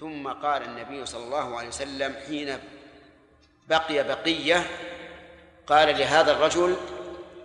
ثم 0.00 0.28
قال 0.28 0.62
النبي 0.62 1.06
صلى 1.06 1.24
الله 1.24 1.58
عليه 1.58 1.68
وسلم 1.68 2.16
حين 2.26 2.58
بقي 3.68 4.02
بقية 4.02 4.66
قال 5.66 5.98
لهذا 5.98 6.32
الرجل 6.32 6.76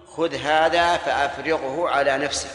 خذ 0.07 0.35
هذا 0.35 0.97
فأفرغه 0.97 1.89
على 1.89 2.17
نفسك. 2.17 2.49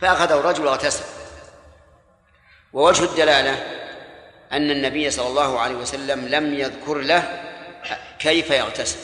فأخذه 0.00 0.40
الرجل 0.40 0.66
واغتسل. 0.66 1.04
ووجه 2.72 3.04
الدلالة 3.04 3.52
أن 4.52 4.70
النبي 4.70 5.10
صلى 5.10 5.26
الله 5.26 5.60
عليه 5.60 5.74
وسلم 5.74 6.28
لم 6.28 6.54
يذكر 6.54 6.94
له 6.98 7.42
كيف 8.18 8.50
يغتسل. 8.50 8.98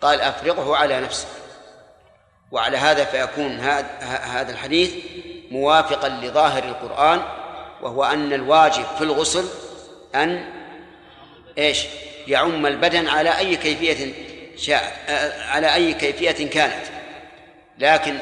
قال 0.00 0.20
أفرغه 0.20 0.76
على 0.76 1.00
نفسك. 1.00 1.28
وعلى 2.50 2.76
هذا 2.76 3.04
فيكون 3.04 3.60
هذا 3.60 4.52
الحديث 4.52 4.94
موافقا 5.50 6.08
لظاهر 6.08 6.64
القرآن 6.64 7.39
وهو 7.82 8.04
أن 8.04 8.32
الواجب 8.32 8.84
في 8.98 9.04
الغسل 9.04 9.48
أن 10.14 10.44
إيش؟ 11.58 11.86
يعم 12.26 12.66
البدن 12.66 13.08
على 13.08 13.38
أي 13.38 13.56
كيفية 13.56 14.14
شاء 14.56 15.04
على 15.48 15.74
أي 15.74 15.94
كيفية 15.94 16.50
كانت. 16.50 16.86
لكن 17.78 18.18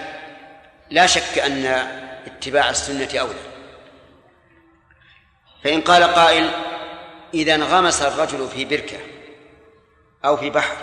لا 0.91 1.07
شك 1.07 1.39
أن 1.39 1.67
اتباع 2.27 2.71
السنة 2.71 3.21
أولى. 3.21 3.39
فإن 5.65 5.81
قال 5.81 6.03
قائل 6.03 6.51
إذا 7.35 7.55
انغمس 7.55 8.03
الرجل 8.03 8.49
في 8.49 8.65
بركة 8.65 8.99
أو 10.25 10.37
في 10.37 10.51
بحر 10.51 10.77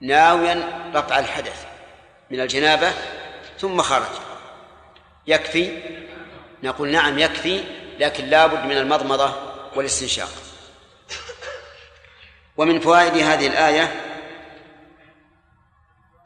ناويا 0.00 0.90
رفع 0.94 1.18
الحدث 1.18 1.66
من 2.30 2.40
الجنابة 2.40 2.92
ثم 3.58 3.82
خرج. 3.82 4.16
يكفي 5.26 5.82
نقول 6.62 6.90
نعم 6.90 7.18
يكفي 7.18 7.64
لكن 7.98 8.24
لابد 8.24 8.64
من 8.64 8.76
المضمضة 8.76 9.32
والاستنشاق. 9.76 10.28
ومن 12.56 12.80
فوائد 12.80 13.16
هذه 13.16 13.46
الآية 13.46 14.02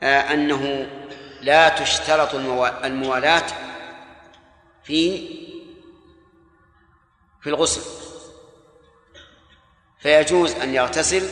آه، 0.03 0.35
أنه 0.35 0.91
لا 1.41 1.69
تشترط 1.69 2.35
الموالاة 2.85 3.47
في 4.85 5.29
في 7.41 7.47
الغسل. 7.47 7.83
فيجوز 9.99 10.53
أن 10.55 10.75
يغتسل 10.75 11.29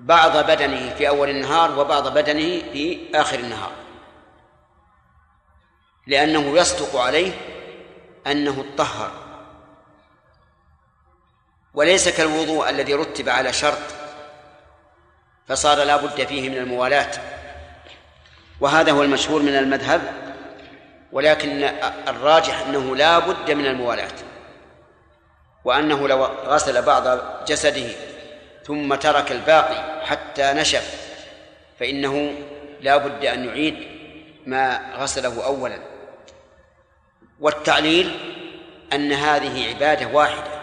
بعض 0.00 0.36
بدنه 0.36 0.94
في 0.94 1.08
أول 1.08 1.30
النهار 1.30 1.78
وبعض 1.78 2.08
بدنه 2.08 2.72
في 2.72 2.98
آخر 3.14 3.38
النهار. 3.38 3.72
لأنه 6.06 6.58
يصدق 6.58 6.96
عليه 6.96 7.32
أنه 8.30 8.64
اطهر 8.74 9.10
وليس 11.74 12.08
كالوضوء 12.08 12.70
الذي 12.70 12.94
رتب 12.94 13.28
على 13.28 13.52
شرط 13.52 13.78
فصار 15.48 15.82
لا 15.82 15.96
بد 15.96 16.26
فيه 16.26 16.50
من 16.50 16.56
الموالاة 16.56 17.10
وهذا 18.60 18.92
هو 18.92 19.02
المشهور 19.02 19.42
من 19.42 19.56
المذهب 19.56 20.02
ولكن 21.12 21.64
الراجح 22.08 22.66
أنه 22.66 22.96
لا 22.96 23.18
بد 23.18 23.50
من 23.50 23.66
الموالاة 23.66 24.14
وأنه 25.64 26.08
لو 26.08 26.24
غسل 26.24 26.82
بعض 26.82 27.18
جسده 27.46 27.88
ثم 28.64 28.94
ترك 28.94 29.32
الباقي 29.32 30.06
حتى 30.06 30.52
نشف 30.52 31.08
فإنه 31.80 32.32
لا 32.80 32.96
بد 32.96 33.24
أن 33.24 33.44
يعيد 33.44 33.76
ما 34.46 34.80
غسله 34.96 35.44
أولا. 35.44 35.78
والتعليل 37.40 38.34
أن 38.92 39.12
هذه 39.12 39.68
عبادة 39.68 40.06
واحدة 40.06 40.58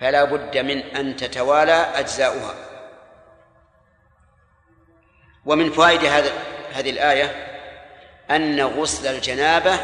فلا 0.00 0.24
بد 0.24 0.58
من 0.58 0.78
أن 0.78 1.16
تتوالى 1.16 1.72
أجزاؤها. 1.72 2.54
ومن 5.46 5.70
فوائد 5.70 6.04
هذه 6.72 6.90
الآية 6.90 7.48
أن 8.30 8.60
غسل 8.60 9.14
الجنابة 9.14 9.80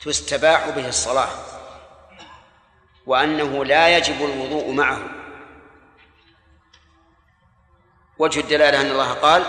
تستباح 0.00 0.68
به 0.68 0.88
الصلاة 0.88 1.28
وأنه 3.06 3.64
لا 3.64 3.96
يجب 3.96 4.24
الوضوء 4.24 4.70
معه. 4.72 5.00
وجه 8.18 8.40
الدلالة 8.40 8.80
أن 8.80 8.90
الله 8.90 9.12
قال 9.12 9.42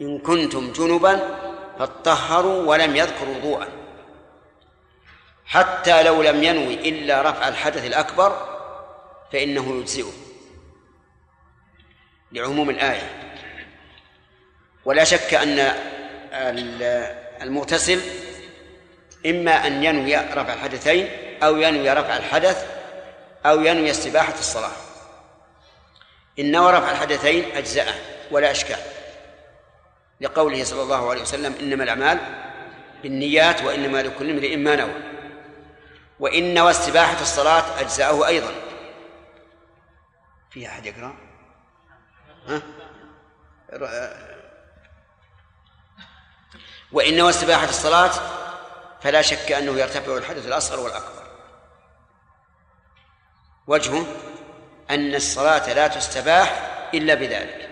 إن 0.00 0.18
كنتم 0.18 0.72
جنبا 0.72 1.47
فاطهروا 1.78 2.68
ولم 2.68 2.96
يذكروا 2.96 3.36
وضوءا 3.36 3.68
حتى 5.46 6.02
لو 6.02 6.22
لم 6.22 6.44
ينوي 6.44 6.74
إلا 6.74 7.22
رفع 7.22 7.48
الحدث 7.48 7.86
الأكبر 7.86 8.58
فإنه 9.32 9.80
يجزئه. 9.80 10.12
لعموم 12.32 12.70
الآية. 12.70 13.34
ولا 14.84 15.04
شك 15.04 15.34
أن 15.34 15.72
المغتسل 17.42 18.00
إما 19.26 19.66
أن 19.66 19.84
ينوي 19.84 20.16
رفع 20.16 20.52
الحدثين 20.52 21.08
أو 21.42 21.56
ينوي 21.56 21.90
رفع 21.90 22.16
الحدث 22.16 22.66
أو 23.46 23.60
ينوي 23.60 23.90
استباحة 23.90 24.34
الصلاة. 24.38 24.72
إن 26.38 26.50
نوى 26.50 26.72
رفع 26.72 26.90
الحدثين 26.90 27.56
أجزأه 27.56 27.94
ولا 28.30 28.50
أشكال. 28.50 28.97
لقوله 30.20 30.64
صلى 30.64 30.82
الله 30.82 31.10
عليه 31.10 31.22
وسلم 31.22 31.54
إنما 31.60 31.84
الأعمال 31.84 32.18
بالنيات 33.02 33.62
وإنما 33.62 34.02
لكل 34.02 34.30
امرئ 34.30 34.56
ما 34.56 34.76
نوى 34.76 34.94
وإن 36.20 36.54
نوى 36.54 36.70
استباحة 36.70 37.20
الصلاة 37.20 37.80
أجزأه 37.80 38.26
أيضا 38.26 38.52
في 40.50 40.66
أحد 40.66 40.86
يقرأ؟ 40.86 41.14
ها؟ 42.46 42.62
وإن 46.92 47.16
نوى 47.16 47.30
استباحة 47.30 47.68
الصلاة 47.68 48.10
فلا 49.02 49.22
شك 49.22 49.52
أنه 49.52 49.72
يرتفع 49.72 50.16
الحدث 50.16 50.46
الأصغر 50.46 50.80
والأكبر 50.80 51.22
وجهه 53.66 54.06
أن 54.90 55.14
الصلاة 55.14 55.72
لا 55.72 55.88
تستباح 55.88 56.70
إلا 56.94 57.14
بذلك 57.14 57.67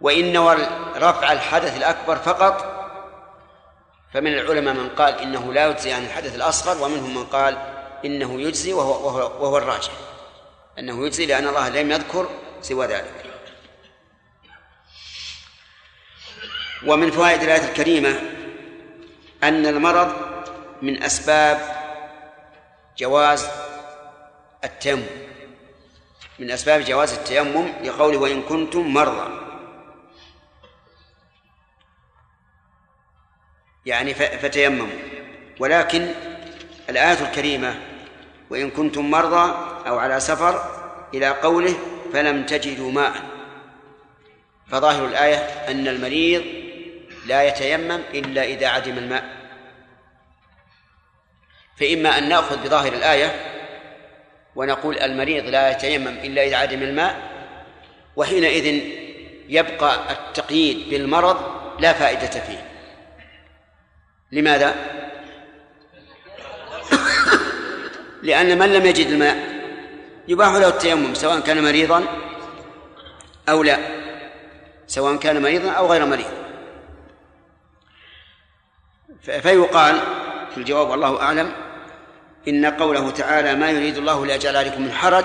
وإن 0.00 0.32
نوى 0.32 0.56
رفع 0.96 1.32
الحدث 1.32 1.76
الأكبر 1.76 2.16
فقط 2.16 2.74
فمن 4.14 4.32
العلماء 4.32 4.74
من 4.74 4.88
قال 4.88 5.18
إنه 5.20 5.52
لا 5.52 5.66
يجزي 5.66 5.92
عن 5.92 6.04
الحدث 6.04 6.34
الأصغر 6.34 6.84
ومنهم 6.84 7.14
من 7.14 7.24
قال 7.24 7.58
إنه 8.04 8.40
يجزي 8.40 8.72
وهو, 8.72 9.06
وهو, 9.06 9.44
وهو 9.44 9.58
الراجح 9.58 9.90
أنه 10.78 11.06
يجزي 11.06 11.26
لأن 11.26 11.46
الله 11.46 11.68
لم 11.68 11.90
يذكر 11.90 12.28
سوى 12.60 12.86
ذلك. 12.86 13.24
ومن 16.86 17.10
فوائد 17.10 17.42
الآية 17.42 17.68
الكريمة 17.68 18.20
أن 19.42 19.66
المرض 19.66 20.12
من 20.82 21.02
أسباب 21.02 21.76
جواز 22.98 23.46
التيمم 24.64 25.06
من 26.38 26.50
أسباب 26.50 26.84
جواز 26.84 27.12
التيمم 27.12 27.72
لقوله 27.84 28.18
وإن 28.18 28.42
كنتم 28.42 28.94
مرضى. 28.94 29.43
يعني 33.86 34.14
فتيمموا. 34.14 34.86
ولكن 35.58 36.08
الآية 36.90 37.20
الكريمة 37.28 37.74
وإن 38.50 38.70
كنتم 38.70 39.10
مرضى 39.10 39.54
أو 39.86 39.98
على 39.98 40.20
سفر 40.20 40.70
إلى 41.14 41.28
قوله 41.28 41.74
فلم 42.12 42.46
تجدوا 42.46 42.92
ماء. 42.92 43.12
فظاهر 44.70 45.06
الآية 45.06 45.36
أن 45.68 45.88
المريض 45.88 46.44
لا 47.26 47.42
يتيمم 47.42 48.00
إلا 48.14 48.44
إذا 48.44 48.66
عدم 48.68 48.98
الماء. 48.98 49.24
فإما 51.80 52.18
أن 52.18 52.28
نأخذ 52.28 52.64
بظاهر 52.64 52.92
الآية 52.92 53.34
ونقول 54.56 54.98
المريض 54.98 55.44
لا 55.44 55.70
يتيمم 55.70 56.08
إلا 56.24 56.44
إذا 56.44 56.56
عدم 56.56 56.82
الماء 56.82 57.16
وحينئذ 58.16 58.80
يبقى 59.48 60.12
التقييد 60.12 60.90
بالمرض 60.90 61.36
لا 61.80 61.92
فائدة 61.92 62.26
فيه. 62.40 62.73
لماذا؟ 64.34 64.74
لأن 68.22 68.58
من 68.58 68.72
لم 68.72 68.86
يجد 68.86 69.06
الماء 69.06 69.36
يباح 70.28 70.54
له 70.54 70.68
التيمم 70.68 71.14
سواء 71.14 71.40
كان 71.40 71.62
مريضا 71.62 72.04
أو 73.48 73.62
لا. 73.62 73.78
سواء 74.86 75.16
كان 75.16 75.42
مريضا 75.42 75.70
أو 75.70 75.86
غير 75.86 76.06
مريض. 76.06 76.30
فيقال 79.22 80.00
في 80.50 80.58
الجواب 80.58 80.90
والله 80.90 81.22
أعلم 81.22 81.52
إن 82.48 82.66
قوله 82.66 83.10
تعالى 83.10 83.54
ما 83.54 83.70
يريد 83.70 83.96
الله 83.96 84.26
ليجعل 84.26 84.56
عليكم 84.56 84.82
من 84.82 84.92
حرج 84.92 85.24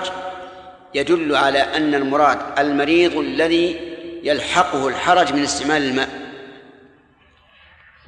يدل 0.94 1.36
على 1.36 1.58
أن 1.58 1.94
المراد 1.94 2.38
المريض 2.58 3.16
الذي 3.16 3.96
يلحقه 4.22 4.88
الحرج 4.88 5.32
من 5.32 5.42
استعمال 5.42 5.82
الماء. 5.82 6.29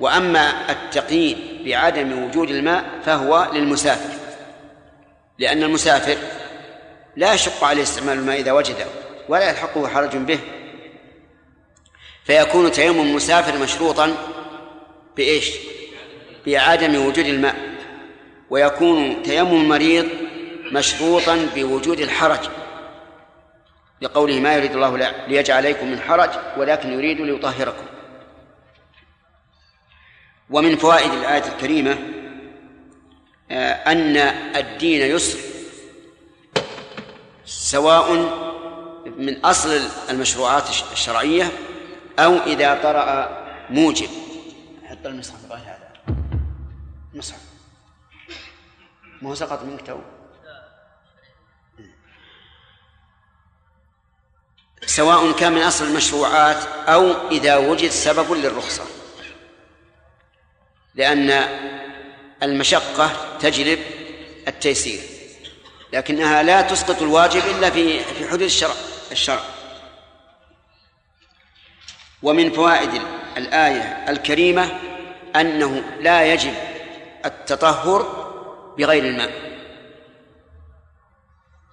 وأما 0.02 0.70
التقييد 0.70 1.38
بعدم 1.64 2.24
وجود 2.24 2.50
الماء 2.50 2.84
فهو 3.04 3.50
للمسافر 3.52 4.14
لأن 5.38 5.62
المسافر 5.62 6.16
لا 7.16 7.34
يشق 7.34 7.64
عليه 7.64 7.82
استعمال 7.82 8.18
الماء 8.18 8.40
إذا 8.40 8.52
وجده 8.52 8.86
ولا 9.28 9.50
يلحقه 9.50 9.88
حرج 9.88 10.16
به. 10.16 10.38
فيكون 12.24 12.72
تيمم 12.72 13.00
المسافر 13.00 13.58
مشروطا 13.58 14.14
بإيش؟ 15.16 15.50
بعدم 16.46 17.06
وجود 17.06 17.26
الماء 17.26 17.56
ويكون 18.50 19.22
تيمم 19.22 19.60
المريض 19.60 20.08
مشروطا 20.72 21.48
بوجود 21.54 22.00
الحرج. 22.00 22.48
لقوله 24.00 24.40
ما 24.40 24.54
يريد 24.54 24.72
الله 24.72 24.96
ليجعل 25.28 25.56
عليكم 25.56 25.90
من 25.90 26.00
حرج 26.00 26.30
ولكن 26.56 26.92
يريد 26.92 27.20
ليطهركم. 27.20 27.91
ومن 30.52 30.76
فوائد 30.76 31.12
الآية 31.12 31.44
الكريمة 31.48 31.98
آه، 33.50 33.72
أن 33.72 34.16
الدين 34.56 35.16
يسر 35.16 35.38
سواء 37.46 38.12
من 39.16 39.44
أصل 39.44 39.80
المشروعات 40.10 40.64
الشرعية 40.92 41.52
أو 42.18 42.34
إذا 42.34 42.82
طرأ 42.82 43.42
موجب. 43.70 44.08
حط 44.84 45.06
المصحف 45.06 45.50
غير 45.50 45.58
هذا. 45.58 45.92
المصحف 47.12 47.40
ما 49.22 49.30
هو 49.30 49.34
سقط 49.34 49.62
منك 49.62 49.86
تو؟ 49.86 49.98
سواء 54.86 55.32
كان 55.32 55.52
من 55.52 55.62
أصل 55.62 55.84
المشروعات 55.84 56.64
أو 56.88 57.30
إذا 57.30 57.56
وجد 57.56 57.90
سبب 57.90 58.32
للرخصة. 58.32 59.01
لأن 60.94 61.44
المشقة 62.42 63.38
تجلب 63.40 63.78
التيسير 64.48 65.00
لكنها 65.92 66.42
لا 66.42 66.62
تسقط 66.62 67.02
الواجب 67.02 67.42
إلا 67.56 67.70
في 67.70 67.98
في 68.00 68.28
حدود 68.28 68.42
الشرع 68.42 68.74
الشرع. 69.12 69.40
ومن 72.22 72.52
فوائد 72.52 73.02
الآية 73.36 74.04
الكريمة 74.08 74.80
أنه 75.36 75.82
لا 76.00 76.32
يجب 76.32 76.54
التطهر 77.24 78.02
بغير 78.78 79.04
الماء. 79.04 79.32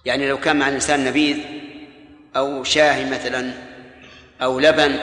يعني 0.04 0.28
لو 0.28 0.40
كان 0.40 0.58
مع 0.58 0.68
الإنسان 0.68 1.04
نبيذ 1.04 1.38
أو 2.36 2.64
شاهي 2.64 3.10
مثلا 3.10 3.52
أو 4.42 4.60
لبن 4.60 4.98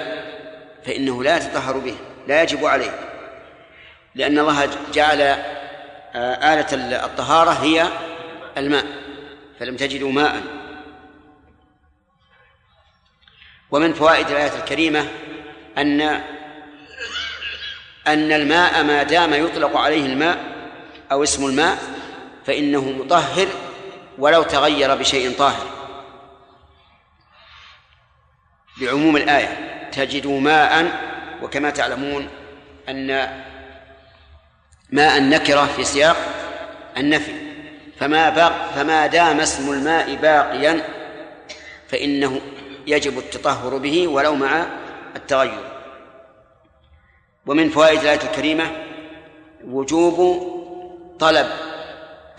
فإنه 0.86 1.24
لا 1.24 1.38
يتطهر 1.38 1.78
به 1.78 1.96
لا 2.28 2.42
يجب 2.44 2.66
عليه. 2.66 3.07
لأن 4.18 4.40
الله 4.40 4.70
جعل 4.94 5.22
آه، 5.22 6.54
آلة 6.54 7.06
الطهارة 7.06 7.52
هي 7.52 7.88
الماء 8.58 8.86
فلم 9.60 9.76
تجدوا 9.76 10.12
ماء. 10.12 10.42
ومن 13.72 13.94
فوائد 13.94 14.30
الآية 14.30 14.56
الكريمة 14.60 15.08
أن 15.78 16.02
أن 18.08 18.32
الماء 18.32 18.84
ما 18.84 19.04
دام 19.04 19.34
يطلق 19.34 19.78
عليه 19.78 20.06
الماء 20.06 20.38
أو 21.12 21.24
اسم 21.24 21.46
الماء 21.46 21.78
فإنه 22.46 22.92
مطهر 22.92 23.48
ولو 24.18 24.44
تغير 24.44 24.96
بشيء 24.96 25.38
طاهر. 25.38 25.68
بعموم 28.82 29.18
الآية 29.18 29.90
تجدوا 29.92 30.40
ماء 30.40 30.92
وكما 31.42 31.70
تعلمون 31.70 32.30
أن 32.90 33.12
ماء 34.92 35.18
النكرة 35.18 35.66
في 35.66 35.84
سياق 35.84 36.18
النفي. 36.98 37.34
فما 38.00 38.30
باق 38.30 38.72
فما 38.76 39.08
دام 39.08 39.40
اسم 39.40 39.74
الماء 39.74 40.16
باقيا 40.16 40.82
فإنه 41.88 42.42
يجب 42.88 43.18
التطهر 43.18 43.78
به 43.78 44.08
ولو 44.08 44.36
مع 44.36 44.66
التغير. 45.16 45.72
ومن 47.46 47.70
فوائد 47.70 48.00
الآية 48.00 48.22
الكريمة 48.24 48.72
وجوب 49.64 50.48
طلب 51.20 51.48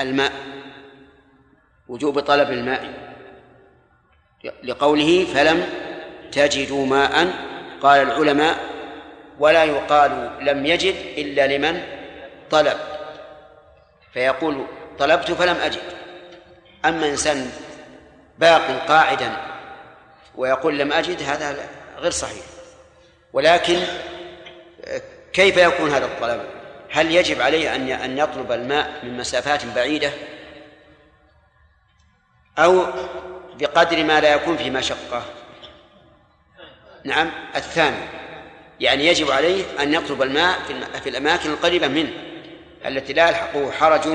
الماء 0.00 0.32
وجوب 1.88 2.20
طلب 2.20 2.50
الماء. 2.50 3.08
لقوله 4.64 5.26
فلم 5.34 5.66
تجدوا 6.32 6.86
ماء 6.86 7.32
قال 7.82 8.00
العلماء 8.00 8.58
ولا 9.38 9.64
يقال 9.64 10.30
لم 10.40 10.66
يجد 10.66 10.94
إلا 11.18 11.56
لمن 11.56 11.97
طلب. 12.50 12.78
فيقول 14.12 14.66
طلبت 14.98 15.32
فلم 15.32 15.56
أجد. 15.56 15.82
أما 16.84 17.08
إنسان 17.08 17.50
باق 18.38 18.86
قاعدا 18.88 19.36
ويقول 20.34 20.78
لم 20.78 20.92
أجد 20.92 21.22
هذا 21.22 21.68
غير 21.98 22.10
صحيح. 22.10 22.44
ولكن 23.32 23.80
كيف 25.32 25.56
يكون 25.56 25.90
هذا 25.90 26.04
الطلب؟ 26.04 26.40
هل 26.90 27.12
يجب 27.14 27.40
عليه 27.40 27.74
أن 27.74 27.90
أن 27.90 28.18
يطلب 28.18 28.52
الماء 28.52 29.00
من 29.02 29.16
مسافات 29.16 29.66
بعيدة؟ 29.66 30.12
أو 32.58 32.86
بقدر 33.54 34.04
ما 34.04 34.20
لا 34.20 34.34
يكون 34.34 34.56
في 34.56 34.70
مشقة؟ 34.70 35.22
نعم 37.04 37.30
الثاني 37.56 37.96
يعني 38.80 39.06
يجب 39.06 39.30
عليه 39.30 39.64
أن 39.80 39.94
يطلب 39.94 40.22
الماء 40.22 40.58
في 41.02 41.08
الأماكن 41.08 41.50
القريبة 41.50 41.88
منه. 41.88 42.27
التي 42.86 43.12
لا 43.12 43.28
يلحقه 43.28 43.70
حرج 43.70 44.08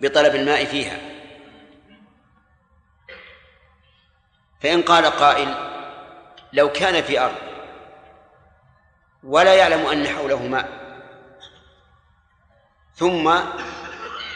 بطلب 0.00 0.34
الماء 0.34 0.64
فيها. 0.64 0.98
فإن 4.60 4.82
قال 4.82 5.06
قائل 5.06 5.54
لو 6.52 6.72
كان 6.72 7.02
في 7.02 7.20
أرض 7.20 7.36
ولا 9.22 9.54
يعلم 9.54 9.86
أن 9.86 10.08
حوله 10.08 10.46
ماء 10.46 10.68
ثم 12.94 13.34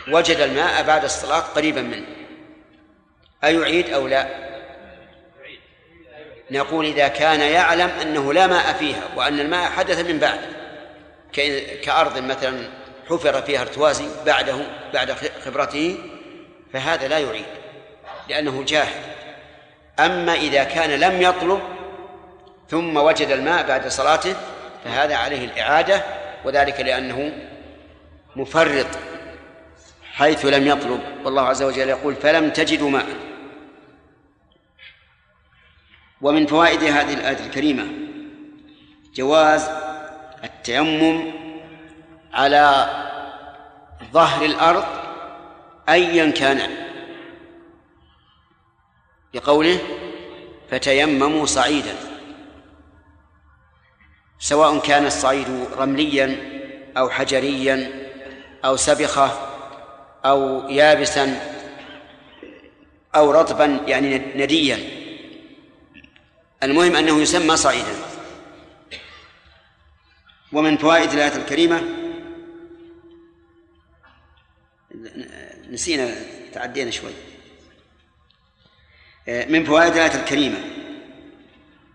وجد 0.09 0.37
الماء 0.37 0.83
بعد 0.83 1.05
الصلاة 1.05 1.41
قريبا 1.41 1.83
منه 1.83 2.07
أيعيد 3.45 3.91
أو 3.91 4.07
لا؟ 4.07 4.47
نقول 6.51 6.87
إذا 6.87 7.09
كان 7.09 7.41
يعلم 7.41 7.89
أنه 7.89 8.33
لا 8.33 8.47
ماء 8.47 8.73
فيها 8.73 9.03
وأن 9.17 9.41
الماء 9.41 9.71
حدث 9.71 9.99
من 9.99 10.19
بعد 10.19 10.41
كأرض 11.83 12.19
مثلا 12.19 12.69
حفر 13.11 13.43
فيها 13.43 13.61
ارتوازي 13.61 14.09
بعده 14.27 14.57
بعد 14.95 15.17
خبرته 15.45 15.99
فهذا 16.73 17.09
لا 17.09 17.19
يعيد 17.19 17.47
لأنه 18.29 18.65
جاهل. 18.65 19.03
أما 20.01 20.35
إذا 20.35 20.65
كان 20.65 20.91
لم 20.91 21.23
يطلب 21.23 21.61
ثم 22.69 22.97
وجد 22.97 23.31
الماء 23.31 23.67
بعد 23.67 23.89
صلاته 23.89 24.35
فهذا 24.85 25.17
عليه 25.17 25.45
الإعادة 25.45 26.03
وذلك 26.45 26.81
لأنه 26.81 27.33
مفرط 28.37 28.87
حيث 30.13 30.45
لم 30.45 30.67
يطلب. 30.67 31.01
والله 31.25 31.43
عز 31.43 31.63
وجل 31.63 31.89
يقول 31.89 32.15
فلم 32.15 32.51
تجدوا 32.51 32.91
ماء. 32.91 33.07
ومن 36.21 36.47
فوائد 36.47 36.83
هذه 36.83 37.15
الآية 37.15 37.47
الكريمة 37.47 37.87
جواز 39.15 39.71
التيمم 40.45 41.33
على 42.33 42.87
ظهر 44.13 44.45
الأرض 44.45 44.85
أيا 45.89 46.31
كان. 46.31 46.87
لقوله 49.35 49.79
فتيمموا 50.71 51.47
صعيدا. 51.47 51.97
سواء 54.39 54.79
كان 54.79 55.07
الصعيد 55.07 55.67
رمليا 55.77 56.37
أو 56.97 57.11
حجريا 57.11 58.09
أو 58.65 58.77
سبخة 58.77 59.49
أو 60.25 60.69
يابسا 60.69 61.41
أو 63.15 63.31
رطبا 63.31 63.81
يعني 63.87 64.19
نديا. 64.19 64.79
المهم 66.63 66.97
أنه 66.97 67.21
يسمى 67.23 67.57
صعيدا. 67.57 67.95
ومن 70.53 70.77
فوائد 70.77 71.13
الآية 71.13 71.37
الكريمة 71.37 72.06
نسينا 75.71 76.15
تعدينا 76.53 76.91
شوي. 76.91 77.13
من 79.29 79.65
فوائد 79.65 79.93
الآية 79.93 80.15
الكريمة 80.15 80.59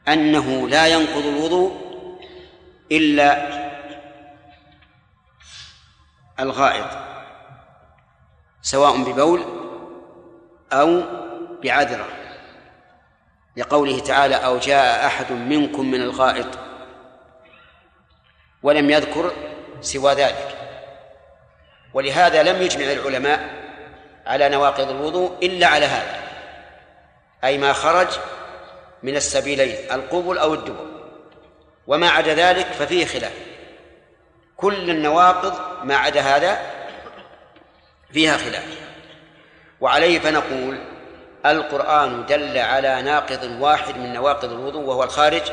أنه 0.07 0.69
لا 0.69 0.87
ينقض 0.87 1.25
الوضوء 1.25 1.91
إلا 2.91 3.61
الغائط 6.39 6.89
سواء 8.61 9.03
ببول 9.03 9.43
أو 10.73 11.03
بعذرة. 11.63 12.07
لقوله 13.57 13.99
تعالى 13.99 14.35
أو 14.35 14.57
جاء 14.57 15.05
أحد 15.05 15.31
منكم 15.31 15.91
من 15.91 16.01
الغائط 16.01 16.59
ولم 18.63 18.89
يذكر 18.89 19.31
سوى 19.81 20.13
ذلك. 20.13 20.60
ولهذا 21.93 22.43
لم 22.43 22.61
يجمع 22.61 22.91
العلماء 22.91 23.49
على 24.25 24.49
نواقض 24.49 24.89
الوضوء 24.89 25.37
إلا 25.43 25.67
على 25.67 25.85
هذا 25.85 26.21
أي 27.43 27.57
ما 27.57 27.73
خرج 27.73 28.07
من 29.03 29.15
السبيلين 29.15 29.91
القبل 29.91 30.37
أو 30.37 30.53
الدبر. 30.53 30.85
وما 31.87 32.09
عدا 32.09 32.33
ذلك 32.33 32.65
ففيه 32.65 33.05
خلاف. 33.05 33.33
كل 34.57 34.89
النواقض 34.89 35.85
ما 35.85 35.95
عدا 35.95 36.21
هذا 36.21 36.59
فيها 38.13 38.37
خلاف. 38.37 38.65
وعليه 39.81 40.19
فنقول 40.19 40.79
القرآن 41.45 42.25
دل 42.25 42.57
على 42.57 43.01
ناقض 43.01 43.57
واحد 43.59 43.97
من 43.97 44.13
نواقض 44.13 44.51
الوضوء 44.51 44.83
وهو 44.83 45.03
الخارج 45.03 45.51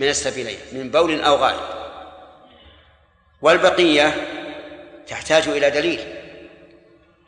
من 0.00 0.08
السبيلين 0.08 0.58
من 0.72 0.90
بول 0.90 1.22
أو 1.22 1.34
غائب. 1.34 1.60
والبقية 3.42 4.14
تحتاج 5.08 5.48
إلى 5.48 5.70
دليل. 5.70 6.00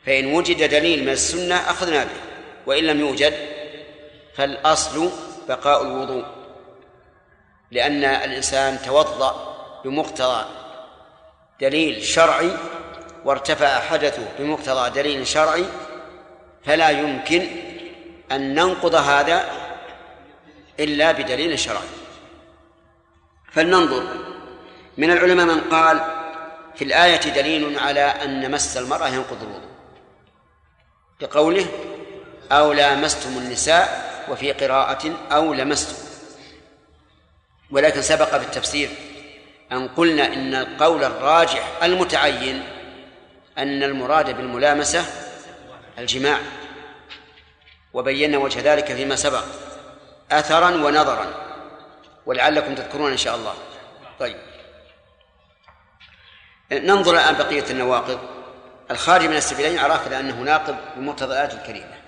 فإن 0.05 0.33
وجد 0.33 0.69
دليل 0.69 1.03
من 1.03 1.09
السنة 1.09 1.55
أخذنا 1.55 2.03
به 2.03 2.21
وإن 2.65 2.83
لم 2.83 2.99
يوجد 2.99 3.33
فالأصل 4.35 5.09
بقاء 5.47 5.83
الوضوء. 5.83 6.25
لأن 7.71 8.03
الإنسان 8.03 8.81
توضأ 8.85 9.57
بمقتضى 9.85 10.45
دليل 11.61 12.03
شرعي 12.03 12.51
وارتفع 13.25 13.79
حدثه 13.79 14.23
بمقتضى 14.39 14.89
دليل 14.89 15.27
شرعي 15.27 15.65
فلا 16.65 16.89
يمكن 16.89 17.47
أن 18.31 18.55
ننقض 18.55 18.95
هذا 18.95 19.45
إلا 20.79 21.11
بدليل 21.11 21.59
شرعي. 21.59 21.87
فلننظر. 23.51 24.03
من 24.97 25.11
العلماء 25.11 25.45
من 25.45 25.61
قال 25.61 26.20
في 26.75 26.83
الآية 26.83 27.19
دليل 27.19 27.79
على 27.79 28.01
أن 28.01 28.51
مس 28.51 28.77
المرأة 28.77 29.07
ينقض 29.07 29.43
الوضوء. 29.43 29.71
بقوله 31.21 31.67
أو 32.51 32.73
لامستم 32.73 33.29
النساء 33.37 34.11
وفي 34.29 34.51
قراءة 34.51 35.13
أو 35.31 35.53
لمستم. 35.53 35.95
ولكن 37.71 38.01
سبق 38.01 38.37
في 38.37 38.45
التفسير 38.45 38.89
أن 39.71 39.87
قلنا 39.87 40.33
إن 40.33 40.55
القول 40.55 41.03
الراجح 41.03 41.83
المتعين 41.83 42.63
أن 43.57 43.83
المراد 43.83 44.37
بالملامسة 44.37 45.05
الجماع. 45.97 46.39
وبينا 47.93 48.37
وجه 48.37 48.73
ذلك 48.73 48.93
فيما 48.93 49.15
سبق 49.15 49.43
أثرا 50.31 50.69
ونظرا. 50.69 51.33
ولعلكم 52.25 52.75
تذكرون 52.75 53.11
إن 53.11 53.17
شاء 53.17 53.35
الله. 53.35 53.53
طيب. 54.19 54.50
ننظر 56.71 57.13
الآن 57.13 57.35
بقية 57.35 57.71
النواقض. 57.71 58.19
الخارج 58.91 59.25
من 59.25 59.35
السبيلين 59.35 59.79
عرفنا 59.79 60.19
أنه 60.19 60.35
ناقض 60.35 60.75
بمقتضى 60.95 61.33
الآية 61.33 61.53
الكريمة. 61.53 62.01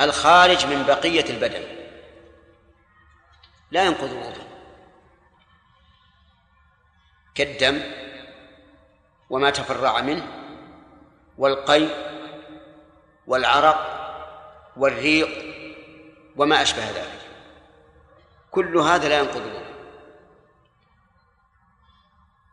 الخارج 0.00 0.66
من 0.66 0.82
بقية 0.82 1.30
البدن. 1.30 1.62
لا 3.70 3.84
ينقض 3.84 4.10
الوضوء 4.10 4.50
كالدم 7.34 7.82
وما 9.30 9.50
تفرع 9.50 10.00
منه 10.00 10.26
والقي 11.38 11.86
والعرق 13.26 13.96
والريق 14.76 15.44
وما 16.36 16.62
أشبه 16.62 16.90
ذلك. 16.90 17.20
كل 18.50 18.76
هذا 18.76 19.08
لا 19.08 19.18
ينقض 19.18 19.36
الوضوء 19.36 19.69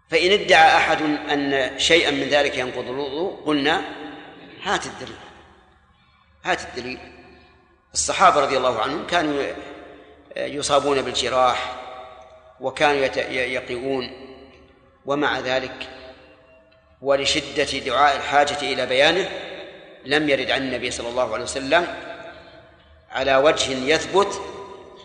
فإن 0.10 0.32
ادعى 0.32 0.78
أحد 0.78 1.02
أن 1.02 1.80
شيئا 1.80 2.12
من 2.12 2.24
ذلك 2.24 2.58
ينقض 2.58 2.90
الوضوء 2.90 3.44
قلنا 3.46 3.82
هات 4.64 4.86
الدليل. 4.86 5.18
هات 6.44 6.62
الدليل. 6.62 7.00
الصحابة 7.94 8.42
رضي 8.42 8.58
الله 8.58 8.82
عنهم 8.82 9.08
كانوا 9.08 9.44
يصابون 10.38 11.02
بالجراح 11.02 11.76
وكانوا 12.60 13.06
يقيئون 13.32 14.12
ومع 15.06 15.40
ذلك 15.40 15.90
ولشدة 17.02 17.80
دعاء 17.80 18.18
الحاجة 18.18 18.62
إلى 18.62 18.86
بيانه 18.86 19.30
لم 20.06 20.30
يرد 20.30 20.52
عن 20.52 20.62
النبي 20.62 20.92
صلى 20.92 21.10
الله 21.10 21.34
عليه 21.34 21.44
وسلم 21.44 21.88
على 23.12 23.36
وجه 23.36 23.72
يثبت 23.72 24.42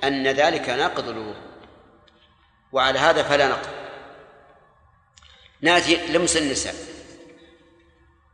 أن 0.04 0.26
ذلك 0.26 0.68
ناقض 0.68 1.08
الوضوء. 1.08 1.36
وعلى 2.72 2.98
هذا 2.98 3.22
فلا 3.22 3.48
نقض. 3.48 3.81
ناتي 5.62 5.96
لمس 5.96 6.36
النساء 6.36 6.74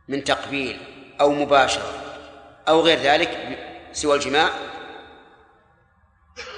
من 0.07 0.23
تقبيل 0.23 0.79
أو 1.21 1.33
مباشرة 1.33 2.03
أو 2.67 2.81
غير 2.81 2.99
ذلك 2.99 3.57
سوى 3.93 4.15
الجماع 4.15 4.49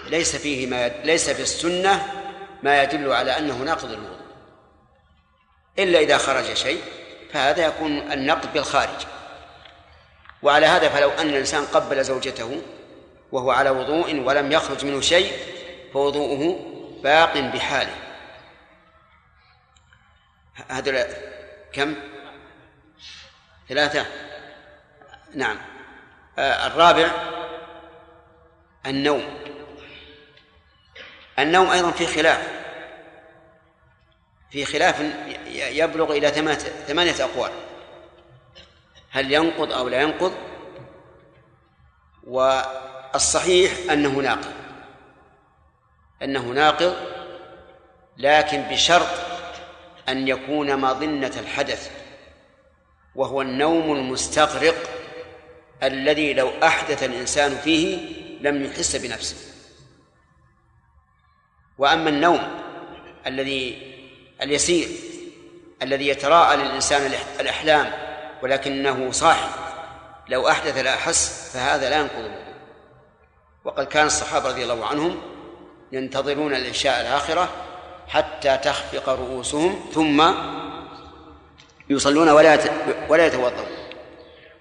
ليس 0.08 0.36
فيه 0.36 0.68
ما 0.68 0.88
ليس 0.88 1.30
في 1.30 1.42
السنة 1.42 2.14
ما 2.64 2.84
يدل 2.84 3.12
على 3.12 3.38
أنه 3.38 3.58
ناقض 3.58 3.92
الوضوء. 3.92 4.22
إلا 5.80 6.00
إذا 6.00 6.18
خرج 6.18 6.54
شيء 6.54 6.82
فهذا 7.34 7.66
يكون 7.66 8.12
النقد 8.12 8.54
بالخارج. 8.54 9.06
وعلى 10.44 10.66
هذا 10.66 10.90
فلو 10.90 11.10
أن 11.10 11.30
الإنسان 11.30 11.66
قبل 11.66 12.04
زوجته 12.04 12.62
وهو 13.32 13.52
على 13.52 13.70
وضوء 13.70 14.20
ولم 14.20 14.52
يخرج 14.52 14.86
منه 14.86 15.02
شيء 15.02 15.32
فوضوءه 15.94 16.60
باق 17.04 17.38
بحاله. 17.38 17.96
هذا 20.70 21.08
كم؟ 21.74 21.96
ثلاثة. 23.70 24.06
نعم. 25.36 25.58
آه 26.40 26.68
الرابع 26.68 27.12
النوم. 28.86 29.40
النوم 31.40 31.70
أيضا 31.70 31.92
في 31.92 32.08
خلاف. 32.08 32.48
في 34.52 34.66
خلاف 34.66 35.00
يبلغ 35.56 36.12
إلى 36.12 36.30
ثمانية 36.88 37.24
أقوال. 37.24 37.52
هل 39.12 39.34
ينقض 39.34 39.72
أو 39.72 39.88
لا 39.88 40.02
ينقض؟ 40.02 40.34
والصحيح 42.24 43.72
أنه 43.92 44.10
ناقض. 44.10 44.54
أنه 46.24 46.42
ناقض 46.42 46.96
لكن 48.18 48.62
بشرط 48.62 49.31
أن 50.12 50.28
يكون 50.28 50.78
مظنة 50.82 51.34
الحدث 51.40 51.92
وهو 53.16 53.42
النوم 53.42 53.96
المستغرق 53.96 54.76
الذي 55.84 56.34
لو 56.34 56.52
أحدث 56.64 57.04
الإنسان 57.04 57.58
فيه 57.58 57.98
لم 58.42 58.64
يحس 58.64 58.96
بنفسه. 58.96 59.36
وأما 61.78 62.10
النوم 62.10 62.62
الذي 63.28 63.92
اليسير 64.42 64.88
الذي 65.82 66.08
يتراءى 66.08 66.58
للإنسان 66.58 67.14
الأحلام 67.40 67.92
ولكنه 68.44 69.12
صاحي 69.12 69.50
لو 70.30 70.48
أحدث 70.48 70.78
لا 70.78 70.94
أحس 70.94 71.52
فهذا 71.54 71.90
لا 71.90 72.00
ينقض 72.00 72.32
وقد 73.64 73.88
كان 73.88 74.06
الصحابة 74.06 74.50
رضي 74.50 74.64
الله 74.64 74.86
عنهم 74.86 75.22
ينتظرون 75.92 76.56
العشاء 76.56 77.02
الآخرة 77.02 77.50
حتى 78.12 78.58
تخفق 78.58 79.10
رؤوسهم 79.10 79.80
ثم 79.94 80.32
يصلون 81.90 82.30
ولا 82.30 82.60
ولا 83.10 83.26
يتوضؤون. 83.26 83.72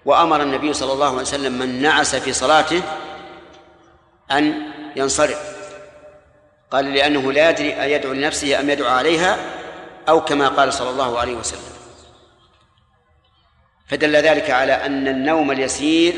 وأمر 0.05 0.41
النبي 0.41 0.73
صلى 0.73 0.93
الله 0.93 1.07
عليه 1.07 1.21
وسلم 1.21 1.53
من 1.59 1.81
نعس 1.81 2.15
في 2.15 2.33
صلاته 2.33 2.81
أن 4.31 4.53
ينصرف. 4.95 5.41
قال 6.71 6.93
لأنه 6.93 7.31
لا 7.31 7.49
يدري 7.49 7.81
أيدعو 7.81 8.13
لنفسه 8.13 8.59
أم 8.59 8.69
يدعو 8.69 8.87
عليها 8.89 9.37
أو 10.09 10.21
كما 10.21 10.47
قال 10.47 10.73
صلى 10.73 10.89
الله 10.89 11.19
عليه 11.19 11.35
وسلم. 11.35 11.71
فدل 13.87 14.15
ذلك 14.15 14.49
على 14.49 14.73
أن 14.73 15.07
النوم 15.07 15.51
اليسير 15.51 16.13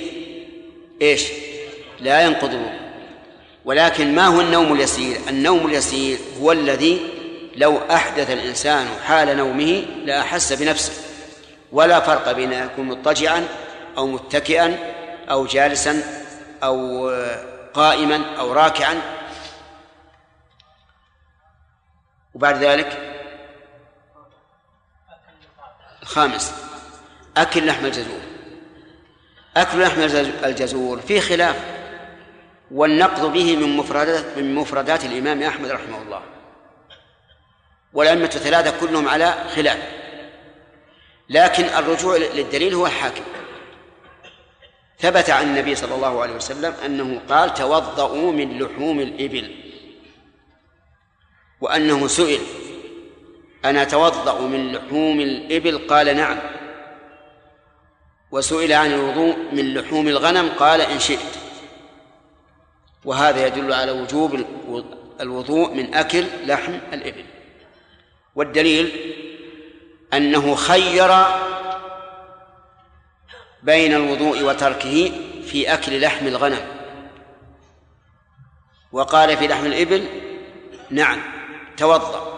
إيش؟ 1.01 1.27
لا 1.99 2.21
ينقض 2.21 2.61
ولكن 3.65 4.15
ما 4.15 4.27
هو 4.27 4.41
النوم 4.41 4.73
اليسير؟ 4.73 5.17
النوم 5.29 5.65
اليسير 5.65 6.17
هو 6.41 6.51
الذي 6.51 7.12
لو 7.55 7.77
أحدث 7.91 8.29
الإنسان 8.29 8.87
حال 9.05 9.37
نومه 9.37 9.85
لأحس 10.05 10.53
بنفسه 10.53 10.93
ولا 11.71 11.99
فرق 11.99 12.31
بين 12.31 12.53
أن 12.53 12.65
يكون 12.65 12.85
مضطجعا 12.85 13.47
أو 13.97 14.07
متكئا 14.07 14.77
أو 15.29 15.45
جالسا 15.45 16.03
أو 16.63 17.09
قائما 17.73 18.35
أو 18.39 18.53
راكعا. 18.53 19.01
وبعد 22.33 22.63
ذلك 22.63 23.13
الخامس 26.01 26.53
أكل 27.37 27.65
لحم 27.65 27.85
الجزور. 27.85 28.19
أكل 29.57 29.81
لحم 29.81 30.01
الجزور 30.45 31.01
فيه 31.01 31.19
خلاف 31.19 31.55
والنقض 32.71 33.33
به 33.33 33.55
من 33.55 33.77
مفردات 33.77 34.25
من 34.37 34.55
مفردات 34.55 35.05
الإمام 35.05 35.43
أحمد 35.43 35.71
رحمه 35.71 36.01
الله. 36.01 36.32
والأئمة 37.93 38.31
الثلاثة 38.35 38.79
كلهم 38.79 39.09
على 39.09 39.33
خلاف. 39.55 39.77
لكن 41.29 41.63
الرجوع 41.63 42.17
للدليل 42.17 42.73
هو 42.73 42.85
الحاكم 42.85 43.23
ثبت 44.99 45.29
عن 45.29 45.43
النبي 45.43 45.75
صلى 45.75 45.95
الله 45.95 46.21
عليه 46.21 46.33
وسلم 46.33 46.73
أنه 46.85 47.21
قال 47.29 47.53
توضؤوا 47.53 48.31
من 48.31 48.59
لحوم 48.59 48.99
الإبل. 48.99 49.55
وأنه 51.61 52.07
سئل 52.07 52.39
أنا 53.65 53.81
أتوضأ 53.81 54.41
من 54.41 54.71
لحوم 54.71 55.19
الإبل؟ 55.19 55.87
قال 55.87 56.15
نعم. 56.17 56.39
وسئل 58.31 58.73
عن 58.73 58.93
الوضوء 58.93 59.37
من 59.51 59.73
لحوم 59.73 60.07
الغنم؟ 60.07 60.49
قال 60.49 60.81
إن 60.81 60.99
شئت. 60.99 61.19
وهذا 63.05 63.47
يدل 63.47 63.73
على 63.73 63.91
وجوب 63.91 64.45
الوضوء 65.21 65.73
من 65.73 65.93
أكل 65.93 66.25
لحم 66.45 66.73
الإبل. 66.93 67.25
والدليل 68.35 69.13
أنه 70.13 70.55
خير 70.55 71.11
بين 73.63 73.93
الوضوء 73.93 74.43
وتركه 74.43 75.11
في 75.45 75.73
أكل 75.73 76.01
لحم 76.01 76.27
الغنم. 76.27 76.67
وقال 78.91 79.37
في 79.37 79.47
لحم 79.47 79.65
الإبل 79.65 80.05
نعم 80.89 81.19
توضأ. 81.77 82.33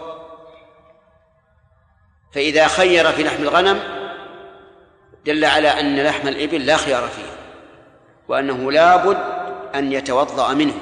فإذا 2.32 2.68
خير 2.68 3.12
في 3.12 3.22
لحم 3.22 3.42
الغنم 3.42 3.80
دل 5.26 5.44
على 5.44 5.68
أن 5.68 6.00
لحم 6.02 6.28
الإبل 6.28 6.66
لا 6.66 6.76
خيار 6.76 7.08
فيه 7.08 7.36
وأنه 8.28 8.72
لا 8.72 8.96
بد 8.96 9.18
أن 9.74 9.92
يتوضأ 9.92 10.54
منه. 10.54 10.74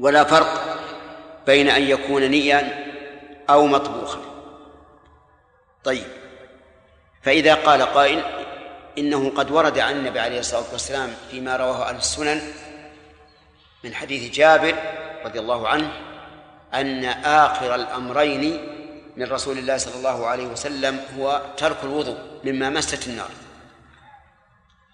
ولا 0.00 0.24
فرق 0.24 0.78
بين 1.46 1.68
أن 1.68 1.82
يكون 1.82 2.22
نيا 2.22 2.79
أو 3.52 3.66
مطبوخا 3.66 4.18
طيب. 5.84 6.06
فإذا 7.22 7.54
قال 7.54 7.82
قائل 7.82 8.22
إنه 8.98 9.30
قد 9.30 9.50
ورد 9.50 9.78
عن 9.78 9.96
النبي 9.96 10.20
عليه 10.20 10.38
الصلاة 10.38 10.64
والسلام 10.72 11.14
فيما 11.30 11.56
رواه 11.56 11.88
أهل 11.88 11.96
السنن 11.96 12.42
من 13.84 13.94
حديث 13.94 14.32
جابر 14.32 14.74
رضي 15.24 15.38
الله 15.40 15.68
عنه 15.68 15.92
أن 16.74 17.04
آخر 17.24 17.74
الأمرين 17.74 18.66
من 19.16 19.32
رسول 19.32 19.58
الله 19.58 19.76
صلى 19.76 19.94
الله 19.94 20.26
عليه 20.26 20.46
وسلم 20.46 21.04
هو 21.18 21.42
ترك 21.56 21.76
الوضوء 21.82 22.18
مما 22.44 22.70
مست 22.70 23.08
النار. 23.08 23.30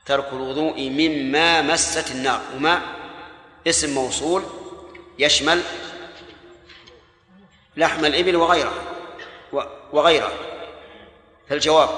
ترك 0.06 0.32
الوضوء 0.32 0.90
مما 0.90 1.62
مست 1.62 2.10
النار. 2.10 2.40
وما؟ 2.56 2.80
اسم 3.66 3.94
موصول 3.94 4.42
يشمل 5.18 5.62
لحم 7.76 8.04
الإبل 8.04 8.36
وغيره. 8.36 8.72
وغيره. 9.92 10.32
فالجواب 11.48 11.88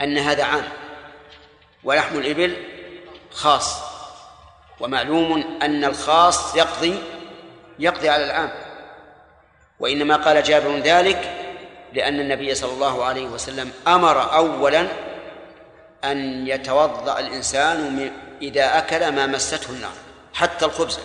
أن 0.00 0.18
هذا 0.18 0.44
عام. 0.44 0.68
ولحم 1.84 2.18
الإبل 2.18 2.56
خاص. 3.30 3.78
ومعلوم 4.80 5.58
أن 5.62 5.84
الخاص 5.84 6.56
يقضي 6.56 6.98
يقضي 7.78 8.08
على 8.08 8.24
العام. 8.24 8.50
وإنما 9.80 10.16
قال 10.16 10.42
جابر 10.42 10.76
ذلك 10.76 11.40
لأن 11.92 12.20
النبي 12.20 12.54
صلى 12.54 12.72
الله 12.72 13.04
عليه 13.04 13.26
وسلم 13.26 13.72
أمر 13.86 14.34
أولا 14.34 14.88
أن 16.04 16.46
يتوضأ 16.46 17.20
الإنسان 17.20 18.10
إذا 18.42 18.78
أكل 18.78 19.12
ما 19.12 19.26
مسته 19.26 19.70
النار 19.70 19.92
حتى 20.34 20.64
الخبز. 20.64 20.98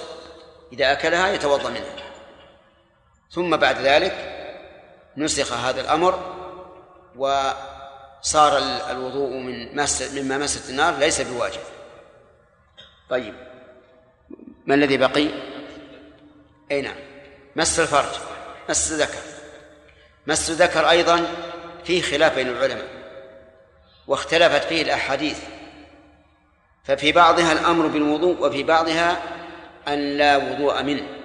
إذا 0.73 0.91
أكلها 0.91 1.27
يتوضأ 1.33 1.69
منها 1.69 2.08
ثم 3.31 3.57
بعد 3.57 3.77
ذلك 3.77 4.35
نسخ 5.17 5.53
هذا 5.53 5.81
الأمر 5.81 6.35
وصار 7.15 8.57
الوضوء 8.91 9.29
من 9.29 9.75
مس 9.75 10.13
مما 10.13 10.37
مست 10.37 10.69
النار 10.69 10.97
ليس 10.97 11.21
بواجب. 11.21 11.61
طيب. 13.09 13.33
ما 14.65 14.75
الذي 14.75 14.97
بقي؟ 14.97 15.27
أي 16.71 16.81
نعم. 16.81 16.95
مس 17.55 17.79
الفرج 17.79 18.19
مس 18.69 18.91
الذكر. 18.91 19.21
مس 20.27 20.49
الذكر 20.49 20.89
أيضا 20.89 21.27
فيه 21.83 22.01
خلاف 22.01 22.35
بين 22.35 22.47
العلماء 22.47 22.87
واختلفت 24.07 24.63
فيه 24.63 24.81
الأحاديث. 24.81 25.39
ففي 26.83 27.11
بعضها 27.11 27.51
الأمر 27.51 27.87
بالوضوء 27.87 28.47
وفي 28.47 28.63
بعضها 28.63 29.21
أن 29.87 30.17
لا 30.17 30.37
وضوء 30.37 30.83
منه. 30.83 31.18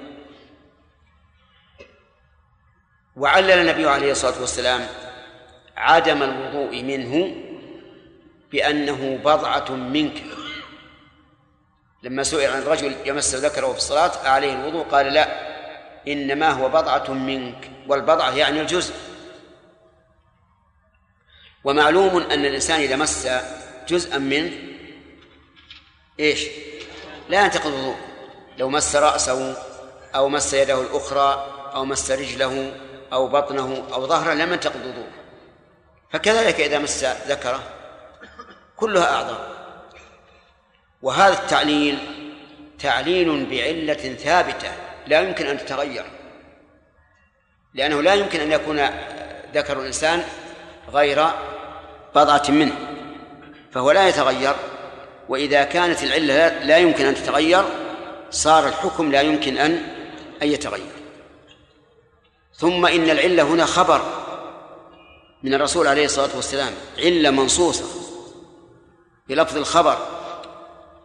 وعلل 3.16 3.50
النبي 3.50 3.88
عليه 3.88 4.12
الصلاة 4.12 4.40
والسلام 4.40 4.86
عدم 5.76 6.22
الوضوء 6.22 6.82
منه 6.82 7.34
بأنه 8.52 9.16
بضعة 9.24 9.70
منك. 9.72 10.22
لما 12.02 12.22
سئل 12.22 12.50
عن 12.50 12.62
رجل 12.62 12.94
يمس 13.04 13.34
ذكره 13.34 13.72
في 13.72 13.78
الصلاة 13.78 14.28
عليه 14.28 14.52
الوضوء 14.52 14.84
قال 14.84 15.06
لا 15.06 15.54
إنما 16.08 16.50
هو 16.50 16.68
بضعة 16.68 17.10
منك 17.12 17.70
والبضعة 17.88 18.36
يعني 18.36 18.60
الجزء. 18.60 18.94
ومعلوم 21.64 22.22
أن 22.22 22.44
الإنسان 22.44 22.80
إذا 22.80 22.96
مس 22.96 23.28
جزءا 23.88 24.18
منه 24.18 24.52
إيش؟ 26.20 26.46
لا 27.28 27.44
ينتقض 27.44 27.66
الوضوء. 27.66 27.96
لو 28.58 28.68
مس 28.68 28.96
رأسه 28.96 29.56
أو 30.14 30.28
مس 30.28 30.54
يده 30.54 30.80
الأخرى 30.80 31.46
أو 31.74 31.84
مس 31.84 32.10
رجله 32.10 32.74
أو 33.14 33.28
بطنه 33.28 33.84
أو 33.92 34.06
ظهره 34.06 34.34
لم 34.34 34.52
ينتقض 34.52 34.80
الوضوء 34.80 35.06
فكذلك 36.10 36.60
إذا 36.60 36.78
مس 36.78 37.04
ذكره 37.04 37.62
كلها 38.76 39.14
أعضاء 39.14 39.54
وهذا 41.02 41.34
التعليل 41.34 41.98
تعليل 42.78 43.46
بعلة 43.46 44.14
ثابتة 44.14 44.72
لا 45.06 45.20
يمكن 45.20 45.46
أن 45.46 45.58
تتغير. 45.58 46.04
لأنه 47.74 48.02
لا 48.02 48.14
يمكن 48.14 48.40
أن 48.40 48.52
يكون 48.52 48.80
ذكر 49.54 49.80
الإنسان 49.80 50.24
غير 50.92 51.26
بضعة 52.14 52.42
منه. 52.48 52.76
فهو 53.72 53.90
لا 53.90 54.08
يتغير 54.08 54.54
وإذا 55.28 55.64
كانت 55.64 56.02
العلة 56.02 56.48
لا 56.48 56.78
يمكن 56.78 57.06
أن 57.06 57.14
تتغير 57.14 57.64
صار 58.30 58.68
الحكم 58.68 59.12
لا 59.12 59.20
يمكن 59.20 59.58
أن 59.58 59.72
أن 60.42 60.48
يتغير. 60.48 61.03
ثم 62.64 62.86
إن 62.86 63.10
العلة 63.10 63.42
هنا 63.42 63.66
خبر 63.66 64.02
من 65.42 65.54
الرسول 65.54 65.86
عليه 65.86 66.04
الصلاة 66.04 66.36
والسلام. 66.36 66.72
علة 66.98 67.30
منصوصة 67.30 67.84
بلفظ 69.28 69.56
الخبر 69.56 69.98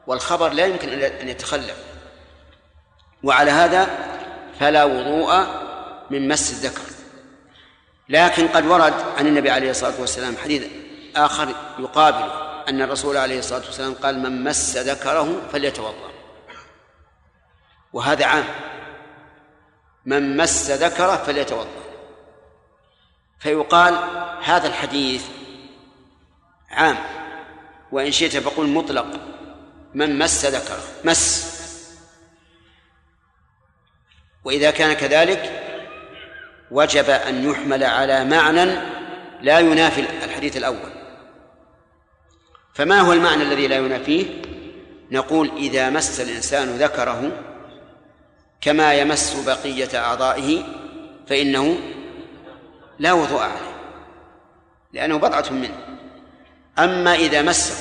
والخبر 0.08 0.50
لا 0.50 0.65
يمكن 0.65 0.89
أن 0.89 1.30
يتخلف 1.30 1.76
وعلى 3.24 3.52
هذا 3.52 3.88
فلا 4.60 4.84
وضوء 4.84 5.45
من 6.10 6.28
مس 6.28 6.52
الذكر. 6.52 6.82
لكن 8.10 8.48
قد 8.48 8.65
ورد 8.65 8.93
عن 9.17 9.28
النبي 9.28 9.50
عليه 9.50 9.72
الصلاة 9.72 10.02
والسلام 10.02 10.38
حديث 10.38 10.63
آخر 11.15 11.56
يقابل 11.80 12.32
أن 12.69 12.82
الرسول 12.82 13.17
عليه 13.17 13.39
الصلاة 13.39 13.65
والسلام 13.65 13.93
قال 13.93 14.19
من 14.19 14.43
مس 14.43 14.78
ذكره 14.78 15.41
فليتوضأ. 15.52 16.10
وهذا 17.93 18.26
عام. 18.26 18.45
من 20.06 20.38
مس 20.38 20.72
ذكره 20.72 21.16
فليتوضأ. 21.16 21.68
فيقال 23.40 23.94
هذا 24.44 24.68
الحديث 24.68 25.26
عام 26.70 26.98
وإن 27.92 28.12
شئت 28.12 28.38
فقل 28.38 28.68
مطلق. 28.68 29.06
من 29.94 30.20
مس 30.20 30.46
ذكره 30.46 30.84
مس. 31.04 31.50
وإذا 34.44 34.72
كان 34.72 34.94
كذلك 34.94 35.66
وجب 36.72 37.10
أن 37.10 37.50
يحمل 37.50 37.84
على 37.84 38.26
معنى 38.26 38.66
لا 39.42 39.60
ينافي 39.60 40.02
الحديث 40.02 40.58
الأول. 40.58 40.92
فما 42.74 43.02
هو 43.02 43.14
المعنى 43.14 43.44
الذي 43.44 43.68
لا 43.68 43.76
ينافيه؟ 43.76 44.26
نقول 45.12 45.52
إذا 45.58 45.90
مس 45.90 46.20
الإنسان 46.20 46.78
ذكره 46.78 47.32
كما 48.62 48.93
يمس 48.93 49.36
بقية 49.45 50.00
أعضائه 50.00 50.63
فإنه 51.28 51.78
لا 53.00 53.13
وضوء 53.13 53.39
عليه 53.41 53.69
لأنه 54.93 55.17
بضعة 55.17 55.50
منه. 55.52 55.98
أما 56.80 57.15
إذا 57.15 57.41
مسه 57.41 57.76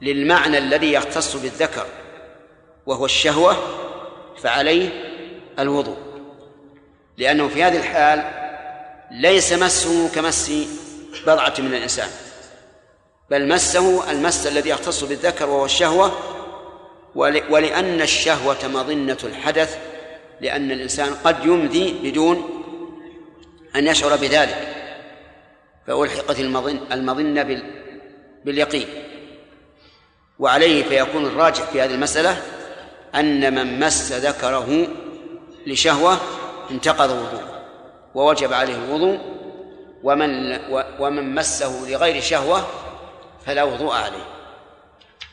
للمعنى 0.00 0.58
الذي 0.58 0.92
يختص 0.92 1.36
بالذكر 1.36 1.86
وهو 2.86 3.04
الشهوة 3.04 3.56
فعليه 4.42 4.88
الوضوء 5.58 5.96
لأنه 7.18 7.48
في 7.48 7.64
هذه 7.64 7.76
الحال 7.76 8.24
ليس 9.10 9.52
مسه 9.52 10.08
كمس 10.14 10.52
بضعة 11.26 11.54
من 11.58 11.74
الإنسان 11.74 12.08
بل 13.30 13.48
مسه 13.48 14.10
المس 14.10 14.46
الذي 14.46 14.70
يختص 14.70 15.04
بالذكر 15.04 15.48
وهو 15.48 15.64
الشهوة 15.64 16.12
ولأن 17.14 18.00
الشهوة 18.00 18.68
مظنة 18.68 19.18
الحدث 19.24 19.78
لأن 20.40 20.70
الإنسان 20.70 21.14
قد 21.24 21.44
يمضي 21.44 22.10
بدون 22.10 22.64
أن 23.76 23.86
يشعر 23.86 24.16
بذلك 24.16 24.76
فألحقت 25.86 26.40
المظن 26.40 26.80
المظنة 26.92 27.62
باليقين. 28.44 28.86
وعليه 30.38 30.84
فيكون 30.84 31.26
الراجح 31.26 31.62
في 31.62 31.80
هذه 31.80 31.94
المسألة 31.94 32.42
أن 33.14 33.54
من 33.54 33.80
مس 33.80 34.12
ذكره 34.12 34.86
لشهوة 35.66 36.16
انتقض 36.70 37.10
وضوءه 37.10 37.64
ووجب 38.14 38.52
عليه 38.52 38.74
الوضوء 38.74 39.18
ومن 40.02 40.58
ومن 40.98 41.34
مسه 41.34 41.88
لغير 41.88 42.20
شهوة 42.22 42.66
فلا 43.46 43.64
وضوء 43.64 43.94
عليه. 43.94 44.24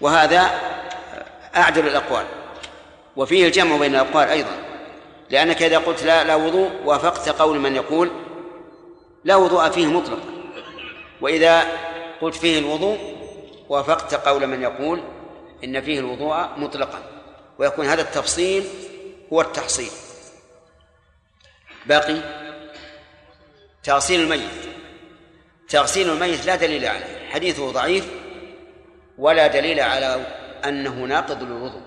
وهذا 0.01 0.51
أعدل 1.57 1.87
الأقوال. 1.87 2.25
وفيه 3.15 3.47
الجمع 3.47 3.77
بين 3.77 3.95
الأقوال 3.95 4.27
أيضا. 4.27 4.57
لأنك 5.29 5.63
إذا 5.63 5.77
قلت 5.77 6.03
لا 6.03 6.23
لا 6.23 6.35
وضوء 6.35 6.71
وافقت 6.85 7.29
قول 7.29 7.59
من 7.59 7.75
يقول 7.75 8.11
لا 9.23 9.35
وضوء 9.35 9.69
فيه 9.69 9.85
مطلقا 9.85 10.29
وإذا 11.21 11.63
قلت 12.21 12.35
فيه 12.35 12.59
الوضوء 12.59 12.97
وافقت 13.69 14.15
قول 14.15 14.47
من 14.47 14.61
يقول 14.61 15.03
إن 15.63 15.81
فيه 15.81 15.99
الوضوء 15.99 16.47
مطلقا. 16.57 16.99
ويكون 17.59 17.85
هذا 17.85 18.01
التفصيل 18.01 18.63
هو 19.33 19.41
التحصيل. 19.41 19.91
باقي 21.85 22.17
تغسيل 23.83 24.21
الميت. 24.21 24.49
تغسيل 25.69 26.09
الميت 26.09 26.45
لا 26.45 26.55
دليل 26.55 26.85
عليه. 26.85 27.29
حديثه 27.29 27.71
ضعيف 27.71 28.07
ولا 29.17 29.47
دليل 29.47 29.79
على 29.79 30.25
أنه 30.67 30.93
ناقض 30.93 31.43
للوضوء 31.43 31.81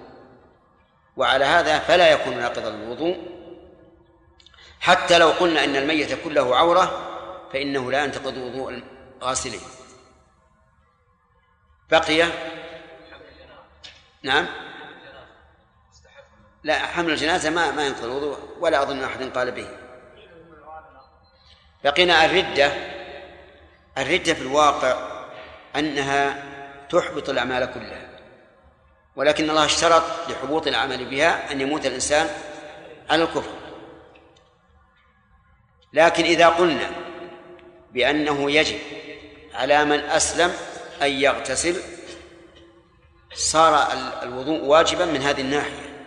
وعلى 1.16 1.45
هذا 1.45 1.79
فلا 1.79 2.11
يكون 2.11 2.37
ناقضا 2.37 2.71
للوضوء 2.71 3.40
حتى 4.81 5.19
لو 5.19 5.29
قلنا 5.29 5.64
أن 5.64 5.77
الميت 5.77 6.25
كله 6.25 6.57
عورة 6.57 7.07
فإنه 7.53 7.90
لا 7.90 8.05
ينتقض 8.05 8.37
وضوء 8.37 8.83
الغاسلين. 9.23 9.61
بقي؟ 11.90 12.25
نعم. 14.23 14.47
لا 16.64 16.79
حمل 16.79 17.11
الجنازة 17.11 17.51
ما 17.51 17.71
ما 17.71 17.87
ينقض 17.87 18.05
الوضوء 18.05 18.38
ولا 18.61 18.83
أظن 18.83 19.05
أحد 19.05 19.23
قال 19.23 19.51
به. 19.51 19.69
بقينا 21.85 22.25
الردة. 22.25 22.73
الردة 23.99 24.35
في 24.35 24.43
الواقع 24.43 24.97
أنها 25.77 26.45
تحبط 26.90 27.29
الأعمال 27.29 27.73
كلها. 27.75 28.10
ولكن 29.20 29.50
الله 29.50 29.64
اشترط 29.64 30.02
لحبوط 30.28 30.66
العمل 30.66 31.04
بها 31.04 31.52
أن 31.52 31.61
يموت 31.61 31.87
الإنسان 31.87 32.28
على 33.11 33.22
الكفر. 33.22 33.52
لكن 35.92 36.24
إذا 36.24 36.48
قلنا 36.48 36.90
بأنه 37.92 38.50
يجب 38.50 38.78
على 39.54 39.85
من 39.85 40.00
أسلم 40.00 40.52
أن 41.02 41.11
يغتسل 41.11 41.76
صار 43.35 43.88
الوضوء 44.22 44.64
واجبا 44.64 45.04
من 45.04 45.22
هذه 45.22 45.40
الناحية. 45.40 46.06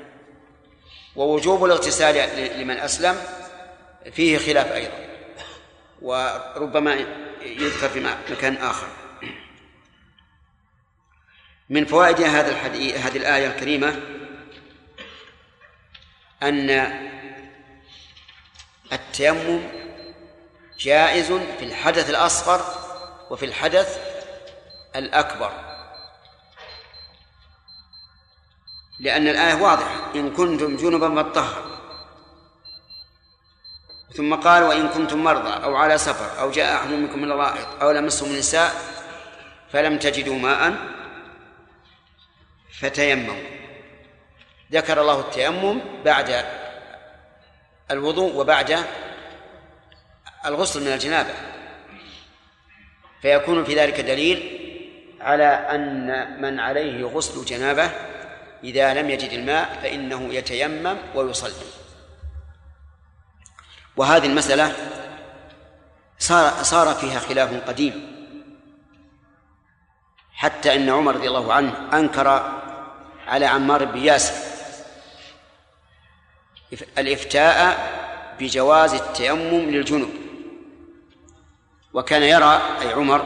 ووجوب 1.16 1.66
الاغتسال 1.66 2.16
لمن 2.60 2.78
أسلم 2.78 3.18
فيه 4.12 4.38
خلاف 4.38 4.72
أيضا 4.72 4.98
وربما 6.02 7.06
يذكر 7.42 7.90
في 7.90 8.00
مكان 8.32 8.56
آخر. 8.56 8.88
من 11.74 11.86
فوائد 11.86 12.22
هذا 12.22 12.52
الحديث 12.52 12.96
هذه 12.98 13.18
الآية 13.18 13.48
الكريمة 13.48 13.96
أن 16.44 16.70
التيمم 18.94 19.62
جائز 20.80 21.32
في 21.32 21.66
الحدث 21.66 22.10
الأصغر 22.10 22.62
وفي 23.30 23.46
الحدث 23.46 24.00
الأكبر. 24.96 25.52
لأن 29.00 29.28
الآية 29.28 29.62
واضحة. 29.62 30.12
إن 30.16 30.34
كنتم 30.34 30.78
جنبا 30.78 31.24
فاطهروا 31.24 31.74
ثم 34.14 34.36
قال 34.36 34.64
وإن 34.64 34.90
كنتم 34.90 35.24
مرضى 35.24 35.64
أو 35.64 35.76
على 35.76 35.98
سفر 35.98 36.40
أو 36.40 36.52
جاء 36.52 36.76
أحد 36.76 36.90
منكم 36.90 37.22
من 37.22 37.32
الغائط 37.32 37.68
أو 37.82 37.92
لمسهم 37.92 38.32
النساء 38.32 38.76
فلم 39.72 39.98
تجدوا 39.98 40.40
ماء 40.40 40.93
فتيمموا 42.80 43.36
ذكر 44.72 45.02
الله 45.02 45.20
التيمم 45.20 45.82
بعد 46.06 46.46
الوضوء 47.92 48.36
وبعد 48.36 48.86
الغسل 50.46 50.82
من 50.82 50.94
الجنابة. 50.94 51.34
فيكون 53.22 53.64
في 53.64 53.76
ذلك 53.76 54.02
دليل 54.02 54.60
على 55.22 55.46
أن 55.46 56.42
من 56.42 56.60
عليه 56.60 57.06
غسل 57.06 57.46
جنابة 57.46 57.92
إذا 58.64 58.94
لم 58.94 59.10
يجد 59.10 59.32
الماء 59.32 59.80
فإنه 59.82 60.34
يتيمم 60.34 60.98
ويصلي. 61.16 61.66
وهذه 63.98 64.26
المسألة 64.26 64.74
صار 66.20 66.64
صار 66.64 66.96
فيها 66.96 67.20
خلاف 67.20 67.68
قديم. 67.68 68.14
حتى 70.34 70.76
إن 70.76 70.90
عمر 70.90 71.16
رضي 71.16 71.28
الله 71.28 71.54
عنه 71.54 71.90
أنكر 71.94 72.63
على 73.28 73.46
عمار 73.46 73.86
بن 73.86 74.00
ياسر. 74.00 74.34
الإفتاء 76.98 77.78
بجواز 78.40 78.94
التيمم 78.94 79.70
للجنوب 79.70 80.10
وكان 81.94 82.24
يرى 82.24 82.62
أي 82.82 82.94
عمر 82.94 83.26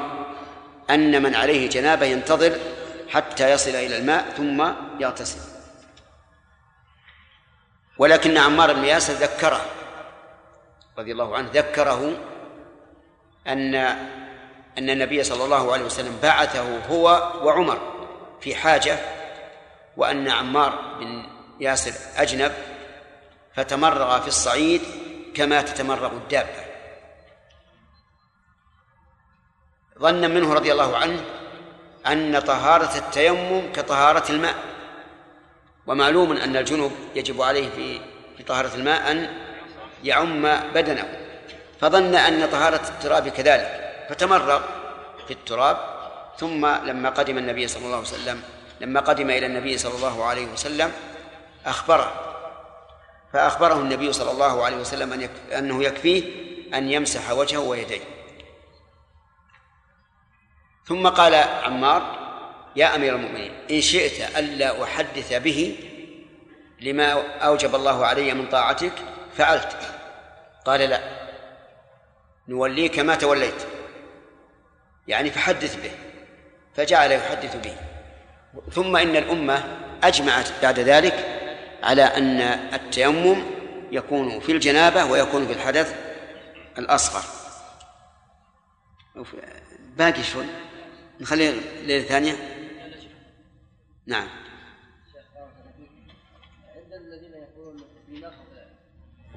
أن 0.89 1.23
من 1.23 1.35
عليه 1.35 1.69
جنابة 1.69 2.05
ينتظر 2.05 2.57
حتى 3.09 3.51
يصل 3.51 3.69
إلى 3.69 3.97
الماء 3.97 4.29
ثم 4.37 4.71
يغتسل. 4.99 5.39
ولكن 7.97 8.37
عمار 8.37 8.73
بن 8.73 8.83
ياسر 8.83 9.13
ذكره 9.13 9.65
رضي 10.97 11.11
الله 11.11 11.37
عنه 11.37 11.49
ذكره 11.53 12.17
أن 13.47 13.75
أن 14.77 14.89
النبي 14.89 15.23
صلى 15.23 15.43
الله 15.43 15.73
عليه 15.73 15.85
وسلم 15.85 16.19
بعثه 16.23 16.85
هو 16.87 17.31
وعمر 17.43 17.79
في 18.41 18.55
حاجة 18.55 18.99
وأن 19.97 20.29
عمار 20.29 20.97
بن 20.99 21.23
ياسر 21.59 22.21
أجنب 22.21 22.53
فتمرغ 23.55 24.21
في 24.21 24.27
الصعيد 24.27 24.81
كما 25.35 25.61
تتمرغ 25.61 26.11
الدابة. 26.11 26.67
ظنا 29.99 30.27
منه 30.27 30.53
رضي 30.53 30.71
الله 30.71 30.97
عنه 30.97 31.25
أن 32.07 32.39
طهارة 32.39 32.97
التيمم 32.97 33.73
كطهارة 33.73 34.31
الماء. 34.31 34.55
ومعلوم 35.87 36.31
أن 36.31 36.57
الجنوب 36.57 36.91
يجب 37.15 37.41
عليه 37.41 37.69
في 37.69 37.99
في 38.37 38.43
طهارة 38.43 38.75
الماء 38.75 39.11
أن 39.11 39.29
يعم 40.03 40.41
بدنه. 40.73 41.19
فظن 41.81 42.15
أن 42.15 42.49
طهارة 42.49 42.81
التراب 42.89 43.27
كذلك. 43.27 44.05
فتمرغ 44.09 44.61
في 45.27 45.33
التراب 45.33 45.77
ثم 46.37 46.65
لما 46.65 47.09
قدم 47.09 47.37
النبي 47.37 47.67
صلى 47.67 47.85
الله 47.85 47.97
عليه 47.97 48.07
وسلم 48.07 48.41
لما 48.81 48.99
قدم 48.99 49.29
إلى 49.29 49.45
النبي 49.45 49.77
صلى 49.77 49.95
الله 49.95 50.25
عليه 50.25 50.45
وسلم 50.45 50.91
أخبره 51.65 52.23
فأخبره 53.33 53.73
النبي 53.73 54.13
صلى 54.13 54.31
الله 54.31 54.65
عليه 54.65 54.77
وسلم 54.77 55.13
أن 55.13 55.29
أنه 55.57 55.83
يكفيه 55.83 56.23
أن 56.73 56.89
يمسح 56.89 57.31
وجهه 57.31 57.59
ويديه. 57.59 58.01
ثم 60.85 61.07
قال 61.07 61.35
عمار 61.35 62.27
يا 62.75 62.95
أمير 62.95 63.15
المؤمنين 63.15 63.51
إن 63.71 63.81
شئت 63.81 64.37
ألا 64.37 64.83
أحدث 64.83 65.33
به 65.33 65.77
لما 66.81 67.37
أوجب 67.37 67.75
الله 67.75 68.05
علي 68.05 68.33
من 68.33 68.49
طاعتك 68.49 68.93
فعلت. 69.37 69.77
قال 70.65 70.79
لا 70.79 71.01
نوليك 72.47 72.99
ما 72.99 73.15
توليت. 73.15 73.67
يعني 75.07 75.31
فحدث 75.31 75.75
به 75.83 75.91
فجعل 76.75 77.11
يحدث 77.11 77.55
به. 77.55 77.86
ثم 78.71 78.95
إن 78.95 79.15
الأمة 79.15 79.63
أجمعت 80.03 80.47
بعد 80.61 80.79
ذلك 80.79 81.13
على 81.83 82.03
أن 82.03 82.41
التيمم 82.73 83.43
يكون 83.91 84.39
في 84.39 84.51
الجنابة 84.51 85.05
ويكون 85.05 85.47
في 85.47 85.53
الحدث 85.53 85.95
الأصغر. 86.77 87.23
باقي 89.97 90.23
شوي. 90.23 90.45
نخلي 91.19 91.49
الليلة 91.49 92.03
الثانية 92.03 92.35
نعم. 94.05 94.27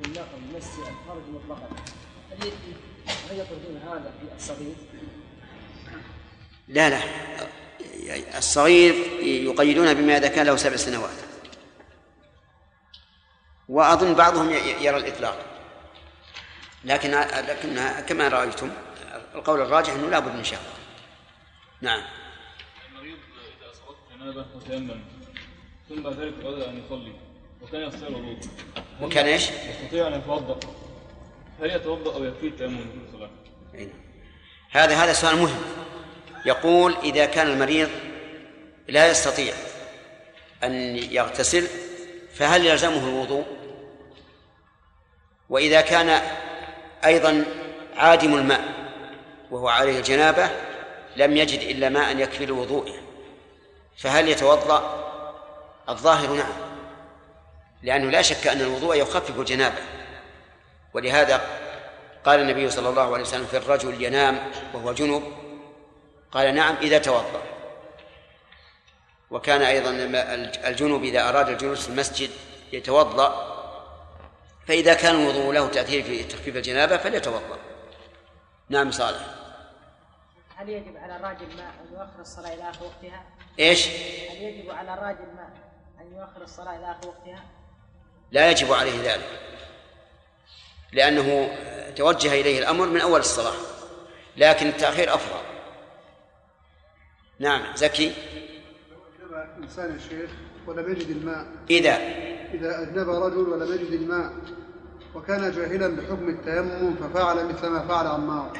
النقل 0.04 0.56
مس 0.56 0.68
الفرج 0.78 1.22
مطلقا 1.28 1.68
هل 3.30 3.38
يطردون 3.38 3.76
هذا 3.76 4.12
في 4.20 4.36
الصغير؟ 4.36 4.74
لا 6.68 6.90
لا. 6.90 7.00
الصغير 8.38 8.94
يقيدون 9.22 9.94
بما 9.94 10.16
إذا 10.16 10.28
كان 10.28 10.46
له 10.46 10.56
سبع 10.56 10.76
سنوات. 10.76 11.10
وأظن 13.68 14.14
بعضهم 14.14 14.50
يرى 14.80 14.96
الإطلاق. 14.96 15.46
لكن 16.84 17.10
لكن 17.48 17.78
كما 18.08 18.28
رأيتم 18.28 18.70
القول 19.34 19.60
الراجح 19.60 19.92
أنه 19.92 20.10
لابد 20.10 20.34
من 20.34 20.44
شهوة. 20.44 20.62
نعم. 21.80 22.02
المريض 22.88 23.16
إذا 23.60 23.70
أصابته 23.70 24.16
جنابة 24.16 24.46
وتيمم 24.56 25.00
ثم 25.88 26.02
بعد 26.02 26.20
ذلك 26.20 26.34
أراد 26.44 26.60
أن 26.60 26.82
يصلي 26.86 27.12
وكان 27.62 27.82
يستطيع 27.82 28.08
الوضوء. 28.08 28.38
وكان 29.02 29.26
إيش؟ 29.26 29.50
يستطيع 29.50 30.06
أن 30.06 30.14
يتوضأ؟ 30.14 30.60
هل 31.60 31.70
يتوضأ 31.70 32.14
أو 32.14 32.24
يكفيه 32.24 32.48
التيمم 32.48 32.78
في 32.78 33.08
الصلاة؟ 33.08 33.30
نعم. 33.74 33.88
هذا 34.70 34.94
هذا 34.94 35.12
سؤال 35.12 35.36
مهم. 35.36 35.62
يقول 36.44 36.96
إذا 37.02 37.26
كان 37.26 37.46
المريض 37.46 37.88
لا 38.88 39.10
يستطيع 39.10 39.54
أن 40.64 40.96
يغتسل 40.96 41.66
فهل 42.34 42.66
يلزمه 42.66 43.08
الوضوء؟ 43.08 43.44
وإذا 45.48 45.80
كان 45.80 46.22
أيضا 47.04 47.44
عادم 47.96 48.34
الماء 48.34 48.64
وهو 49.50 49.68
عليه 49.68 49.98
الجنابة 49.98 50.50
لم 51.16 51.36
يجد 51.36 51.60
إلا 51.60 51.88
ماء 51.88 52.16
يكفي 52.16 52.46
لوضوئه 52.46 52.94
فهل 53.96 54.28
يتوضأ؟ 54.28 55.00
الظاهر 55.88 56.32
نعم 56.32 56.52
لأنه 57.82 58.10
لا 58.10 58.22
شك 58.22 58.46
أن 58.46 58.60
الوضوء 58.60 58.96
يخفف 58.96 59.38
الجنابة 59.38 59.78
ولهذا 60.94 61.40
قال 62.24 62.40
النبي 62.40 62.70
صلى 62.70 62.88
الله 62.88 63.12
عليه 63.14 63.24
وسلم 63.24 63.46
في 63.46 63.56
الرجل 63.56 64.02
ينام 64.02 64.38
وهو 64.74 64.92
جنب 64.92 65.22
قال 66.32 66.54
نعم 66.54 66.76
إذا 66.76 66.98
توضأ. 66.98 67.42
وكان 69.30 69.62
أيضا 69.62 69.90
الجنوب 70.68 71.02
إذا 71.02 71.28
أراد 71.28 71.48
الجلوس 71.48 71.82
في 71.82 71.88
المسجد 71.88 72.30
يتوضأ. 72.72 73.56
فإذا 74.68 74.94
كان 74.94 75.14
الوضوء 75.14 75.52
له 75.52 75.68
تأثير 75.68 76.02
في 76.02 76.24
تخفيف 76.24 76.56
الجنابة 76.56 76.96
فليتوضأ. 76.96 77.58
نعم 78.68 78.90
صالح. 78.90 79.20
هل 80.56 80.68
يجب 80.68 80.96
على 80.96 81.16
الراجل 81.16 81.50
الماء 81.50 81.74
أن 81.80 81.92
يؤخر 81.92 82.20
الصلاة 82.20 82.54
إلى 82.54 82.70
آخر 82.70 82.84
وقتها؟ 82.84 83.24
إيش؟ 83.58 83.86
هل 84.30 84.42
يجب 84.42 84.70
على 84.70 84.94
الراجل 84.94 85.24
الماء 85.30 85.50
أن 86.00 86.18
يؤخر 86.18 86.42
الصلاة 86.42 86.76
إلى 86.76 86.90
آخر 86.90 87.08
وقتها؟ 87.08 87.44
لا 88.30 88.50
يجب 88.50 88.72
عليه 88.72 89.12
ذلك. 89.12 89.40
لأنه 90.92 91.56
توجه 91.96 92.40
إليه 92.40 92.58
الأمر 92.58 92.86
من 92.86 93.00
أول 93.00 93.20
الصلاة. 93.20 93.54
لكن 94.36 94.68
التأخير 94.68 95.14
أفضل. 95.14 95.40
نعم 97.40 97.62
زكي. 97.76 98.12
إنسان 99.62 99.94
الشيخ 99.94 100.30
ولم 100.66 100.92
يجد 100.92 101.10
الماء 101.10 101.46
إذا. 101.70 101.96
إذا 102.54 102.82
أجنب 102.82 103.08
رجل 103.08 103.48
ولم 103.48 103.72
يجد 103.72 103.92
الماء 103.92 104.32
وكان 105.14 105.52
جاهلا 105.52 105.88
بحكم 105.88 106.28
التيمم 106.28 106.94
ففعل 106.94 107.46
مثل 107.48 107.68
ما 107.68 107.88
فعل 107.88 108.06
عمار 108.06 108.58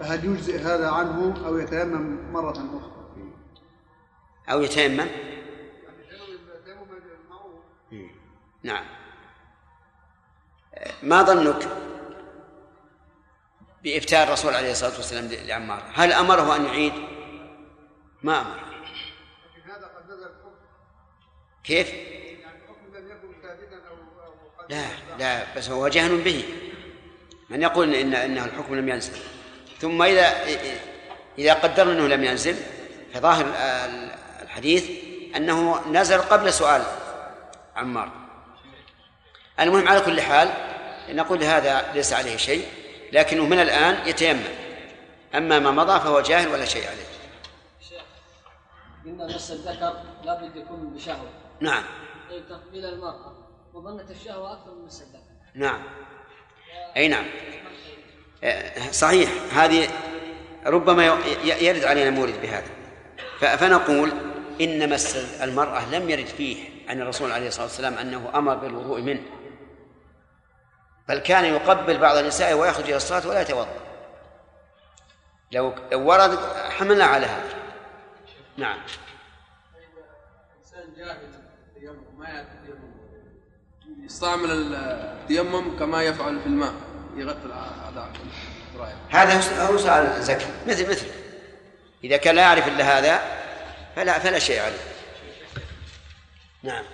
فهل 0.00 0.24
يجزئ 0.24 0.58
هذا 0.58 0.88
عنه 0.90 1.46
أو 1.46 1.58
يتيمم 1.58 2.32
مرة 2.32 2.50
أخرى؟ 2.50 2.92
أو 4.50 4.62
يتيمم؟ 4.62 5.06
نعم. 8.62 8.84
ما 11.02 11.22
ظنك 11.22 11.68
بإفتاء 13.84 14.26
الرسول 14.26 14.54
عليه 14.54 14.70
الصلاة 14.70 14.96
والسلام 14.96 15.28
لعمار؟ 15.46 15.82
هل 15.94 16.12
أمره 16.12 16.56
أن 16.56 16.64
يعيد؟ 16.64 16.92
ما 18.22 18.40
أمر. 18.40 18.58
هذا 19.64 19.86
قد 19.96 20.04
نزل 20.04 20.22
الحكم 20.22 20.54
كيف؟ 21.64 21.88
الحكم 21.88 22.96
لم 22.96 23.10
يكن 23.10 23.78
أو 23.88 23.96
لا 24.68 24.86
لا 25.18 25.54
بس 25.56 25.68
هو 25.68 25.88
جهل 25.88 26.20
به. 26.20 26.44
من 27.50 27.62
يقول 27.62 27.94
إن 27.94 28.14
إنه 28.14 28.44
الحكم 28.44 28.74
لم 28.74 28.88
ينزل. 28.88 29.18
ثم 29.80 30.02
إذا 30.02 30.44
إذا 31.38 31.54
قدرنا 31.54 31.92
أنه 31.92 32.06
لم 32.06 32.24
ينزل 32.24 32.56
فظاهر 33.14 33.46
الحديث 34.42 34.90
أنه 35.36 35.88
نزل 35.90 36.18
قبل 36.18 36.52
سؤال 36.52 36.82
عمار. 37.76 38.10
المهم 39.60 39.88
على 39.88 40.00
كل 40.00 40.20
حال 40.20 40.52
نقول 41.08 41.44
هذا 41.44 41.92
ليس 41.94 42.12
عليه 42.12 42.36
شيء 42.36 42.66
لكنه 43.12 43.46
من 43.46 43.58
الآن 43.58 44.08
يتيمم. 44.08 44.44
أما 45.34 45.58
ما 45.58 45.70
مضى 45.70 46.00
فهو 46.00 46.20
جاهل 46.20 46.48
ولا 46.48 46.64
شيء 46.64 46.86
عليه. 46.86 47.11
قلنا 49.04 49.26
مس 49.26 49.50
الذكر 49.50 50.02
لابد 50.24 50.56
يكون 50.56 50.94
بشهوة. 50.94 51.30
نعم. 51.60 51.82
أي 52.30 52.42
تقبيل 52.42 52.84
المرأة 52.84 53.36
وظنة 53.74 54.10
الشهوة 54.10 54.52
أكثر 54.52 54.74
من 54.74 54.84
مس 54.84 55.02
الذكر 55.02 55.32
نعم 55.54 55.82
أي 56.96 57.08
نعم. 57.08 57.24
صحيح. 58.90 59.30
هذه 59.54 59.88
ربما 60.66 61.04
يرد 61.44 61.84
علينا 61.84 62.10
مورد 62.10 62.40
بهذا. 62.42 62.70
فنقول 63.56 64.12
إن 64.60 64.90
مس 64.90 65.16
المرأة 65.42 65.90
لم 65.90 66.10
يرد 66.10 66.26
فيه 66.26 66.88
عن 66.88 67.00
الرسول 67.00 67.32
عليه 67.32 67.48
الصلاة 67.48 67.64
والسلام 67.64 67.94
أنه 67.94 68.30
أمر 68.34 68.54
بالوضوء 68.54 69.00
منه. 69.00 69.22
بل 71.08 71.18
كان 71.18 71.44
يقبل 71.44 71.98
بعض 71.98 72.16
النساء 72.16 72.54
ويخرج 72.54 72.84
إلى 72.84 72.96
الصلاة 72.96 73.28
ولا 73.28 73.40
يتوضأ. 73.40 73.76
لو 75.52 75.74
ورد 75.92 76.38
حملنا 76.70 77.04
على 77.04 77.26
هذا. 77.26 77.61
نعم. 78.56 78.78
إنسان 80.58 80.94
جاهل 80.96 81.18
ما 82.18 82.46
يستعمل 84.04 84.74
التيمم 84.74 85.78
كما 85.78 86.02
يفعل 86.02 86.40
في 86.40 86.46
الماء 86.46 86.72
يغطي 87.16 87.46
الأعضاء 87.46 88.12
هذا 89.10 89.66
هو 89.66 89.78
سؤال 89.78 90.22
زكي. 90.22 90.46
مثل 90.66 90.90
مثل. 90.90 91.06
إذا 92.04 92.16
كان 92.16 92.34
لا 92.34 92.42
يعرف 92.42 92.68
إلا 92.68 92.98
هذا 92.98 93.22
فلا 93.96 94.18
فلا 94.18 94.38
شيء 94.38 94.60
عليه. 94.60 94.78
نعم. 96.62 96.84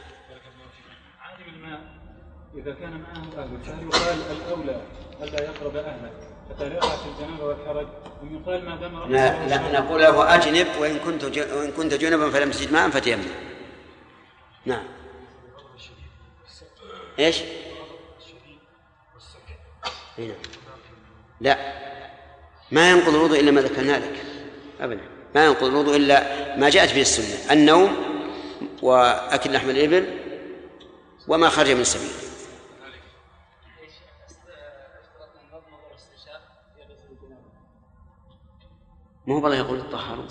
عالم 1.20 1.54
الماء 1.54 1.80
إذا 2.54 2.74
كان 2.74 3.00
معه 3.00 3.42
أهل 3.42 3.64
فهل 3.64 3.86
يقال 3.86 4.36
الأولى 4.36 4.82
ألا 5.22 5.44
يقرب 5.44 5.76
أهله. 5.76 6.27
الجنابة 6.50 7.44
والحرج. 7.44 7.86
ما 8.64 8.76
دام 8.76 9.12
لا, 9.12 9.48
لا 9.48 9.80
نقول 9.80 10.00
له 10.00 10.34
أجنب 10.34 10.66
وإن 10.80 10.98
كنت 10.98 11.24
وإن 11.24 11.72
كنت 11.72 11.94
جنبا 11.94 12.30
فلم 12.30 12.50
تجد 12.50 12.72
ماء 12.72 12.90
فتيمم 12.90 13.24
نعم. 14.66 14.82
إيش؟ 17.18 17.36
هنا. 20.18 20.34
لا. 21.40 21.58
ما 22.70 22.90
ينقض 22.90 23.14
الوضوء 23.14 23.40
إلا 23.40 23.50
ما 23.50 23.60
ذكرنا 23.60 23.92
لك. 23.92 24.24
أبدا. 24.80 25.00
ما 25.34 25.44
ينقض 25.44 25.64
الوضوء 25.64 25.96
إلا 25.96 26.56
ما 26.56 26.70
جاءت 26.70 26.94
به 26.94 27.00
السنة. 27.00 27.52
النوم 27.52 27.96
واكل 28.82 29.52
لحم 29.52 29.70
الإبل 29.70 30.18
وما 31.28 31.48
خرج 31.48 31.70
من 31.70 31.80
السبيل. 31.80 32.27
ما 39.28 39.34
هو 39.34 39.46
الله 39.46 39.56
يقول 39.56 39.88
تطهروا 39.90 40.24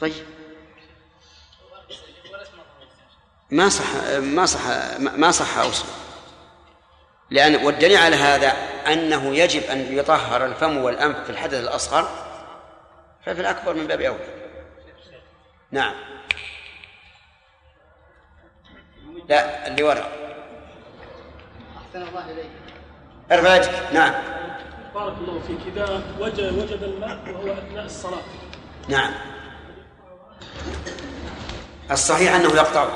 طيب. 0.00 0.26
ما 3.50 3.68
صح 3.68 3.94
ما 4.20 4.46
صح 4.46 4.60
ما 4.98 5.30
صح 5.30 5.58
أوصل 5.58 5.86
لأن 7.30 7.64
والدليل 7.66 7.96
على 7.96 8.16
هذا 8.16 8.48
أنه 8.92 9.36
يجب 9.36 9.62
أن 9.62 9.98
يطهر 9.98 10.46
الفم 10.46 10.76
والأنف 10.76 11.24
في 11.24 11.30
الحدث 11.30 11.54
الأصغر 11.54 12.08
ففي 13.24 13.40
الأكبر 13.40 13.74
من 13.74 13.86
باب 13.86 14.00
أولى 14.00 14.42
نعم. 15.70 15.94
لا 19.28 19.66
اللي 19.66 19.82
وراء 19.82 20.12
أحسن 21.76 22.02
الله 22.08 22.30
إليك. 22.30 22.50
أرفع 23.32 23.90
نعم. 23.92 24.14
بارك 24.94 25.14
الله 25.18 25.40
فيك. 25.46 25.58
إذا 25.72 26.02
وجد 26.20 26.58
وجد 26.58 26.82
الماء 26.82 27.18
وهو 27.34 27.52
أثناء 27.52 27.84
الصلاة. 27.84 28.22
نعم. 28.88 29.12
الصحيح 31.90 32.34
أنه 32.34 32.48
يقطعه 32.48 32.92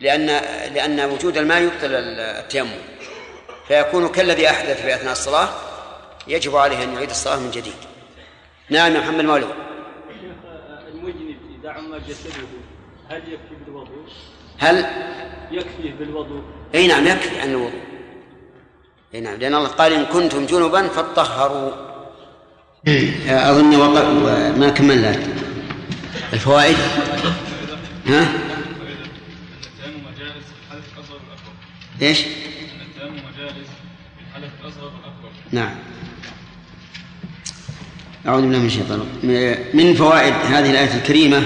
لأن 0.00 0.26
لأن 0.74 1.00
وجود 1.00 1.38
الماء 1.38 1.62
يبطل 1.62 1.94
التيمم. 1.94 2.78
فيكون 3.68 4.08
كالذي 4.08 4.50
أحدث 4.50 4.82
في 4.82 4.94
أثناء 4.94 5.12
الصلاة 5.12 5.48
يجب 6.26 6.56
عليه 6.56 6.84
أن 6.84 6.94
يعيد 6.94 7.10
الصلاة 7.10 7.36
من 7.36 7.50
جديد. 7.50 7.74
نعم 8.70 8.94
يا 8.94 9.00
محمد 9.00 9.24
مولود 9.24 9.54
المجنب 10.88 11.36
إذا 11.60 11.70
عم 11.70 11.96
جسده 11.96 12.32
هل 13.10 13.32
يكفي 13.32 13.54
بالوضوء؟ 13.66 14.04
هل؟ 14.58 14.86
يكفيه 15.50 15.92
بالوضوء. 15.98 16.42
أي 16.74 16.86
نعم 16.86 17.06
يكفي 17.06 17.40
عن 17.40 17.50
الوضوء. 17.50 17.87
اي 19.14 19.20
نعم 19.20 19.34
لأن 19.34 19.54
الله 19.54 19.68
قال 19.68 19.92
إن 19.92 20.04
كنتم 20.04 20.46
جنبا 20.46 20.88
فطهروا 20.88 21.70
أظن 23.28 23.76
وقع 23.76 24.02
ما 24.56 24.68
كملنا. 24.68 25.16
الفوائد. 26.32 26.76
ها؟ 28.06 28.28
إيش؟ 32.02 32.18
نعم. 35.52 35.74
أعوذ 38.26 38.42
بالله 38.42 38.58
من 38.58 38.66
الشيطان. 38.66 39.00
من 39.74 39.94
فوائد 39.94 40.34
هذه 40.34 40.70
الآية 40.70 40.94
الكريمة 40.94 41.42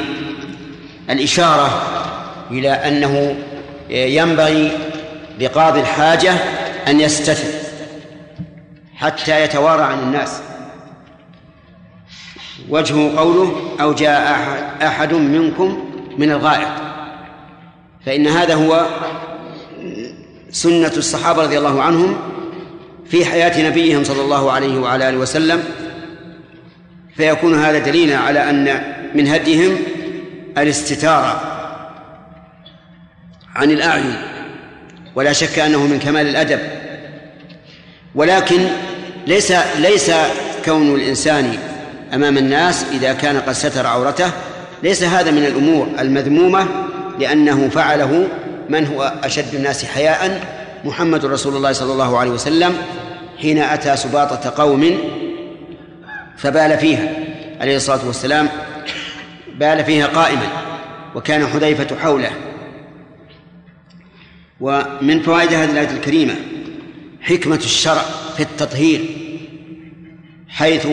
الإشارة 1.11 1.83
إلى 2.51 2.70
أنه 2.70 3.37
ينبغي 3.90 4.79
لقاضي 5.40 5.81
الحاجة 5.81 6.35
أن 6.88 7.01
يستتر 7.01 7.49
حتى 8.95 9.42
يتوارى 9.45 9.83
عن 9.83 9.99
الناس. 9.99 10.40
وجهه 12.68 13.18
قوله 13.18 13.77
أو 13.81 13.92
جاء 13.92 14.33
أحد, 14.83 15.14
منكم 15.14 15.90
من 16.18 16.31
الغائط. 16.31 16.68
فإن 18.07 18.27
هذا 18.27 18.55
هو 18.55 18.87
سنة 20.51 20.92
الصحابة 20.97 21.42
رضي 21.42 21.59
الله 21.59 21.83
عنهم 21.83 22.18
في 23.07 23.25
حياة 23.25 23.71
نبيهم 23.71 24.05
صلى 24.05 24.23
الله 24.23 24.53
عليه 24.53 24.81
وعلى 24.81 25.09
آله 25.09 25.18
وسلم. 25.18 25.64
فيكون 27.16 27.55
هذا 27.55 27.79
دليلا 27.79 28.18
على 28.18 28.51
أن 28.51 28.83
من 29.14 29.29
هديهم 29.29 29.77
الاستتارة 30.59 31.40
عن 33.55 33.71
الأعين. 33.71 34.32
ولا 35.14 35.33
شك 35.33 35.59
أنه 35.59 35.87
من 35.87 35.98
كمال 35.98 36.27
الأدب. 36.27 36.61
ولكن 38.14 38.66
ليس 39.27 39.53
ليس 39.79 40.11
كون 40.64 40.94
الإنسان 40.94 41.59
أمام 42.14 42.38
الناس 42.38 42.85
إذا 42.92 43.12
كان 43.12 43.40
قد 43.40 43.53
ستر 43.53 43.87
عورته 43.87 44.31
ليس 44.83 45.03
هذا 45.03 45.31
من 45.31 45.44
الأمور 45.44 45.88
المذمومة 45.98 46.66
لأنه 47.18 47.68
فعله 47.68 48.29
من 48.68 48.87
هو 48.87 49.12
أشد 49.25 49.55
الناس 49.55 49.85
حياء 49.85 50.40
محمد 50.85 51.25
رسول 51.25 51.57
الله 51.57 51.72
صلى 51.72 51.92
الله 51.92 52.18
عليه 52.18 52.31
وسلم 52.31 52.77
حين 53.40 53.59
أتى 53.59 53.96
سباطة 53.96 54.62
قوم 54.62 54.98
فبال 56.37 56.79
فيها. 56.79 57.09
عليه 57.61 57.77
الصلاة 57.77 58.07
والسلام 58.07 58.48
بال 59.59 59.85
فيها 59.85 60.07
قائما 60.07 60.46
وكان 61.14 61.46
حذيفة 61.46 61.96
حوله. 62.03 62.31
ومن 64.62 65.22
فوائد 65.22 65.53
هذه 65.53 65.70
الآية 65.70 65.90
الكريمة 65.90 66.35
حكمة 67.20 67.57
الشرع 67.57 68.03
في 68.37 68.42
التطهير 68.42 69.05
حيث 70.48 70.87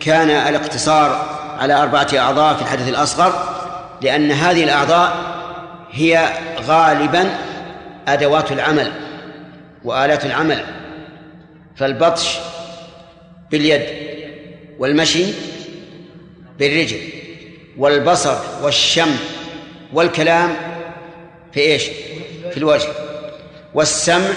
كان 0.00 0.30
الاقتصار 0.30 1.38
على 1.58 1.74
أربعة 1.74 2.08
أعضاء 2.14 2.54
في 2.54 2.62
الحدث 2.62 2.88
الأصغر 2.88 3.32
لأن 4.02 4.30
هذه 4.30 4.64
الأعضاء 4.64 5.16
هي 5.92 6.28
غالبا 6.60 7.38
أدوات 8.08 8.52
العمل 8.52 8.92
وآلات 9.84 10.26
العمل 10.26 10.64
فالبطش 11.76 12.38
باليد 13.50 13.82
والمشي 14.78 15.24
بالرجل 16.58 17.00
والبصر 17.78 18.36
والشم 18.62 19.16
والكلام 19.92 20.54
في 21.52 21.60
إيش؟ 21.60 21.82
في 22.52 22.56
الوجه. 22.56 22.88
والسمع 23.74 24.28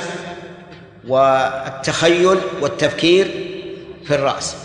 والتخيل 1.08 2.38
والتفكير 2.62 3.28
في 4.06 4.16
الرأس. 4.16 4.56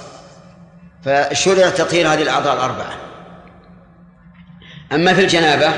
فشرع 1.05 1.71
تطهير 1.71 2.09
هذه 2.13 2.23
الأعضاء 2.23 2.55
الأربعة؟ 2.55 2.93
أما 4.93 5.15
في 5.15 5.21
الجنابة 5.21 5.73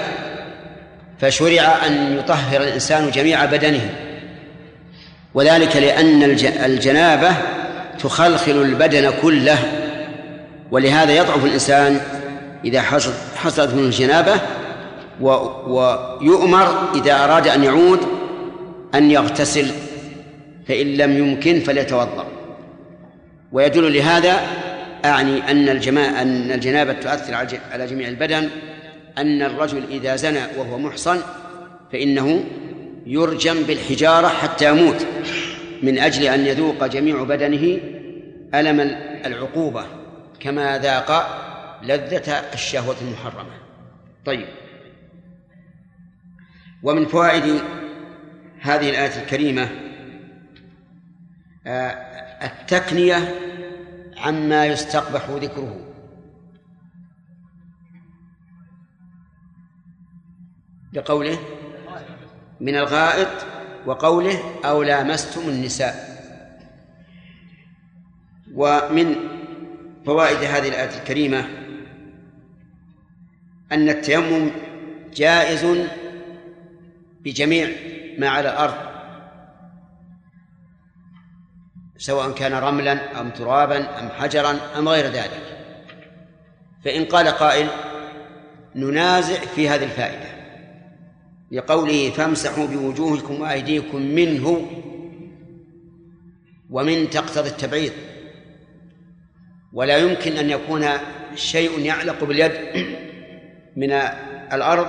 فشرع 1.20 1.86
أن 1.86 2.18
يطهر 2.18 2.60
الإنسان 2.60 3.10
جميع 3.10 3.44
بدنه. 3.44 3.90
وذلك 5.34 5.76
لأن 5.76 6.22
الجنابة 6.64 7.36
تخلخل 7.98 8.62
البدن 8.62 9.12
كله. 9.22 9.58
ولهذا 10.70 11.12
يضعف 11.12 11.44
الإنسان 11.44 12.00
إذا 12.64 12.82
حصلت 13.36 13.74
منه 13.74 13.86
الجنابة 13.86 14.34
ويؤمر 15.20 16.94
إذا 16.94 17.24
أراد 17.24 17.48
أن 17.48 17.64
يعود 17.64 18.00
أن 18.94 19.10
يغتسل 19.10 19.66
فإن 20.68 20.86
لم 20.86 21.18
يمكن 21.18 21.60
فليتوضأ. 21.60 22.26
ويدل 23.52 23.94
لهذا 23.94 24.40
أعني 25.04 25.50
أن 25.50 25.68
الجماعة 25.68 26.22
أن 26.22 26.52
الجنابة 26.52 26.92
تؤثر 26.92 27.34
على 27.72 27.86
جميع 27.86 28.08
البدن 28.08 28.48
أن 29.18 29.42
الرجل 29.42 29.82
إذا 29.90 30.16
زنى 30.16 30.40
وهو 30.58 30.78
محصن 30.78 31.18
فإنه 31.92 32.44
يرجم 33.06 33.62
بالحجارة 33.62 34.28
حتى 34.28 34.68
يموت 34.68 35.06
من 35.82 35.98
أجل 35.98 36.24
أن 36.24 36.46
يذوق 36.46 36.86
جميع 36.86 37.22
بدنه 37.22 37.78
ألم 38.54 38.80
العقوبة 39.26 39.84
كما 40.40 40.78
ذاق 40.78 41.38
لذة 41.82 42.32
الشهوة 42.54 42.96
المحرمة. 43.02 43.54
طيب. 44.26 44.46
ومن 46.82 47.06
فوائد 47.06 47.62
هذه 48.60 48.90
الآية 48.90 49.22
الكريمة 49.22 49.68
آه، 51.66 51.90
التكنية 52.46 53.34
عما 54.16 54.66
يستقبح 54.66 55.30
ذكره. 55.30 55.88
بقوله 60.92 61.38
من 62.60 62.76
الغائط 62.76 63.46
وقوله 63.86 64.38
أو 64.64 64.82
لامستم 64.82 65.48
النساء. 65.48 66.12
ومن 68.54 69.16
فوائد 70.06 70.38
هذه 70.38 70.68
الآية 70.68 70.98
الكريمة 71.00 71.48
أن 73.72 73.88
التيمم 73.88 74.50
جائز 75.14 75.88
بجميع 77.24 77.68
ما 78.18 78.28
على 78.28 78.50
الأرض 78.50 78.74
سواء 81.96 82.32
كان 82.32 82.52
رملا 82.52 83.20
أم 83.20 83.30
ترابا 83.30 84.00
أم 84.00 84.08
حجرا 84.08 84.58
أم 84.78 84.88
غير 84.88 85.04
ذلك. 85.04 85.42
فإن 86.84 87.04
قال 87.04 87.28
قائل 87.28 87.68
ننازع 88.74 89.40
في 89.40 89.68
هذه 89.68 89.84
الفائدة 89.84 90.32
لقوله 91.52 92.10
فامسحوا 92.10 92.66
بوجوهكم 92.66 93.40
وأيديكم 93.40 94.02
منه 94.02 94.70
ومن 96.70 97.10
تقتضي 97.10 97.48
التبعيض. 97.48 97.92
ولا 99.72 99.96
يمكن 99.96 100.32
أن 100.32 100.50
يكون 100.50 100.86
شيء 101.34 101.80
يعلق 101.80 102.24
باليد 102.24 102.52
من 103.76 103.92
الأرض 104.52 104.86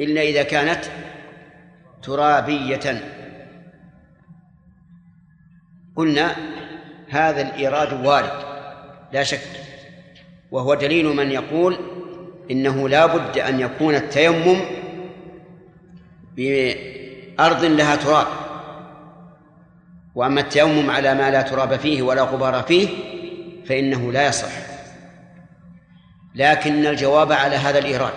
إلا 0.00 0.22
إذا 0.22 0.42
كانت 0.42 0.84
ترابية. 2.06 3.02
قلنا 5.96 6.36
هذا 7.08 7.40
الإيراد 7.40 8.06
وارد 8.06 8.46
لا 9.12 9.22
شك 9.22 9.40
وهو 10.50 10.74
دليل 10.74 11.06
من 11.06 11.30
يقول 11.30 11.76
إنه 12.50 12.88
لا 12.88 13.06
بد 13.06 13.38
أن 13.38 13.60
يكون 13.60 13.94
التيمم 13.94 14.60
بأرض 16.36 17.64
لها 17.64 17.96
تراب. 17.96 18.26
وأما 20.14 20.40
التيمم 20.40 20.90
على 20.90 21.14
ما 21.14 21.30
لا 21.30 21.42
تراب 21.42 21.76
فيه 21.76 22.02
ولا 22.02 22.22
غبار 22.22 22.62
فيه 22.62 22.88
فإنه 23.66 24.12
لا 24.12 24.26
يصح. 24.26 24.52
لكن 26.34 26.86
الجواب 26.86 27.32
على 27.32 27.56
هذا 27.56 27.78
الإيراد 27.78 28.12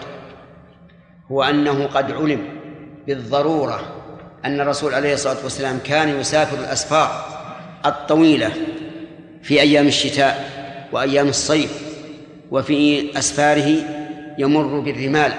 هو 1.32 1.44
أنه 1.44 1.88
قد 1.88 2.12
علم 2.12 2.59
بالضرورة 3.10 3.80
أن 4.46 4.62
الرسول 4.62 4.94
عليه 4.94 5.14
الصلاة 5.14 5.44
والسلام 5.44 5.80
كان 5.86 6.20
يسافر 6.20 6.58
الأسفار 6.58 7.26
الطويلة 7.86 8.52
في 9.42 9.62
أيام 9.62 9.88
الشتاء 9.88 10.50
وأيام 10.92 11.28
الصيف 11.28 11.82
وفي 12.52 13.10
أسفاره 13.18 13.76
يمر 14.38 14.80
بالرمال 14.80 15.34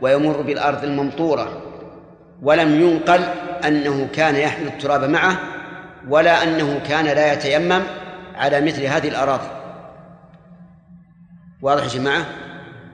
ويمر 0.00 0.40
بالأرض 0.42 0.84
الممطورة 0.84 1.62
ولم 2.42 2.80
ينقل 2.80 3.20
أنه 3.64 4.08
كان 4.14 4.36
يحمل 4.36 4.66
التراب 4.66 5.04
معه 5.04 5.38
ولا 6.08 6.42
أنه 6.42 6.80
كان 6.88 7.04
لا 7.04 7.32
يتيمم 7.32 7.82
على 8.34 8.60
مثل 8.60 8.82
هذه 8.82 9.08
الأراضي. 9.08 9.48
واضح 11.62 11.82
يا 11.82 11.88
جماعة؟ 11.88 12.26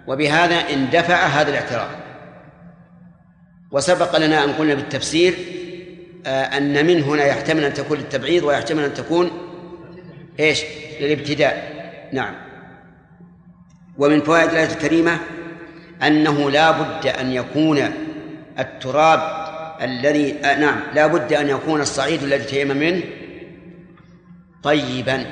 وبهذا 0.06 0.56
اندفع 0.56 1.26
هذا 1.26 1.50
الاعتراض. 1.50 2.03
وسبق 3.70 4.16
لنا 4.16 4.44
أن 4.44 4.52
قلنا 4.52 4.74
بالتفسير 4.74 5.34
آه، 6.26 6.44
أن 6.44 6.86
من 6.86 7.02
هنا 7.02 7.24
يحتمل 7.24 7.64
أن 7.64 7.74
تكون 7.74 7.98
للتبعيض 7.98 8.44
ويحتمل 8.44 8.84
أن 8.84 8.94
تكون 8.94 9.30
إيش؟ 10.40 10.62
للابتداء. 11.00 11.74
نعم. 12.12 12.34
ومن 13.98 14.20
فوائد 14.20 14.50
الآية 14.50 14.72
الكريمة 14.72 15.18
أنه 16.02 16.50
لا 16.50 16.70
بد 16.70 17.06
أن 17.06 17.32
يكون 17.32 17.90
التراب 18.58 19.44
الذي 19.82 20.44
آه 20.44 20.58
نعم 20.58 20.80
لا 20.94 21.06
بد 21.06 21.32
أن 21.32 21.48
يكون 21.48 21.80
الصعيد 21.80 22.22
الذي 22.22 22.44
تيمم 22.44 22.76
منه 22.76 23.02
طيبا 24.62 25.26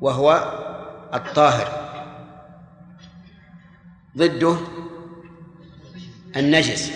وهو 0.00 0.52
الطاهر. 1.14 1.68
ضده 4.16 4.56
النجس. 6.36 6.92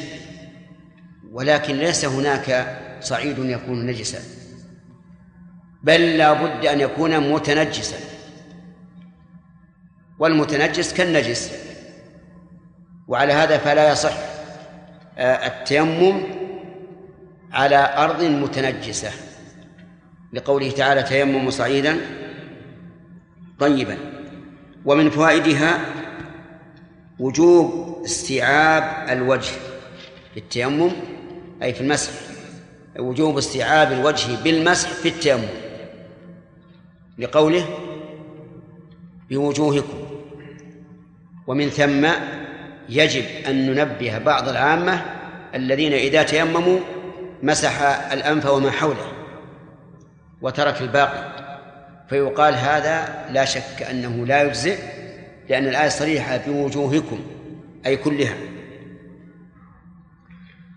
ولكن 1.33 1.77
ليس 1.77 2.05
هناك 2.05 2.79
صعيد 3.01 3.39
يكون 3.39 3.87
نجسا. 3.87 4.19
بل 5.83 6.19
لا 6.19 6.33
بد 6.33 6.67
أن 6.67 6.81
يكون 6.81 7.33
متنجسا. 7.33 7.97
والمتنجس 10.19 10.95
كالنجس. 10.95 11.53
وعلى 13.09 13.33
هذا 13.33 13.59
فلا 13.59 13.93
يصح 13.93 14.13
آه، 15.19 15.47
التيمم 15.47 16.23
على 17.53 17.95
أرض 17.97 18.25
متنجسة. 18.25 19.11
لقوله 20.33 20.71
تعالى 20.71 21.03
تيمم 21.03 21.51
صعيدا 21.51 22.01
طيبا. 23.59 23.97
ومن 24.85 25.11
فوائدها 25.11 25.81
وجوب 27.19 27.90
استيعاب 28.05 29.09
الوجه 29.09 29.53
في 30.35 30.41
التيمم 30.41 30.91
أي 31.63 31.75
في 31.75 31.81
المسح. 31.81 32.13
وجوب 32.99 33.39
استيعاب 33.39 33.93
الوجه 33.93 34.43
بالمسح 34.45 34.89
في 34.89 35.09
التيمم. 35.09 35.49
لقوله 37.19 37.69
بوجوهكم. 39.31 39.99
ومن 41.47 41.71
ثم 41.71 42.09
يجب 42.89 43.25
أن 43.49 43.67
ننبه 43.67 44.19
بعض 44.19 44.49
العامة 44.49 45.03
الذين 45.55 45.93
إذا 45.93 46.23
تيمموا 46.23 46.79
مسح 47.43 47.83
الأنف 48.13 48.47
وما 48.47 48.71
حوله 48.71 49.13
وترك 50.43 50.81
الباقي. 50.81 51.31
فيقال 52.09 52.55
هذا 52.55 53.27
لا 53.31 53.45
شك 53.45 53.83
أنه 53.91 54.27
لا 54.27 54.43
يجزئ 54.43 54.79
لأن 55.49 55.69
الآية 55.69 55.89
صريحة 55.89 56.41
بوجوهكم. 56.47 57.21
أي 57.87 57.97
كلها. 57.97 58.37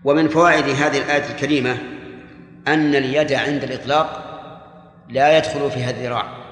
ومن 0.04 0.28
فوائد 0.28 0.64
هذه 0.64 0.98
الآية 0.98 1.30
الكريمة 1.30 1.78
أن 2.68 2.94
اليد 2.94 3.32
عند 3.32 3.64
الإطلاق 3.64 4.24
لا 5.08 5.38
يدخل 5.38 5.70
فيها 5.70 5.90
الذراع. 5.90 6.44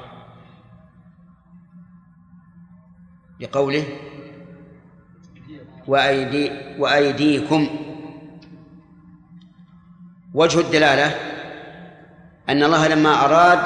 لقوله 3.41 3.85
وأيدي 5.87 6.51
وأيديكم. 6.79 7.69
وجه 10.35 10.61
الدلالة 10.61 11.15
أن 12.49 12.63
الله 12.63 12.89
لما 12.89 13.25
أراد 13.25 13.59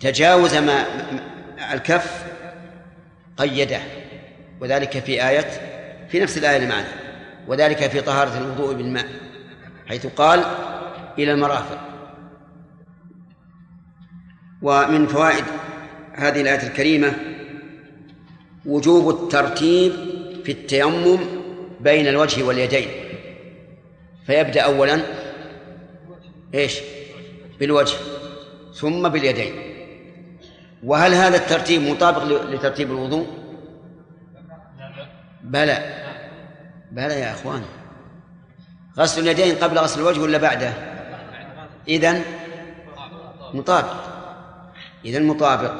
تجاوز 0.00 0.54
ما 0.54 0.84
الكف 1.72 2.24
قيده. 3.36 3.99
وذلك 4.60 4.98
في 4.98 5.28
آية 5.28 5.50
في 6.08 6.20
نفس 6.20 6.38
الآية 6.38 6.56
اللي 6.56 6.68
معنا 6.68 6.88
وذلك 7.48 7.90
في 7.90 8.00
طهارة 8.00 8.38
الوضوء 8.38 8.74
بالماء 8.74 9.06
حيث 9.86 10.06
قال 10.06 10.44
إلى 11.18 11.32
المرافق 11.32 11.80
ومن 14.62 15.06
فوائد 15.06 15.44
هذه 16.14 16.40
الآية 16.40 16.66
الكريمة 16.68 17.12
وجوب 18.66 19.08
الترتيب 19.08 19.92
في 20.44 20.52
التيمم 20.52 21.18
بين 21.80 22.08
الوجه 22.08 22.42
واليدين 22.42 22.88
فيبدأ 24.26 24.60
أولا 24.60 25.00
إيش؟ 26.54 26.78
بالوجه 27.60 27.96
ثم 28.74 29.08
باليدين 29.08 29.52
وهل 30.84 31.14
هذا 31.14 31.36
الترتيب 31.36 31.82
مطابق 31.82 32.24
لترتيب 32.24 32.90
الوضوء؟ 32.90 33.39
بلى. 35.50 35.78
بلى 36.92 37.20
يا 37.20 37.32
اخوان 37.32 37.62
غسل 38.98 39.22
اليدين 39.22 39.56
قبل 39.56 39.78
غسل 39.78 40.00
الوجه 40.00 40.20
ولا 40.20 40.38
بعده؟ 40.38 40.72
إذن 41.88 42.22
مطابق. 43.54 43.96
إذن 45.04 45.26
مطابق. 45.26 45.74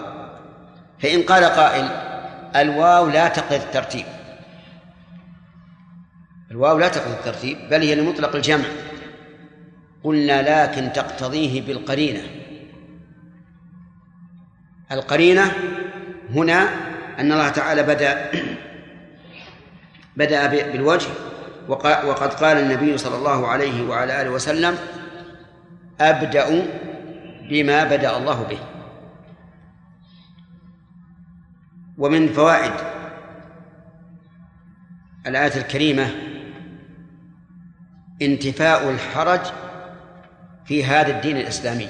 فإن 0.98 1.22
قال 1.22 1.44
قائل 1.44 1.88
الواو 2.56 3.08
لا 3.08 3.28
تقتضي 3.28 3.56
الترتيب. 3.56 4.06
الواو 6.50 6.78
لا 6.78 6.88
تقتضي 6.88 7.14
الترتيب 7.14 7.58
بل 7.70 7.82
هي 7.82 7.94
لمطلق 7.94 8.36
الجمع. 8.36 8.64
قلنا 10.04 10.66
لكن 10.66 10.92
تقتضيه 10.92 11.62
بالقرينة. 11.62 12.22
القرينة 14.92 15.52
هنا 16.30 16.68
أن 17.18 17.32
الله 17.32 17.48
تعالى 17.48 17.82
بدأ 17.82 18.30
بدأ 20.16 20.46
بالوجه. 20.46 21.08
وقد 21.68 22.34
قال 22.34 22.56
النبي 22.56 22.98
صلى 22.98 23.16
الله 23.16 23.48
عليه 23.48 23.88
وعلى 23.88 24.22
آله 24.22 24.30
وسلم 24.30 24.78
أبدأ 26.00 26.66
بما 27.50 27.84
بدأ 27.84 28.16
الله 28.16 28.42
به. 28.42 28.58
ومن 31.98 32.28
فوائد 32.28 32.72
الآية 35.26 35.56
الكريمة 35.56 36.10
انتفاء 38.22 38.90
الحرج 38.90 39.40
في 40.64 40.84
هذا 40.84 41.16
الدين 41.16 41.36
الإسلامي. 41.36 41.88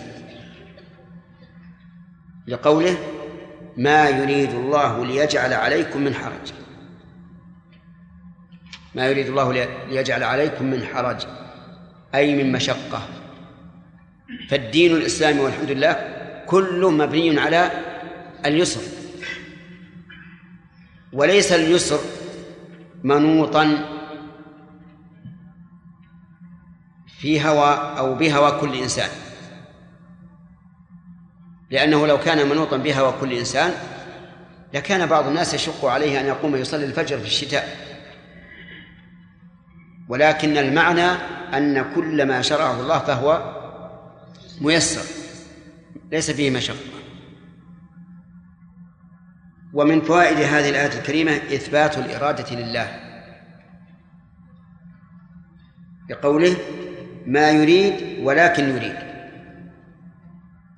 لقوله 2.46 2.96
ما 3.76 4.08
يريد 4.08 4.50
الله 4.50 5.06
ليجعل 5.06 5.52
عليكم 5.52 6.00
من 6.00 6.14
حرج. 6.14 6.52
ما 8.94 9.06
يريد 9.06 9.26
الله 9.26 9.52
ليجعل 9.88 10.22
عليكم 10.22 10.64
من 10.64 10.84
حرج 10.84 11.26
أي 12.14 12.34
من 12.34 12.52
مشقة. 12.52 13.08
فالدين 14.48 14.96
الإسلامي 14.96 15.40
والحمد 15.40 15.70
لله 15.70 15.92
كله 16.46 16.90
مبني 16.90 17.40
على 17.40 17.70
اليسر. 18.46 18.80
وليس 21.12 21.52
اليسر 21.52 21.98
منوطا 23.04 23.88
في 27.20 27.42
هوى 27.42 27.98
أو 27.98 28.14
بهوى 28.14 28.60
كل 28.60 28.74
إنسان. 28.74 29.08
لأنه 31.70 32.06
لو 32.06 32.18
كان 32.18 32.48
منوطا 32.48 32.76
بهوى 32.76 33.14
كل 33.20 33.32
إنسان 33.32 33.74
لكان 34.74 35.06
بعض 35.06 35.26
الناس 35.26 35.54
يشق 35.54 35.84
عليه 35.84 36.20
أن 36.20 36.26
يقوم 36.26 36.56
يصلي 36.56 36.84
الفجر 36.84 37.18
في 37.18 37.26
الشتاء. 37.26 37.89
ولكن 40.10 40.56
المعنى 40.56 41.10
أن 41.54 41.94
كل 41.94 42.26
ما 42.26 42.42
شرعه 42.42 42.80
الله 42.80 42.98
فهو 42.98 43.54
ميسر 44.60 45.02
ليس 46.12 46.30
فيه 46.30 46.50
مشقة. 46.50 46.76
ومن 49.72 50.00
فوائد 50.00 50.36
هذه 50.36 50.70
الآية 50.70 50.98
الكريمة 50.98 51.32
إثبات 51.32 51.98
الإرادة 51.98 52.56
لله. 52.56 53.00
بقوله 56.08 56.56
ما 57.26 57.50
يريد 57.50 58.24
ولكن 58.24 58.68
يريد. 58.68 58.96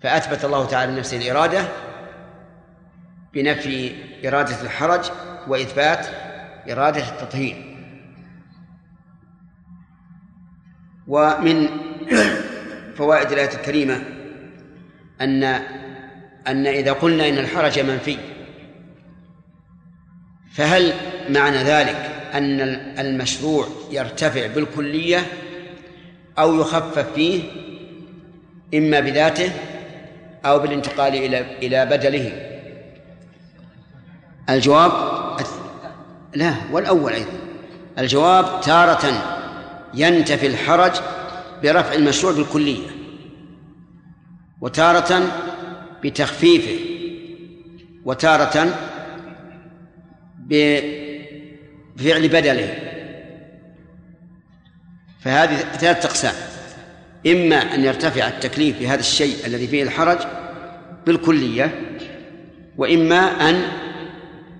فأثبت 0.02 0.44
الله 0.44 0.66
تعالى 0.66 0.92
لنفسه 0.92 1.16
الإرادة 1.16 1.68
بنفي 3.34 3.92
إرادة 4.28 4.62
الحرج 4.62 5.10
وإثبات 5.48 6.06
إرادة 6.70 7.08
التطهير. 7.08 7.71
ومن 11.12 11.68
فوائد 12.96 13.32
الآية 13.32 13.54
الكريمة 13.54 14.02
أن 15.20 15.44
أن 16.46 16.66
إذا 16.66 16.92
قلنا 16.92 17.28
إن 17.28 17.38
الحرج 17.38 17.80
منفي 17.80 18.16
فهل 20.54 20.92
معنى 21.28 21.56
ذلك 21.56 22.10
أن 22.34 22.60
المشروع 22.98 23.66
يرتفع 23.90 24.46
بالكلية 24.46 25.26
أو 26.38 26.60
يخفف 26.60 27.12
فيه 27.14 27.42
إما 28.74 29.00
بذاته 29.00 29.52
أو 30.44 30.58
بالانتقال 30.58 31.14
إلى 31.14 31.46
إلى 31.62 31.86
بدله؟ 31.86 32.32
الجواب 34.50 34.92
لا 36.34 36.54
والأول 36.72 37.12
أيضا. 37.12 37.32
الجواب 37.98 38.60
تارة 38.60 39.41
ينتفي 39.94 40.46
الحرج 40.46 40.92
برفع 41.62 41.92
المشروع 41.94 42.32
بالكلية 42.32 42.88
وتارة 44.60 45.22
بتخفيفه 46.04 46.92
وتارة 48.04 48.74
بفعل 50.38 52.28
بدله. 52.28 52.78
فهذه 55.20 55.56
ثلاث 55.56 56.06
أقسام. 56.06 56.34
إما 57.26 57.56
أن 57.56 57.84
يرتفع 57.84 58.28
التكليف 58.28 58.80
بهذا 58.80 59.00
الشيء 59.00 59.46
الذي 59.46 59.66
فيه 59.66 59.82
الحرج 59.82 60.18
بالكلية 61.06 61.98
وإما 62.76 63.50
أن 63.50 63.62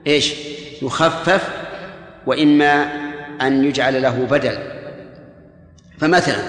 إيش؟ 0.06 0.34
يخفف 0.82 1.48
وإما 2.26 2.82
أن 3.40 3.64
يجعل 3.64 4.02
له 4.02 4.26
بدل. 4.30 4.71
فمثلا 6.02 6.42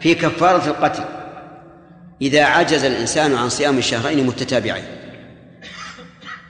في 0.00 0.14
كفارة 0.14 0.66
القتل 0.66 1.04
إذا 2.22 2.44
عجز 2.44 2.84
الإنسان 2.84 3.34
عن 3.34 3.48
صيام 3.48 3.78
الشهرين 3.78 4.26
متتابعين 4.26 4.84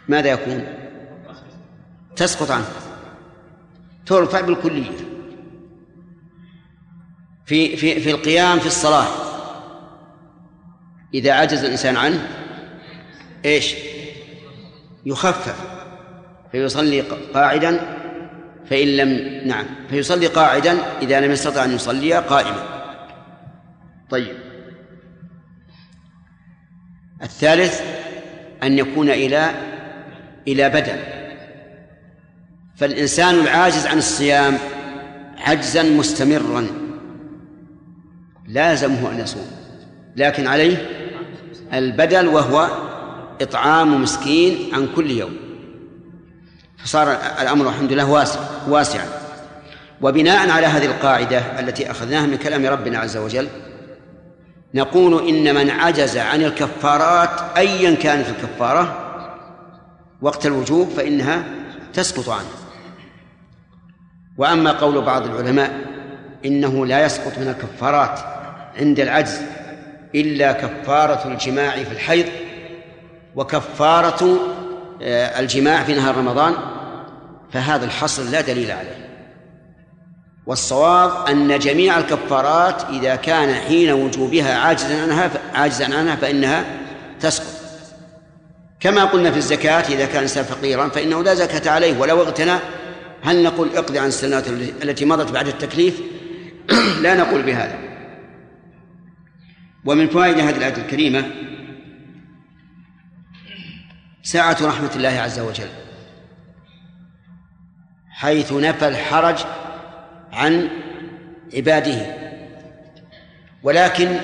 ماذا 0.08 0.28
يكون؟ 0.30 0.66
تسقط 2.16 2.50
عنه 2.50 2.64
ترفع 4.06 4.40
بالكلية 4.40 4.90
في 7.46 7.76
في 7.76 8.00
في 8.00 8.10
القيام 8.10 8.58
في 8.58 8.66
الصلاة 8.66 9.08
إذا 11.14 11.32
عجز 11.32 11.64
الإنسان 11.64 11.96
عنه 11.96 12.28
إيش؟ 13.44 13.74
يخفف 15.06 15.56
فيصلي 16.52 17.00
قاعدا 17.34 18.01
فإن 18.70 18.88
لم 18.88 19.40
نعم 19.48 19.66
فيصلي 19.90 20.26
قاعدا 20.26 20.78
إذا 21.02 21.20
لم 21.20 21.30
يستطع 21.32 21.64
أن 21.64 21.74
يصلي 21.74 22.14
قائما. 22.14 22.82
طيب. 24.10 24.36
الثالث 27.22 27.80
أن 28.62 28.78
يكون 28.78 29.10
إلى 29.10 29.50
إلى 30.48 30.68
بدل 30.68 30.98
فالإنسان 32.76 33.34
العاجز 33.34 33.86
عن 33.86 33.98
الصيام 33.98 34.58
عجزا 35.38 35.82
مستمرا. 35.82 36.66
لازمه 38.48 39.12
أن 39.12 39.20
يصوم 39.20 39.50
لكن 40.16 40.46
عليه 40.46 40.88
البدل 41.72 42.26
وهو 42.26 42.68
إطعام 43.40 44.02
مسكين 44.02 44.74
عن 44.74 44.88
كل 44.96 45.10
يوم. 45.10 45.41
فصار 46.84 47.12
الأمر 47.40 47.68
الحمد 47.68 47.92
لله 47.92 48.10
واسع 48.10 48.40
واسعا. 48.68 49.06
وبناء 50.00 50.50
على 50.50 50.66
هذه 50.66 50.86
القاعدة 50.86 51.38
التي 51.60 51.90
أخذناها 51.90 52.26
من 52.26 52.36
كلام 52.36 52.66
ربنا 52.66 52.98
عز 52.98 53.16
وجل 53.16 53.48
نقول 54.74 55.28
إن 55.28 55.54
من 55.54 55.70
عجز 55.70 56.18
عن 56.18 56.42
الكفارات 56.42 57.56
أيا 57.56 57.94
كانت 57.94 58.26
الكفارة 58.28 58.98
وقت 60.22 60.46
الوجوب 60.46 60.88
فإنها 60.88 61.44
تسقط 61.92 62.28
عنه. 62.28 62.48
وأما 64.38 64.72
قول 64.72 65.02
بعض 65.04 65.26
العلماء 65.26 65.80
إنه 66.44 66.86
لا 66.86 67.04
يسقط 67.04 67.38
من 67.38 67.48
الكفارات 67.48 68.20
عند 68.78 69.00
العجز 69.00 69.40
إلا 70.14 70.52
كفارة 70.52 71.28
الجماع 71.28 71.70
في 71.70 71.92
الحيض 71.92 72.26
وكفارة 73.36 74.38
آه، 75.02 75.40
الجماع 75.40 75.82
في 75.82 75.94
نهار 75.94 76.16
رمضان 76.16 76.54
فهذا 77.52 77.84
الحصر 77.84 78.22
لا 78.22 78.40
دليل 78.40 78.70
عليه. 78.70 79.08
والصواب 80.46 81.28
أن 81.28 81.58
جميع 81.58 81.98
الكفارات 81.98 82.84
إذا 82.90 83.16
كان 83.16 83.54
حين 83.54 83.92
وجوبها 83.92 84.58
عاجزا 84.58 85.02
عنها 85.02 85.30
عاجزا 85.54 85.84
عنها 85.84 86.16
فإنها 86.16 86.64
تسقط. 87.20 87.62
كما 88.80 89.04
قلنا 89.04 89.30
في 89.30 89.36
الزكاة 89.36 89.80
إذا 89.80 90.06
كان 90.06 90.16
الإنسان 90.16 90.44
فقيرا 90.44 90.88
فإنه 90.88 91.22
لا 91.22 91.34
زكاة 91.34 91.70
عليه 91.70 91.98
ولو 91.98 92.22
اغتنى. 92.22 92.56
هل 93.22 93.42
نقول 93.42 93.68
اقضي 93.76 93.98
عن 93.98 94.08
السنوات 94.08 94.48
التي 94.82 95.04
مضت 95.04 95.32
بعد 95.32 95.48
التكليف؟ 95.48 96.00
لا 97.02 97.14
نقول 97.14 97.42
بهذا. 97.42 97.78
ومن 99.84 100.08
فوائد 100.08 100.38
هذه 100.38 100.56
الآية 100.56 100.76
الكريمة 100.76 101.24
سعة 104.22 104.56
رحمة 104.62 104.90
الله 104.96 105.08
عز 105.08 105.40
وجل. 105.40 105.81
حيث 108.12 108.52
نفى 108.52 108.88
الحرج 108.88 109.38
عن 110.32 110.68
عباده. 111.54 112.06
ولكن 113.62 114.16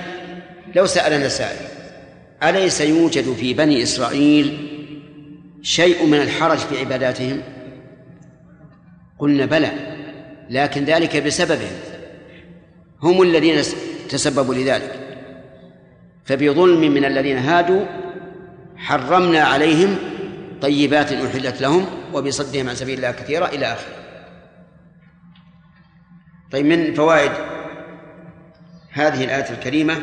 لو 0.74 0.86
سألنا 0.86 1.28
سائل 1.28 1.66
أليس 2.43 2.80
يوجد 2.80 3.32
في 3.32 3.55
بني 3.55 3.82
إسرائيل 3.82 4.68
شيء 5.62 6.07
من 6.07 6.20
الحرج 6.20 6.59
في 6.59 6.80
عباداتهم؟ 6.80 7.43
قلنا 9.18 9.47
بلى 9.47 9.70
لكن 10.51 10.84
ذلك 10.84 11.16
بسببهم. 11.16 11.78
هم 13.03 13.22
الذين 13.22 13.62
تسببوا 14.09 14.55
لذلك. 14.55 14.99
فبظلم 16.24 16.80
من 16.93 17.05
الذين 17.05 17.39
هادوا 17.39 17.84
حرمنا 18.76 19.41
عليهم 19.41 19.97
طيبات 20.62 21.12
أحلت 21.12 21.61
لهم 21.61 21.86
وبصدهم 22.14 22.68
عن 22.68 22.74
سبيل 22.74 22.96
الله 22.96 23.11
كثيرا 23.11 23.48
إلى 23.48 23.66
آخره. 23.66 23.96
طيب 26.52 26.66
من 26.66 26.94
فوائد 26.94 27.32
هذه 28.90 29.24
الآية 29.24 29.50
الكريمة 29.50 30.00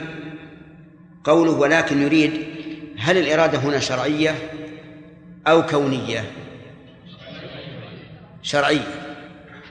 قوله 1.23 1.51
ولكن 1.51 2.01
يريد 2.01 2.45
هل 2.99 3.17
الإرادة 3.17 3.57
هنا 3.57 3.79
شرعية 3.79 4.35
أو 5.47 5.65
كونية؟ 5.65 6.31
شرعية. 8.41 8.87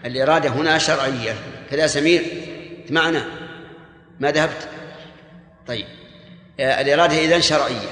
الإرادة 0.04 0.48
هنا 0.48 0.78
شرعية. 0.78 1.34
كذا 1.70 1.86
سمير 1.86 2.22
معنا 2.90 3.24
ما 4.20 4.30
ذهبت؟ 4.30 4.68
طيب. 5.66 5.86
الإرادة 6.60 7.16
إذن 7.16 7.40
شرعية. 7.40 7.90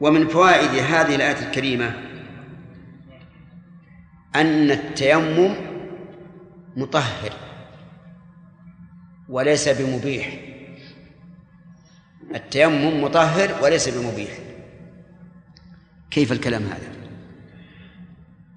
ومن 0.00 0.28
فوائد 0.28 0.70
هذه 0.70 1.14
الآية 1.14 1.46
الكريمة 1.46 2.13
أن 4.36 4.70
التيمم 4.70 5.54
مطهر 6.76 7.32
وليس 9.28 9.68
بمبيح. 9.68 10.38
التيمم 12.34 13.02
مطهر 13.04 13.50
وليس 13.62 13.88
بمبيح. 13.88 14.38
كيف 16.10 16.32
الكلام 16.32 16.62
هذا؟ 16.62 16.92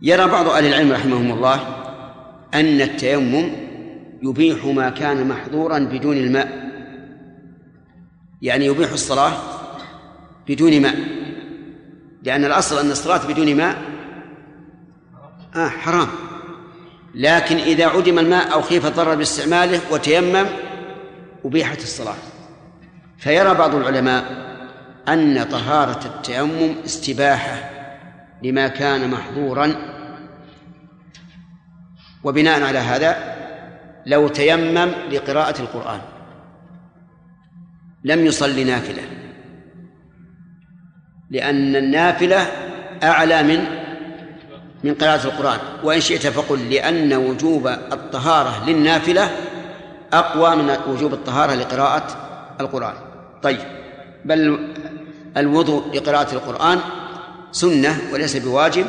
يرى 0.01 0.28
بعض 0.28 0.47
أهل 0.47 0.65
العلم 0.65 0.91
رحمهم 0.91 1.32
الله 1.32 1.55
أن 2.53 2.82
التيمم 2.82 3.51
يبيح 4.23 4.65
ما 4.65 4.89
كان 4.89 5.28
محظورا 5.28 5.80
بدون 5.80 6.17
الماء. 6.17 6.67
يعني 8.41 8.65
يبيح 8.65 8.91
الصلاة 8.91 9.34
بدون 10.47 10.82
ماء. 10.82 10.95
لأن 12.23 12.45
الأصل 12.45 12.86
أن 12.86 12.91
الصلاة 12.91 13.28
بدون 13.28 13.55
ماء 13.55 13.96
آه 15.58 15.70
حرام. 15.70 16.08
لكن 17.16 17.55
إذا 17.55 17.88
عدم 17.88 18.20
الماء 18.20 18.53
أو 18.53 18.62
خيف 18.62 18.86
الضرر 18.86 19.16
باستعماله 19.16 19.82
وتيمم 19.91 20.45
أبيحت 21.45 21.82
الصلاة. 21.82 22.16
فيرى 23.18 23.53
بعض 23.53 23.76
العلماء 23.76 24.47
أن 25.08 25.43
طهارة 25.43 26.05
التيمم 26.05 26.76
استباحة 26.86 27.70
لما 28.43 28.68
كان 28.68 29.10
محظورا. 29.10 29.76
وبناء 32.24 32.64
على 32.64 32.80
هذا 32.80 33.38
لو 34.05 34.28
تيمم 34.28 34.91
لقراءة 35.12 35.62
القرآن 35.62 36.01
لم 38.03 38.26
يصلي 38.26 38.64
نافلة 38.64 39.01
لأن 41.30 41.76
النافلة 41.76 42.38
أعلى 43.03 43.43
من 43.43 43.76
من 44.84 44.93
قراءة 44.93 45.25
القرآن. 45.25 45.59
وإن 45.84 46.01
شئت 46.01 46.28
فقل 46.28 46.69
لأن 46.69 47.13
وجوب 47.13 47.67
الطهارة 47.67 48.69
للنافلة 48.69 49.32
أقوى 50.13 50.55
من 50.55 50.78
وجوب 50.88 51.13
الطهارة 51.13 51.53
لقراءة 51.53 52.07
القرآن. 52.61 52.93
طيب 53.43 53.59
بل 54.25 54.69
الوضوء 55.38 55.95
لقراءة 55.95 56.34
القرآن 56.34 56.80
سنة 57.51 58.01
وليس 58.13 58.38
بواجب 58.38 58.86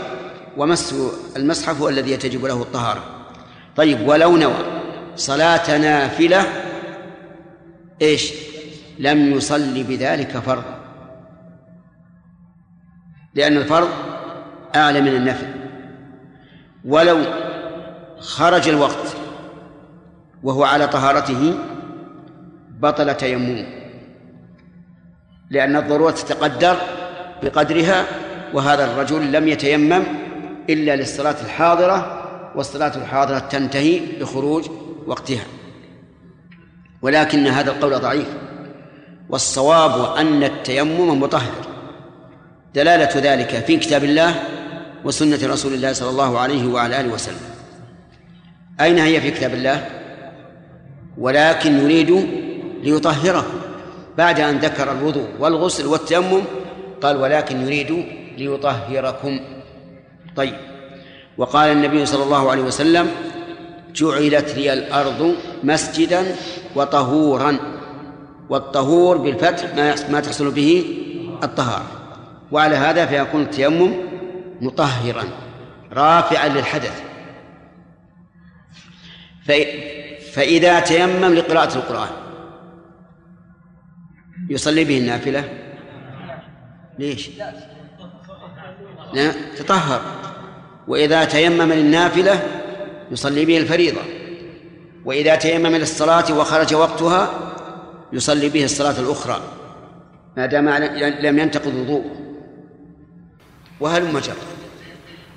ومس 0.57 0.95
المصحف 1.37 1.81
هو 1.81 1.89
الذي 1.89 2.11
يتجب 2.11 2.45
له 2.45 2.63
الطهارة. 2.63 3.03
طيب 3.77 4.09
ولو 4.09 4.37
نوى 4.37 4.81
صلاة 5.17 5.79
نافلة 5.79 6.47
إيش؟ 8.03 8.33
لم 8.99 9.33
يصلي 9.33 9.83
بذلك 9.83 10.39
فرضا 10.39 10.79
لأن 13.35 13.57
الفرض 13.57 13.89
أعلى 14.77 15.01
من 15.01 15.09
النفل. 15.09 15.58
ولو 16.85 17.19
خرج 18.21 18.69
الوقت 18.69 19.17
وهو 20.43 20.65
على 20.65 20.87
طهارته 20.87 21.55
بطل 22.81 23.15
تيممه 23.15 23.67
لأن 25.51 25.77
الضرورة 25.77 26.11
تتقدر 26.11 26.77
بقدرها 27.43 28.05
وهذا 28.55 28.85
الرجل 28.85 29.33
لم 29.33 29.49
يتيمم 29.49 30.03
إلا 30.71 30.97
للصلاة 30.97 31.37
الحاضرة 31.45 32.25
والصلاة 32.55 32.97
الحاضرة 32.97 33.39
تنتهي 33.39 34.01
بخروج 34.21 34.65
وقتها. 35.07 35.45
ولكن 37.03 37.47
هذا 37.47 37.71
القول 37.71 37.99
ضعيف 37.99 38.29
والصواب 39.31 40.17
أن 40.17 40.43
التيمم 40.43 41.21
مطهر. 41.21 41.53
دلالة 42.75 43.11
ذلك 43.17 43.49
في 43.49 43.77
كتاب 43.77 44.05
الله 44.05 44.35
وسنة 45.05 45.39
رسول 45.43 45.75
الله 45.75 45.93
صلى 45.93 46.11
الله 46.11 46.39
عليه 46.39 46.67
وعلى 46.67 47.01
آله 47.01 47.13
وسلم. 47.13 47.41
أين 48.81 48.99
هي 48.99 49.21
في 49.21 49.31
كتاب 49.31 49.55
الله؟ 49.55 49.89
ولكن 51.19 51.79
يريد 51.79 52.27
ليطهره. 52.83 53.47
بعد 54.19 54.41
أن 54.41 54.59
ذكر 54.59 54.93
الوضوء 54.93 55.29
والغسل 55.39 55.87
والتيمم 55.87 56.43
قال 57.03 57.17
ولكن 57.17 57.61
يريد 57.61 58.07
ليطهركم. 58.39 59.41
طيب. 60.37 60.55
وقال 61.39 61.73
النبي 61.73 62.07
صلى 62.07 62.25
الله 62.25 62.51
عليه 62.51 62.63
وسلم 62.63 63.11
جعلت 63.95 64.55
لي 64.55 64.73
الأرض 64.73 65.35
مسجدا 65.65 66.35
وطهورا 66.75 67.59
والطهور 68.51 69.17
بالفتح 69.17 69.75
ما 69.75 69.95
ما 70.11 70.21
تحصل 70.21 70.51
به 70.51 70.85
الطهارة. 71.43 71.87
وعلى 72.53 72.77
هذا 72.77 73.07
فيكون 73.07 73.43
التيمم 73.43 73.95
مطهرا 74.61 75.25
رافعا 75.93 76.49
للحدث. 76.49 77.03
فإذا 80.33 80.81
تيمم 80.81 81.35
لقراءة 81.35 81.75
القرآن. 81.75 82.09
يصلي 84.51 84.85
به 84.85 84.99
النافلة. 84.99 85.45
ليش؟ 86.99 87.31
تطهر. 89.59 90.01
وإذا 90.89 91.25
تيمم 91.25 91.73
للنافلة 91.73 92.43
يصلي 93.11 93.45
به 93.45 93.59
الفريضة. 93.59 94.01
وإذا 95.05 95.35
تيمم 95.35 95.77
للصلاة 95.77 96.39
وخرج 96.39 96.75
وقتها 96.75 97.31
يصلي 98.13 98.49
به 98.49 98.65
الصلاة 98.65 99.01
الأخرى. 99.01 99.41
ما 100.37 100.47
دام 100.47 100.69
لم 101.21 101.39
ينتقض 101.39 101.75
وضوء 101.75 102.28
وهل 103.81 104.13
مجر 104.13 104.37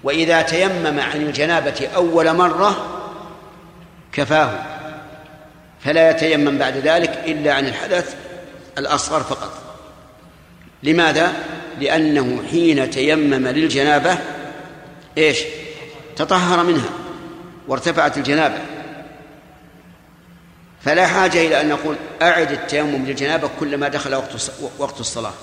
وإذا 0.04 0.42
تيمم 0.42 1.00
عن 1.00 1.22
الجنابة 1.22 1.88
أول 1.96 2.34
مرة 2.34 2.88
كفاه 4.14 4.52
فلا 5.80 6.10
يتيمم 6.10 6.58
بعد 6.58 6.78
ذلك 6.78 7.24
إلا 7.26 7.54
عن 7.54 7.68
الحدث 7.68 8.16
الأصغر 8.78 9.24
فقط. 9.24 9.62
لماذا؟ 10.84 11.34
لأنه 11.80 12.44
حين 12.52 12.89
تيمم 12.89 13.48
للجنابة 13.48 14.18
إيش؟ 15.18 15.39
تطهر 16.16 16.64
منها 16.64 16.89
وارتفعت 17.68 18.18
الجنابة. 18.18 18.58
فلا 20.82 21.08
حاجة 21.08 21.48
إلى 21.48 21.62
أن 21.62 21.70
نقول 21.70 21.96
أعد 22.22 22.52
التيمم 22.52 23.06
للجنابة 23.06 23.50
كلما 23.60 23.88
دخل 23.88 24.16
وقت 24.16 24.52
وقت 24.78 25.00
الصلاة. 25.00 25.34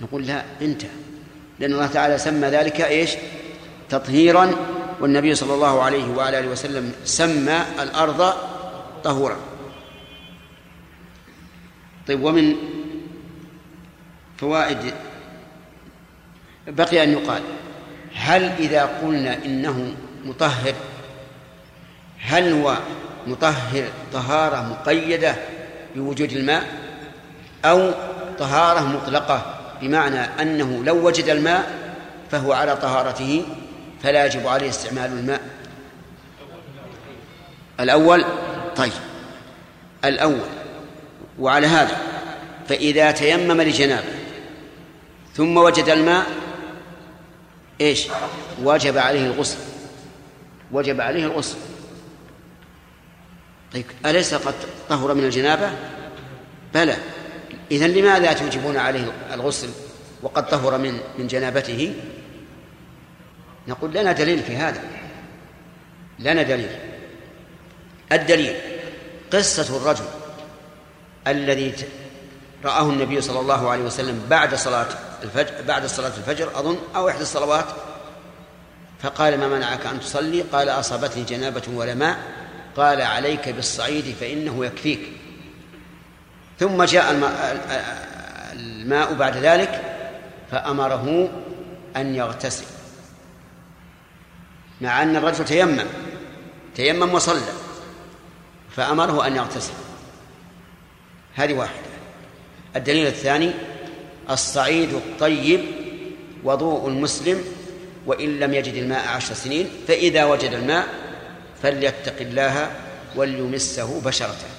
نقول 0.00 0.26
لا 0.26 0.42
انتهى. 0.62 0.88
لأن 1.58 1.72
الله 1.72 1.86
تعالى 1.86 2.18
سمى 2.18 2.48
ذلك 2.48 2.80
إيش؟ 2.80 3.10
تطهيرا 3.88 4.50
والنبي 5.00 5.34
صلى 5.34 5.54
الله 5.54 5.82
عليه 5.82 6.10
وعلى 6.16 6.38
آله 6.38 6.48
وسلم 6.48 6.92
سمى 7.04 7.64
الأرض 7.82 8.34
طهورا 9.04 9.36
طيب 12.06 12.22
ومن 12.22 12.56
فوائد 14.36 14.94
بقي 16.66 17.04
أن 17.04 17.12
يقال 17.12 17.42
هل 18.14 18.42
إذا 18.42 18.82
قلنا 18.84 19.44
إنه 19.44 19.94
مطهر 20.24 20.74
هل 22.20 22.52
هو 22.52 22.78
مطهر 23.26 23.84
طهارة 24.12 24.62
مقيدة 24.62 25.36
بوجود 25.96 26.32
الماء 26.32 26.64
أو 27.64 27.92
طهارة 28.38 28.80
مطلقة 28.80 29.63
بمعنى 29.84 30.20
أنه 30.20 30.84
لو 30.84 31.06
وجد 31.06 31.28
الماء 31.28 31.72
فهو 32.30 32.52
على 32.52 32.76
طهارته 32.76 33.44
فلا 34.02 34.26
يجب 34.26 34.46
عليه 34.46 34.68
استعمال 34.68 35.12
الماء. 35.12 35.40
الأول 37.80 38.24
طيب. 38.76 38.92
الأول 40.04 40.48
وعلى 41.38 41.66
هذا 41.66 41.96
فإذا 42.68 43.10
تيمم 43.10 43.62
لجنابه 43.62 44.14
ثم 45.34 45.56
وجد 45.56 45.88
الماء 45.88 46.26
إيش؟ 47.80 48.06
وجب 48.62 48.98
عليه 48.98 49.26
الغسل. 49.26 49.58
وجب 50.72 51.00
عليه 51.00 51.24
الغسل. 51.24 51.56
طيب 53.72 53.84
أليس 54.06 54.34
قد 54.34 54.54
طهر 54.88 55.14
من 55.14 55.24
الجنابة؟ 55.24 55.72
بلى. 56.74 56.96
إذن 57.70 57.90
لماذا 57.90 58.32
توجبون 58.32 58.76
عليه 58.76 59.12
الغسل 59.32 59.70
وقد 60.22 60.48
طهر 60.48 60.78
من 60.78 61.00
من 61.18 61.26
جنابته؟ 61.26 61.94
نقول 63.68 63.94
لنا 63.94 64.12
دليل 64.12 64.42
في 64.42 64.56
هذا. 64.56 64.82
لنا 66.18 66.42
دليل. 66.42 66.70
الدليل 68.12 68.56
قصة 69.32 69.76
الرجل 69.76 70.04
الذي 71.26 71.74
رآه 72.64 72.90
النبي 72.90 73.20
صلى 73.20 73.40
الله 73.40 73.70
عليه 73.70 73.82
وسلم 73.82 74.26
بعد 74.30 74.54
صلاة 74.54 74.88
الفجر 75.22 75.62
بعد 75.68 75.86
صلاة 75.86 76.12
الفجر 76.16 76.60
أظن 76.60 76.78
أو 76.96 77.08
إحدى 77.08 77.22
الصلوات. 77.22 77.66
فقال 79.00 79.38
ما 79.38 79.48
منعك 79.48 79.86
أن 79.86 80.00
تصلي؟ 80.00 80.42
قال 80.42 80.68
أصابتني 80.68 81.22
جنابة 81.22 81.62
ولا 81.74 81.94
ماء. 81.94 82.18
قال 82.76 83.02
عليك 83.02 83.48
بالصعيد 83.48 84.14
فإنه 84.20 84.66
يكفيك. 84.66 85.00
ثم 86.58 86.82
جاء 86.82 87.10
الماء, 87.10 87.64
الماء 88.52 89.14
بعد 89.14 89.36
ذلك 89.36 89.82
فأمره 90.50 91.28
أن 91.96 92.14
يغتسل. 92.14 92.64
مع 94.80 95.02
أن 95.02 95.16
الرجل 95.16 95.44
تيمم 95.44 95.86
تيمم 96.74 97.14
وصلى 97.14 97.40
فأمره 98.76 99.26
أن 99.26 99.36
يغتسل. 99.36 99.72
هذه 101.34 101.54
واحدة. 101.54 101.94
الدليل 102.76 103.06
الثاني 103.06 103.52
الصعيد 104.30 104.92
الطيب 104.92 105.60
وضوء 106.44 106.88
المسلم 106.88 107.44
وإن 108.06 108.40
لم 108.40 108.54
يجد 108.54 108.74
الماء 108.74 109.08
عشر 109.08 109.34
سنين 109.34 109.70
فإذا 109.88 110.24
وجد 110.24 110.52
الماء 110.52 110.88
فليتق 111.62 112.20
الله 112.20 112.70
وليمسه 113.16 114.00
بشرته 114.00 114.53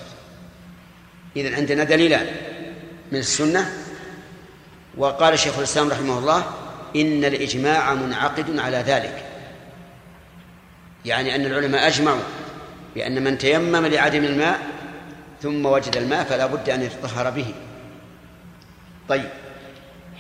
إذن 1.36 1.54
عندنا 1.54 1.84
دليلان 1.84 2.28
من 3.12 3.20
السنة 3.20 3.72
وقال 4.98 5.40
شيخ 5.40 5.58
الإسلام 5.58 5.90
رحمه 5.90 6.20
الله 6.20 6.44
إن 6.96 7.26
الإجماع 7.26 7.94
منعقد 7.94 8.60
على 8.60 8.78
ذلك. 8.78 9.26
يعني 11.06 11.36
أن 11.36 11.46
العلماء 11.46 11.88
أجمعوا 11.88 12.22
بأن 12.96 13.24
من 13.24 13.38
تيمم 13.38 13.86
لعدم 13.86 14.24
الماء 14.24 14.60
ثم 15.42 15.66
وجد 15.66 15.98
الماء 15.98 16.24
فلا 16.24 16.46
بد 16.46 16.70
أن 16.70 16.82
يتطهر 16.82 17.30
به. 17.30 17.54
طيب 19.10 19.30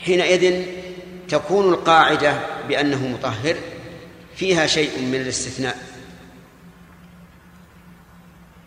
حينئذ 0.05 0.65
تكون 1.29 1.73
القاعدة 1.73 2.39
بأنه 2.67 3.07
مطهر 3.07 3.55
فيها 4.35 4.67
شيء 4.67 5.01
من 5.01 5.15
الاستثناء 5.15 5.77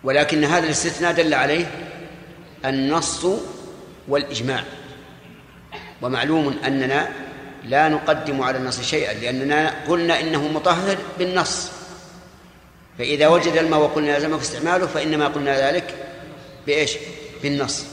ولكن 0.04 0.44
هذا 0.44 0.64
الاستثناء 0.66 1.12
دل 1.12 1.34
عليه 1.34 1.87
النص 2.64 3.26
والإجماع. 4.08 4.64
ومعلوم 6.02 6.56
أننا 6.66 7.08
لا 7.64 7.88
نقدم 7.88 8.42
على 8.42 8.58
النص 8.58 8.80
شيئا 8.80 9.14
لأننا 9.14 9.74
قلنا 9.88 10.20
إنه 10.20 10.48
مطهر 10.48 10.96
بالنص. 11.18 11.70
فإذا 12.98 13.28
وجد 13.28 13.52
الماء 13.56 13.80
وقلنا 13.80 14.10
لازمك 14.10 14.40
استعماله 14.40 14.86
فإنما 14.86 15.28
قلنا 15.28 15.70
ذلك 15.70 15.94
بإيش؟ 16.66 16.96
بالنص. 17.42 17.84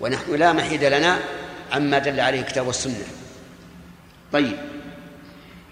ونحن 0.00 0.34
لا 0.34 0.52
محيد 0.52 0.84
لنا 0.84 1.18
عما 1.72 1.98
دل 1.98 2.20
عليه 2.20 2.40
الكتاب 2.40 2.66
والسنة. 2.66 3.04
طيب. 4.32 4.56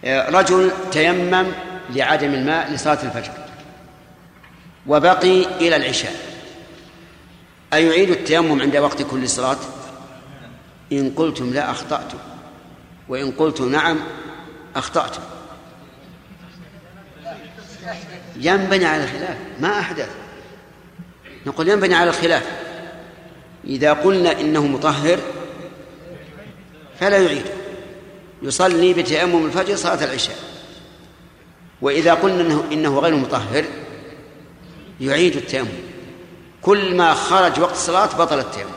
رجل 0.05 0.71
تيمم 0.93 1.47
لعدم 1.91 2.35
الماء 2.35 2.73
لصلاة 2.73 2.99
الفجر 3.03 3.33
وبقي 4.87 5.45
إلى 5.61 5.77
العشاء. 5.77 6.26
أيعيد 7.73 8.11
التيمم 8.11 8.63
عند 8.63 8.77
وقت 8.77 9.03
كل 9.03 9.29
صلاة؟ 9.29 9.59
إن 10.93 11.11
قلتم 11.17 11.51
لا 11.51 11.71
أخطأتم 11.71 12.19
وإن 13.09 13.31
قلتم 13.31 13.73
نعم 13.73 13.99
أخطأتم. 14.77 15.23
ينبني 18.37 18.85
على 18.85 19.05
الخلاف 19.05 19.37
ما 19.61 19.79
أحدث. 19.79 20.11
نقول 21.47 21.69
ينبني 21.69 21.95
على 21.95 22.11
الخلاف. 22.11 22.51
إذا 23.65 23.93
قلنا 23.93 24.41
إنه 24.41 24.67
مطهر 24.67 25.19
فلا 27.01 27.19
يعيد. 27.19 27.47
يصلي 28.43 28.95
بتيمم 28.95 29.47
الفجر 29.47 29.77
صلاة 29.77 30.05
العشاء. 30.05 30.37
وإذا 31.83 32.15
قلنا 32.15 32.41
إنه, 32.41 32.65
إنه 32.73 32.99
غير 32.99 33.17
مطهر 33.17 33.65
يعيد 35.01 35.37
التيمم. 35.37 35.86
كل 36.67 36.97
ما 36.97 37.15
خرج 37.15 37.61
وقت 37.61 37.73
الصلاة 37.73 38.07
بطل 38.07 38.39
التيمم. 38.39 38.71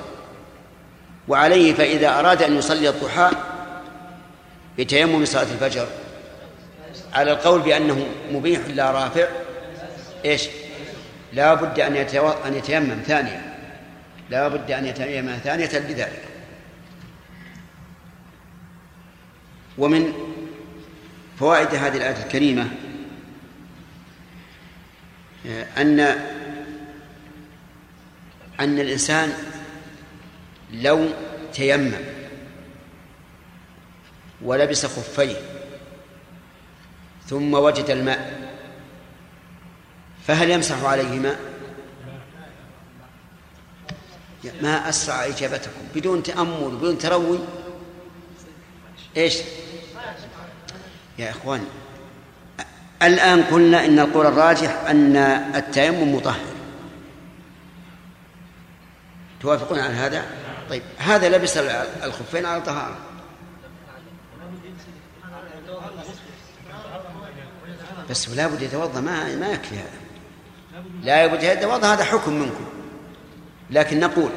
وعليه 1.27 1.73
فإذا 1.73 2.19
أراد 2.19 2.43
أن 2.43 2.57
يصلي 2.57 2.89
الضحى 2.89 3.31
بتيمم 4.77 5.25
صلاة 5.25 5.43
الفجر. 5.43 5.87
على 7.13 7.31
القول 7.31 7.61
بأنه 7.61 8.07
مبيح 8.31 8.61
لا 8.67 8.91
رافع. 8.91 9.27
إيش؟ 10.25 10.47
لا 11.33 11.53
بد 11.53 11.79
أن 11.79 11.95
أن 12.45 12.53
يتيمم 12.55 12.99
ثانية 13.07 13.55
لا 14.29 14.47
بد 14.47 14.71
أن 14.71 14.85
يتيمم 14.85 15.37
ثانية 15.43 15.79
لذلك. 15.79 16.23
ومن 19.77 20.13
فوائد 21.39 21.75
هذه 21.75 21.97
الآية 21.97 22.23
الكريمة 22.25 22.67
آه، 25.47 25.65
أن 25.81 26.15
أن 28.59 28.79
الإنسان 28.79 29.33
لو 30.73 31.07
تيمم 31.53 31.93
ولبس 34.41 34.85
خفيه 34.85 35.35
ثم 37.27 37.53
وجد 37.53 37.89
الماء 37.89 38.49
فهل 40.27 40.49
يمسح 40.49 40.83
عليهما 40.83 41.35
ما 44.61 44.89
أسرع 44.89 45.25
إجابتكم 45.25 45.81
بدون 45.95 46.23
تأمل 46.23 46.77
بدون 46.77 46.97
تروي. 46.97 47.39
إيش؟ 49.17 49.37
يا 51.19 51.29
إخوان 51.29 51.65
الآن 53.01 53.43
قلنا 53.43 53.85
إن 53.85 53.99
القول 53.99 54.25
الراجح 54.25 54.83
أن 54.87 55.15
التيمم 55.55 56.15
مطهر. 56.15 56.58
توافقون 59.41 59.79
على 59.79 59.93
هذا؟ 59.93 60.25
طيب 60.69 60.81
هذا 60.97 61.29
لبس 61.29 61.57
الخفين 62.03 62.45
على 62.45 62.61
طهارة. 62.61 62.97
بس 68.09 68.29
لا 68.29 68.47
بد 68.47 68.61
يتوضأ 68.61 69.01
ما 69.01 69.35
ما 69.35 69.49
يكفي 69.49 69.75
هذا. 69.75 69.99
لا 71.03 71.27
بد 71.27 71.43
يتوضأ 71.43 71.93
هذا 71.93 72.03
حكم 72.03 72.33
منكم. 72.33 72.65
لكن 73.69 73.99
نقول 73.99 74.29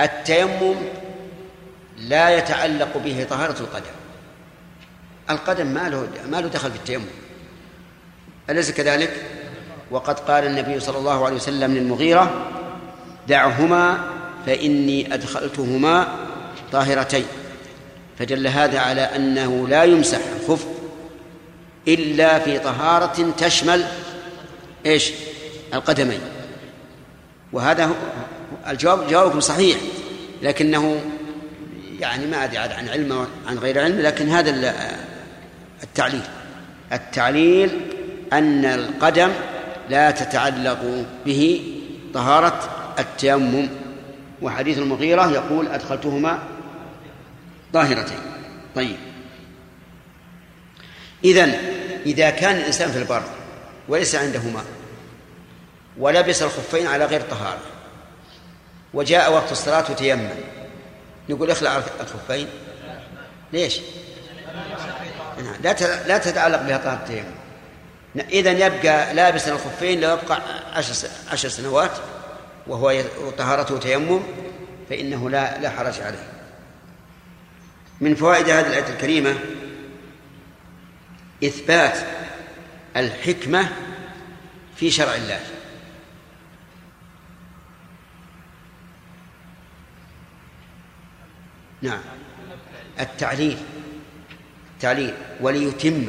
التيمم 0.00 0.76
لا 1.96 2.30
يتعلق 2.30 2.96
به 2.96 3.26
طهارة 3.30 3.60
القدم. 3.60 3.94
القدم 5.30 5.66
ما 5.66 5.88
له 5.88 6.08
ما 6.30 6.40
له 6.40 6.48
دخل 6.48 6.70
في 6.70 6.76
التيمم. 6.76 7.06
أليس 8.50 8.70
كذلك؟ 8.70 9.26
وقد 9.90 10.18
قال 10.18 10.46
النبي 10.46 10.80
صلى 10.80 10.98
الله 10.98 11.26
عليه 11.26 11.36
وسلم 11.36 11.74
للمغيرة 11.74 12.48
دعهما 13.28 13.98
فإني 14.46 15.14
أدخلتهما 15.14 16.08
طاهرتين. 16.72 17.24
فدل 18.18 18.46
هذا 18.46 18.78
على 18.78 19.00
أنه 19.00 19.68
لا 19.68 19.84
يمسح 19.84 20.18
الخف 20.40 20.66
إلا 21.88 22.38
في 22.38 22.58
طهارة 22.58 23.32
تشمل 23.38 23.84
إيش؟ 24.86 25.12
القدمين. 25.74 26.20
وهذا 27.52 27.90
الجواب 28.68 29.08
جوابكم 29.08 29.40
صحيح 29.40 29.78
لكنه 30.42 31.00
يعني 32.00 32.26
ما 32.26 32.44
أدري 32.44 32.58
عن 32.58 32.88
علم 32.88 33.26
عن 33.46 33.58
غير 33.58 33.80
علم 33.80 34.00
لكن 34.00 34.28
هذا 34.28 34.74
التعليل. 35.82 36.22
التعليل 36.92 37.70
أن 38.32 38.64
القدم 38.64 39.30
لا 39.90 40.10
تتعلق 40.10 41.04
به 41.26 41.62
طهارة 42.14 42.81
التيمم 42.98 43.68
وحديث 44.42 44.78
المغيرة 44.78 45.30
يقول 45.30 45.68
أدخلتهما 45.68 46.38
طاهرتين. 47.72 48.18
طيب. 48.74 48.96
إذن 51.24 51.54
إذا 52.06 52.30
كان 52.30 52.56
الإنسان 52.56 52.90
في 52.92 52.98
البر 52.98 53.22
وليس 53.88 54.14
عنده 54.14 54.40
ماء 54.40 54.64
ولبس 55.98 56.42
الخفين 56.42 56.86
على 56.86 57.04
غير 57.04 57.20
طهارة 57.20 57.60
وجاء 58.94 59.32
وقت 59.32 59.52
الصلاة 59.52 59.90
وتيمم 59.90 60.28
نقول 61.28 61.50
اخلع 61.50 61.82
الخفين. 62.00 62.48
ليش؟ 63.52 63.80
لا 65.62 65.72
لا 66.08 66.18
تتعلق 66.18 66.62
بها 66.62 66.76
طهارة 66.76 66.98
التيمم 66.98 67.34
إذا 68.30 68.66
يبقى 68.66 69.14
لابس 69.14 69.48
الخفين 69.48 70.00
لو 70.00 70.18
يبقى 70.22 70.42
عشر 71.32 71.48
سنوات. 71.48 71.90
وهو 72.66 73.02
طهارته 73.38 73.78
تيمم 73.78 74.20
فإنه 74.90 75.30
لا 75.30 75.60
لا 75.60 75.70
حرج 75.70 76.00
عليه. 76.00 76.28
من 78.00 78.14
فوائد 78.14 78.48
هذه 78.48 78.66
الآية 78.66 78.92
الكريمة 78.94 79.34
إثبات 81.44 81.98
الحكمة 82.96 83.68
في 84.76 84.90
شرع 84.90 85.14
الله. 85.14 85.40
نعم. 91.82 92.00
التعليل. 93.00 93.58
التعليل. 94.74 95.14
وليتم 95.40 96.06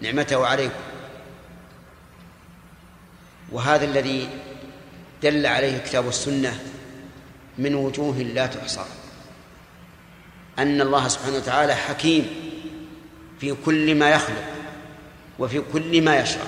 نعمته 0.00 0.46
عليكم. 0.46 0.80
وهذا 3.52 3.84
الذي 3.84 4.28
دل 5.22 5.46
عليه 5.46 5.78
كتاب 5.78 6.08
السنة 6.08 6.58
من 7.58 7.74
وجوه 7.74 8.18
لا 8.18 8.46
تحصى. 8.46 8.84
أن 10.58 10.80
الله 10.80 11.08
سبحانه 11.08 11.36
وتعالى 11.36 11.74
حكيم 11.74 12.26
في 13.40 13.54
كل 13.64 13.94
ما 13.94 14.10
يخلق 14.10 14.44
وفي 15.38 15.62
كل 15.72 16.02
ما 16.02 16.20
يشرع. 16.20 16.44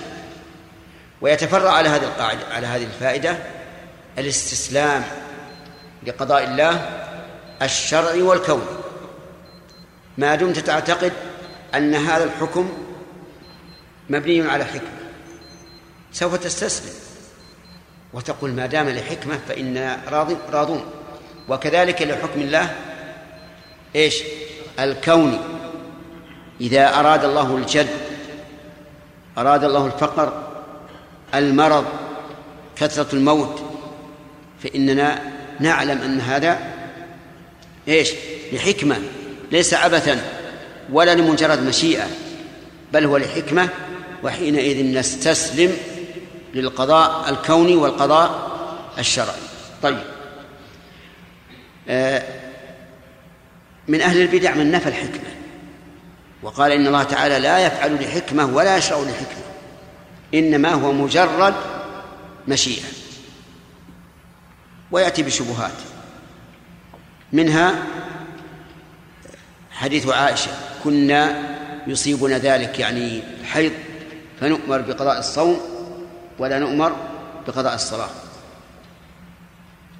ويتفرع 1.20 1.70
على 1.70 1.88
هذه 1.88 2.04
القاعدة 2.04 2.46
على 2.46 2.66
هذه 2.66 2.84
الفائدة 2.84 3.38
الاستسلام 4.18 5.04
لقضاء 6.06 6.44
الله 6.44 6.72
الشرعي 7.62 8.22
والكوني 8.22 8.62
ما 10.18 10.34
دمت 10.34 10.58
تعتقد 10.58 11.12
أن 11.74 11.94
هذا 11.94 12.24
الحكم 12.24 12.72
مبني 14.10 14.48
على 14.48 14.64
حكمة. 14.64 14.90
سوف 16.12 16.34
تستسلم. 16.34 17.01
وتقول 18.12 18.50
ما 18.50 18.66
دام 18.66 18.88
لحكمة 18.88 19.38
فإنا 19.48 19.98
راض 20.08 20.36
راضون. 20.52 20.84
وكذلك 21.48 22.02
لحكم 22.02 22.40
الله 22.40 22.74
إيش؟ 23.96 24.22
الكوني 24.80 25.38
إذا 26.60 26.98
أراد 26.98 27.24
الله 27.24 27.56
الجد 27.56 27.88
أراد 29.38 29.64
الله 29.64 29.86
الفقر 29.86 30.48
المرض 31.34 31.84
كثرة 32.76 33.14
الموت 33.14 33.62
فإننا 34.62 35.22
نعلم 35.60 36.02
أن 36.02 36.20
هذا 36.20 36.58
إيش؟ 37.88 38.12
لحكمة. 38.52 38.96
ليس 39.52 39.74
عبثا 39.74 40.22
ولا 40.92 41.14
لمجرد 41.14 41.62
مشيئة 41.62 42.06
بل 42.92 43.04
هو 43.04 43.16
لحكمة. 43.16 43.68
وحينئذ 44.22 44.94
نستسلم 44.98 45.76
للقضاء 46.54 47.30
الكوني 47.30 47.76
والقضاء 47.76 48.50
الشرعي. 48.98 49.40
طيب. 49.82 50.04
آه 51.88 52.22
من 53.88 54.00
أهل 54.00 54.22
البدع 54.22 54.54
من 54.54 54.70
نفى 54.72 54.88
الحكمة. 54.88 55.30
وقال 56.42 56.72
إن 56.72 56.86
الله 56.86 57.02
تعالى 57.02 57.38
لا 57.38 57.66
يفعل 57.66 57.94
لحكمة 57.94 58.46
ولا 58.46 58.76
يشرع 58.76 58.98
لحكمة. 58.98 59.42
إنما 60.34 60.72
هو 60.72 60.92
مجرد 60.92 61.54
مشيئة. 62.48 62.88
ويأتي 64.90 65.22
بشبهات. 65.22 65.72
منها 67.32 67.74
حديث 69.70 70.08
عائشة 70.08 70.50
كنا 70.84 71.36
يصيبنا 71.86 72.38
ذلك 72.38 72.78
يعني 72.78 73.22
الحيض 73.40 73.72
فنؤمر 74.40 74.80
بقضاء 74.80 75.18
الصوم 75.18 75.60
ولا 76.42 76.58
نؤمر 76.58 76.96
بقضاء 77.46 77.74
الصلاة. 77.74 78.08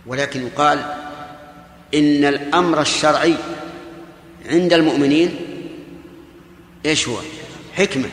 ولكن 0.07 0.47
يقال 0.47 0.79
إن 1.95 2.25
الأمر 2.25 2.81
الشرعي 2.81 3.35
عند 4.47 4.73
المؤمنين 4.73 5.37
إيش 6.87 7.09
هو؟ 7.09 7.17
حكمة. 7.75 8.09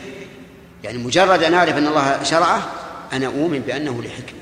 يعني 0.84 0.98
مجرد 0.98 1.42
أن 1.42 1.54
أعرف 1.54 1.76
أن 1.78 1.86
الله 1.86 2.22
شرعه 2.22 2.70
أنا 3.12 3.26
أؤمن 3.26 3.58
بأنه 3.58 4.02
لحكمة. 4.02 4.40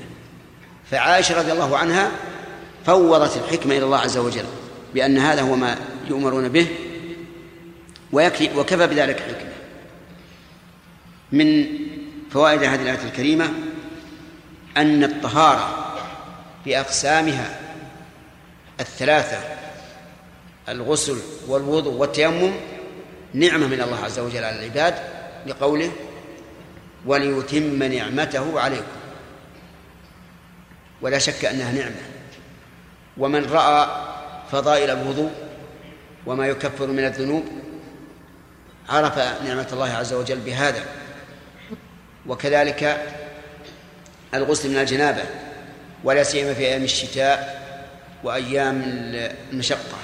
فعائشة 0.91 1.39
رضي 1.39 1.51
الله 1.51 1.77
عنها 1.77 2.11
فوضت 2.85 3.37
الحكمة 3.37 3.77
إلى 3.77 3.85
الله 3.85 3.97
عز 3.97 4.17
وجل 4.17 4.45
بأن 4.93 5.17
هذا 5.17 5.41
هو 5.41 5.55
ما 5.55 5.77
يؤمرون 6.07 6.49
به 6.49 6.67
ويكفي 8.11 8.49
وكفى 8.55 8.87
بذلك 8.87 9.19
حكمة. 9.19 9.49
من 11.31 11.67
فوائد 12.31 12.63
هذه 12.63 12.81
الآية 12.81 13.03
الكريمة 13.05 13.49
أن 14.79 15.03
الطهارة 15.03 15.95
بأقسامها 16.65 17.59
الثلاثة 18.79 19.37
الغسل 20.69 21.17
والوضوء 21.47 21.93
والتيمم 21.93 22.51
نعمة 23.33 23.67
من 23.67 23.81
الله 23.81 24.03
عز 24.05 24.19
وجل 24.19 24.43
على 24.43 24.59
العباد 24.59 24.95
لقوله 25.47 25.91
وليتم 27.05 27.83
نعمته 27.83 28.59
عليكم. 28.59 28.99
ولا 31.01 31.17
شك 31.17 31.45
أنها 31.45 31.71
نعمة. 31.71 32.01
ومن 33.17 33.45
رأى 33.45 33.87
فضائل 34.51 34.89
الوضوء 34.89 35.31
وما 36.25 36.47
يكفر 36.47 36.87
من 36.87 37.05
الذنوب 37.05 37.45
عرف 38.89 39.17
نعمة 39.17 39.67
الله 39.73 39.89
عز 39.89 40.13
وجل 40.13 40.39
بهذا. 40.39 40.85
وكذلك 42.27 43.07
الغسل 44.33 44.69
من 44.69 44.77
الجنابة 44.77 45.23
ولا 46.03 46.23
سيما 46.23 46.53
في 46.53 46.59
أيام 46.59 46.83
الشتاء 46.83 47.59
وأيام 48.23 48.81
المشقة. 49.51 49.97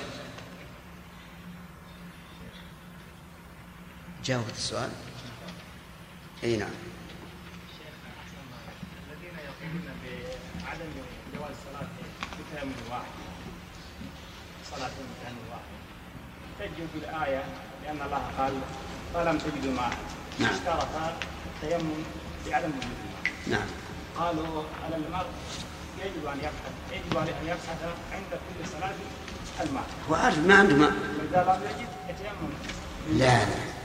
جاوبت 4.25 4.53
السؤال؟ 4.57 4.89
أي 6.43 6.57
نعم. 6.57 6.69
تجد 16.59 16.89
الآية 16.95 17.43
لأن 17.83 18.01
الله 18.01 18.23
قال 18.37 18.53
فلم 19.13 19.37
تجدوا 19.37 19.73
ماء 19.73 19.91
نعم. 20.39 20.49
اشترط 20.53 20.87
التيمم 21.63 22.03
بعدم 22.47 22.69
وجود 22.69 22.97
الماء 23.47 23.59
نعم. 23.59 23.84
قالوا 24.17 24.63
على 24.85 24.95
المرء 24.95 25.27
يجب 26.05 26.25
أن 26.25 26.37
يبحث 26.37 26.71
يجب 26.91 27.17
أن 27.17 27.27
يبحث 27.47 27.81
عند 28.11 28.31
كل 28.31 28.69
صلاة 28.69 28.93
الماء. 29.67 29.83
هو 30.09 30.15
عارف 30.15 30.37
ما 30.37 30.55
عنده 30.55 30.75
ماء. 30.75 30.89
لم 30.89 31.61
يجد 31.63 31.87
يتيمم. 32.09 33.19
لا 33.19 33.45
لا. 33.45 33.75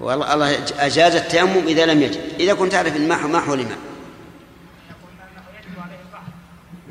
والله 0.00 0.34
الله 0.34 0.64
أجاز 0.78 1.14
التيمم 1.14 1.66
إذا 1.66 1.86
لم 1.86 2.02
يجد. 2.02 2.34
إذا 2.40 2.54
كنت 2.54 2.72
تعرف 2.72 2.96
أن 2.96 3.08
ما 3.08 3.26
ما 3.26 3.40
حول 3.40 3.58
ماء 3.58 3.78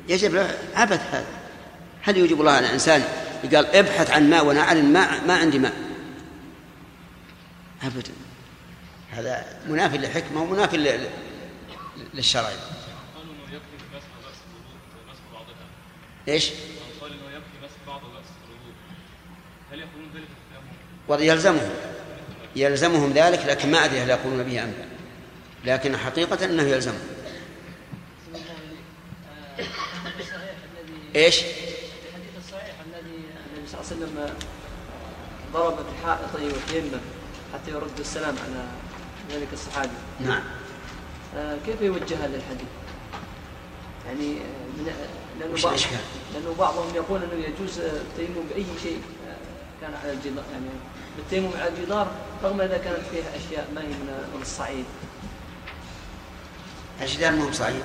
يجب 0.09 0.35
عليه 0.35 0.47
له 0.47 0.57
عبث 0.75 1.01
هذا. 1.11 1.25
هل 2.01 2.17
يجب 2.17 2.41
الله 2.41 2.51
على 2.51 2.67
الإنسان؟ 2.67 3.03
قال 3.53 3.75
ابحث 3.75 4.11
عن 4.11 4.29
ماء 4.29 4.45
وأنا 4.45 4.61
أعلم 4.61 4.93
ما 4.93 5.25
ما 5.27 5.37
عندي 5.37 5.59
ماء. 5.59 5.73
أبدا 7.83 8.11
هذا 9.11 9.45
منافي 9.67 9.97
للحكمة 9.97 10.41
ومنافي 10.41 10.77
للشرع. 12.17 12.41
قالوا 12.41 13.33
إنه 13.33 13.55
يكفي 13.55 13.95
مسح 13.95 14.07
راس 14.27 14.35
الوضوء 14.47 14.77
ومسح 15.07 15.21
بعضها 15.33 15.65
إيش؟ 16.27 16.49
من 16.49 17.01
قال 17.01 17.11
إنه 17.11 17.37
يكفي 17.37 17.65
مسح 17.65 17.75
بعض 17.87 18.01
راس 18.05 18.25
الوضوء 18.47 18.73
هل 19.71 19.79
يقولون 19.79 20.09
ذلك؟ 20.15 20.27
ويلزمهم 21.07 21.69
يلزمهم. 22.55 23.13
ذلك 23.13 23.45
لكن 23.45 23.71
ما 23.71 23.85
أدري 23.85 23.99
هل 23.99 24.09
يقولون 24.09 24.43
به 24.43 24.63
أم 24.63 24.73
لا. 25.63 25.73
لكن 25.73 25.97
حقيقة 25.97 26.45
أنه 26.45 26.63
يلزمهم. 26.63 27.07
الحديث 29.59 30.19
الصحيح 30.19 30.55
الذي 30.73 31.25
إيش؟ 31.25 31.39
الحديث 31.39 32.45
الصحيح 32.45 32.75
الذي 32.85 33.17
النبي 33.55 33.67
صلى 33.67 33.81
الله 33.81 33.91
عليه 33.91 33.95
وسلم 33.95 34.35
ضرب 35.53 35.77
بحائطه 35.93 36.45
وتيمم 36.45 36.99
حتى 37.53 37.71
يرد 37.71 37.99
السلام 37.99 38.35
على 38.43 38.65
ذلك 39.31 39.47
الصحابي. 39.53 39.89
نعم. 40.19 40.31
آه، 40.31 40.41
كيف 41.65 41.81
يوجه 41.81 42.15
هذا 42.25 42.37
الحديث؟ 42.37 42.67
يعني 44.07 44.37
آه، 44.37 44.67
من 44.77 44.93
لأنه 45.39 45.63
بعض؟ 45.63 45.75
لأنه 46.33 46.55
بعضهم 46.59 46.95
يقول 46.95 47.23
أنه 47.23 47.33
يجوز 47.45 47.79
آه، 47.79 48.01
التيمم 48.01 48.43
بأي 48.49 48.65
شيء 48.83 49.01
آه، 49.27 49.37
كان 49.81 49.93
على 50.03 50.11
الجدار 50.13 50.43
يعني 50.51 50.65
بالتيمم 51.17 51.49
على 51.59 51.67
الجدار 51.69 52.11
رغم 52.43 52.61
إذا 52.61 52.77
كانت 52.77 52.99
فيها 53.11 53.35
أشياء 53.37 53.67
ما 53.75 53.81
هي 53.81 53.87
من 53.87 54.39
الصعيد 54.41 54.85
الجدار 57.01 57.31
ما 57.31 57.43
هو 57.47 57.51
صعيد 57.51 57.83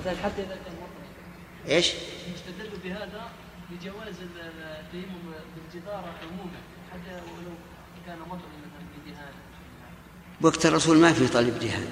مثلا 0.00 0.12
حتى 0.24 0.42
إذا 0.42 0.54
كان 0.64 0.74
مطر 0.74 1.70
إيش؟ 1.74 1.86
يستدل 2.34 2.70
بهذا 2.84 3.28
بجواز 3.70 4.14
ال- 4.22 4.62
التيمم 4.80 5.32
بالجدار 5.56 6.04
عموما 6.22 6.58
حتى 6.92 7.12
ولو 7.14 7.54
كان 8.06 8.18
مطر 8.18 8.36
مثلا 8.36 8.86
بدهان 9.06 9.32
وقت 10.42 10.66
الرسول 10.66 10.98
ما 10.98 11.12
في 11.12 11.28
طالب 11.28 11.58
دهان 11.58 11.86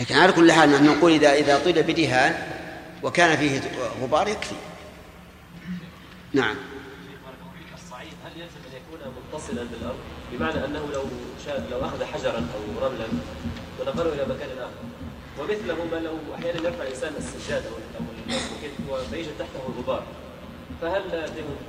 لكن 0.00 0.14
على 0.14 0.32
كل 0.32 0.52
حال 0.52 0.70
نحن 0.70 0.84
نقول 0.84 1.12
إذا 1.12 1.32
إذا 1.32 1.58
طيل 1.58 1.82
بدهان 1.82 2.34
وكان 3.02 3.36
فيه 3.36 3.60
غبار 4.02 4.28
يكفي. 4.28 4.54
نعم. 6.32 6.56
الصعيد 7.74 8.12
هل 8.24 8.40
يلزم 8.40 8.60
أن 8.70 8.76
يكون 8.76 9.14
متصلا 9.32 9.64
بالأرض؟ 9.64 9.98
بمعنى 10.32 10.64
أنه 10.64 10.88
لو 10.92 11.04
شاد 11.46 11.70
لو 11.70 11.84
أخذ 11.84 12.04
حجرا 12.04 12.46
أو 12.54 12.86
رملا 12.86 13.06
ونقله 13.80 14.12
إلى 14.12 14.34
مكان 14.34 14.58
آخر. 14.58 14.70
ومثله 15.38 15.84
ما 15.92 15.96
لو 15.96 16.14
أحيانا 16.34 16.68
يرفع 16.68 16.82
الإنسان 16.82 17.12
السجادة 17.18 17.68
أو 17.68 17.74
أو 18.90 18.94
ويوجد 19.12 19.32
تحته 19.38 19.68
الغبار 19.68 20.04
فهل 20.82 21.02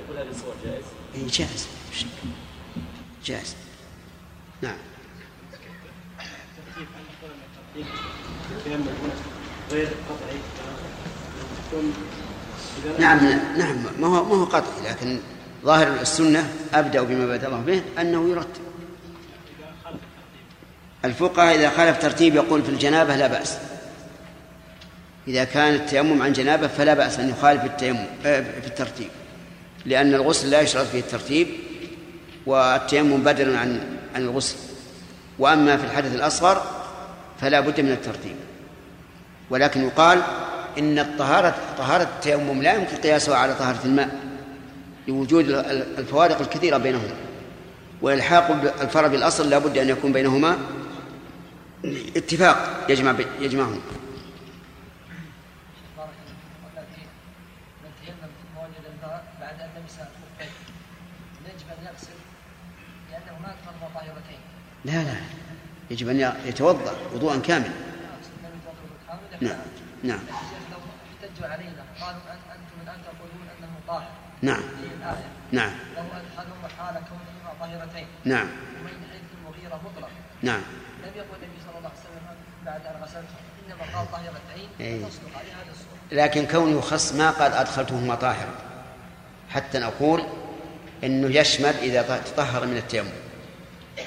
كل 0.08 0.18
هذه 0.18 0.30
الصور 0.30 0.54
جائز؟ 0.64 0.84
إيه 1.14 1.28
جائز. 1.28 1.68
جائز. 3.24 3.56
نعم. 4.62 4.78
غير 9.72 9.86
قطعي. 9.86 10.38
نعم 12.98 13.18
نعم. 13.58 13.76
ما 14.00 14.06
هو 14.06 14.24
ما 14.24 14.36
هو 14.36 14.44
قطعي 14.44 14.90
لكن 14.90 15.18
ظاهر 15.64 16.00
السنة 16.00 16.52
أبدأ 16.74 17.02
بما 17.02 17.26
بدأ 17.26 17.46
الله 17.46 17.60
به 17.60 17.82
أنه 18.00 18.30
يرتب. 18.30 18.62
الفقهاء 21.04 21.54
إذا 21.54 21.70
خالف 21.70 22.02
ترتيب 22.02 22.34
يقول 22.34 22.62
في 22.62 22.68
الجنابة 22.68 23.16
لا 23.16 23.26
بأس. 23.26 23.58
إذا 25.28 25.44
كان 25.44 25.74
التيمم 25.74 26.22
عن 26.22 26.32
جنابة 26.32 26.66
فلا 26.66 26.94
بأس 26.94 27.18
أن 27.18 27.28
يخالف 27.28 27.64
التيمم 27.64 28.06
آه، 28.26 28.40
في 28.40 28.66
الترتيب. 28.66 29.08
لأن 29.86 30.14
الغسل 30.14 30.50
لا 30.50 30.60
يشترط 30.60 30.86
فيه 30.86 31.00
الترتيب 31.00 31.48
والتيمم 32.46 33.22
بدل 33.22 33.56
عن 33.56 33.80
عن 34.14 34.22
الغسل. 34.22 34.56
وأما 35.38 35.76
في 35.76 35.84
الحدث 35.84 36.14
الأصغر 36.14 36.62
فلا 37.40 37.60
بد 37.60 37.80
من 37.80 37.92
الترتيب. 37.92 38.36
ولكن 39.50 39.82
يقال 39.82 40.22
إن 40.78 40.98
الطهارة 40.98 41.54
طهارة 41.78 42.02
التيمم 42.02 42.62
لا 42.62 42.74
يمكن 42.74 42.96
قياسها 42.96 43.36
على 43.36 43.54
طهارة 43.54 43.80
الماء 43.84 44.20
لوجود 45.08 45.48
الفوارق 45.98 46.40
الكثيرة 46.40 46.76
بينهما 46.76 47.14
والحاق 48.02 48.50
الفرع 48.80 49.06
بالأصل 49.06 49.50
لا 49.50 49.58
بد 49.58 49.78
أن 49.78 49.88
يكون 49.88 50.12
بينهما 50.12 50.58
اتفاق 52.16 52.86
يجمع 52.88 53.14
يجمعهم 53.40 53.80
ان 64.84 64.90
ان 64.90 64.92
لا 64.92 65.02
لا 65.02 65.14
يجب 65.90 66.08
أن 66.08 66.32
يتوضأ 66.46 66.96
وضوءا 67.14 67.38
كاملا. 67.38 67.68
يتوضا 67.68 67.91
نعم 69.42 69.58
نعم. 70.02 70.20
لو 70.72 70.78
احتجوا 71.24 71.46
علينا 71.46 71.84
قالوا 72.00 72.20
أن 72.32 72.38
أنتم 72.54 72.76
الان 72.82 72.98
تقولون 73.04 73.48
انه 73.58 73.68
طاهر 73.88 74.10
نعم 74.42 74.62
الايه 74.82 75.26
نعم. 75.52 75.70
له 75.96 76.02
ادخلوا 76.02 76.68
حال 76.78 76.94
كونهما 76.94 77.52
طاهرتين 77.60 78.06
نعم. 78.24 78.46
ومن 78.80 78.90
حيث 79.12 79.22
المغيره 79.38 79.80
مطلق 79.84 80.08
نعم. 80.42 80.60
لم 81.04 81.12
يقل 81.16 81.36
النبي 81.42 81.60
صلى 81.66 81.78
الله 81.78 81.90
عليه 81.90 82.00
وسلم 82.00 82.36
بعد 82.66 82.86
ان 82.86 83.02
غسلته 83.02 83.34
انما 83.66 83.98
قال 83.98 84.12
طاهرتين. 84.12 85.08
تصدق 85.08 85.42
لكن 86.12 86.46
كونه 86.46 86.78
يخص 86.78 87.12
ما 87.12 87.30
قال 87.30 87.52
أدخلتهما 87.52 88.14
طاهرا. 88.14 88.54
حتى 89.50 89.78
نقول 89.78 90.24
إنه 91.04 91.36
يشمل 91.36 91.74
إذا 91.74 92.02
تطهر 92.18 92.66
من 92.66 92.76
التيمم. 92.76 93.10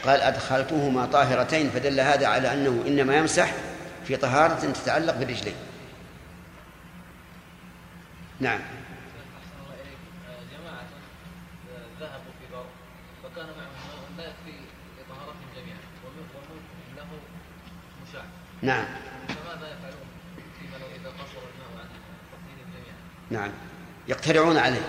قال 0.05 0.21
أدخلتهما 0.21 1.05
طاهرتين 1.05 1.69
فدل 1.69 1.99
هذا 1.99 2.27
على 2.27 2.53
أنه 2.53 2.83
إنما 2.87 3.15
يمسح 3.15 3.51
في 4.07 4.15
طهارة 4.15 4.71
تتعلق 4.71 5.17
بالرجلين 5.17 5.55
نعم. 8.39 8.59
جماعة 10.51 10.87
ذهبوا 11.99 12.31
في 12.39 12.53
بر 12.53 12.65
معهم 13.45 14.17
لا 14.17 14.23
يكفي 14.23 14.57
جميعا 15.55 15.79
مشاع 18.09 18.23
نعم. 18.61 18.85
فماذا 19.27 19.67
يفعلون 19.67 20.07
إذا 21.01 21.09
قصر 21.09 21.41
الماء؟ 21.71 21.87
نعم. 23.29 23.51
يقترعون 24.07 24.57
عليه. 24.57 24.85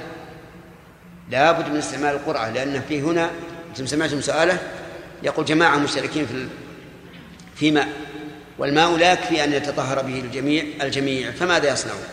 لا 1.30 1.52
بد 1.52 1.68
من 1.68 1.76
استعمال 1.76 2.14
القرعة 2.14 2.50
لأن 2.50 2.80
في 2.80 3.02
هنا 3.02 3.30
أنتم 3.68 3.86
سمعتم 3.86 4.20
سؤاله؟ 4.20 4.58
يقول 5.22 5.44
جماعة 5.44 5.78
مشتركين 5.78 6.26
في 6.26 6.48
في 7.54 7.70
ماء 7.70 8.05
والماء 8.58 8.96
لا 8.96 9.12
يكفي 9.12 9.44
أن 9.44 9.52
يتطهر 9.52 10.02
به 10.02 10.20
الجميع 10.20 10.64
الجميع 10.82 11.30
فماذا 11.30 11.72
يصنعون؟ 11.72 12.04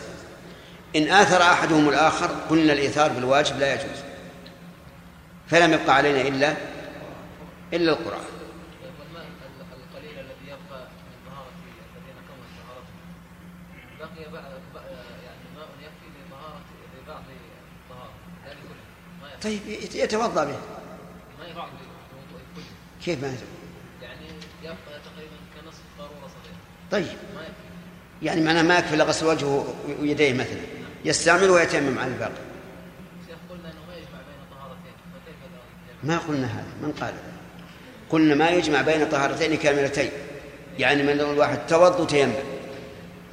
إن 0.96 1.08
آثر 1.08 1.42
أحدهم 1.42 1.88
الآخر 1.88 2.26
قلنا 2.50 2.72
الإيثار 2.72 3.12
بالواجب 3.12 3.58
لا 3.58 3.74
يجوز 3.74 3.98
فلم 5.48 5.72
يبقى 5.72 5.94
علينا 5.94 6.20
إلا 6.20 6.54
إلا 7.72 7.92
القرآن 7.92 8.24
طيب 19.42 19.60
يتوضأ 19.94 20.44
به 20.44 20.56
كيف 23.04 23.22
ما 23.22 23.28
يتوضأ؟ 23.28 23.63
يعني 24.64 24.76
يبقى 24.86 25.00
تقريبا 25.04 25.36
كنصف 25.54 25.82
قارورة 25.98 26.28
صغيرة. 26.28 26.56
طيب. 26.90 27.18
يعني 28.22 28.40
معناه 28.40 28.62
ما 28.62 28.78
يكفي 28.78 28.94
إلا 28.94 29.04
غسل 29.04 29.26
وجهه 29.26 29.74
ويديه 30.00 30.32
مثلا. 30.32 30.60
يستعمل 31.04 31.50
ويتيمم 31.50 31.98
على 31.98 32.12
الباقي. 32.12 32.32
شيخ 33.26 33.36
قلنا 33.50 33.70
إنه 33.70 33.80
ما 33.88 33.94
يجمع 33.94 34.18
بين 34.18 34.46
طهارتين 34.50 34.94
فكيف؟ 35.14 35.36
ما 36.04 36.18
قلنا 36.18 36.46
هذا 36.46 36.66
من 36.82 36.92
قال؟ 36.92 37.14
ذلك 37.14 37.34
قلنا 38.10 38.34
ما 38.34 38.50
يجمع 38.50 38.82
بين 38.82 39.08
طهارتين 39.08 39.56
كاملتين. 39.56 40.10
يعني 40.78 41.02
من 41.02 41.20
الواحد 41.20 41.66
توض 41.66 42.00
وتيمم. 42.00 42.32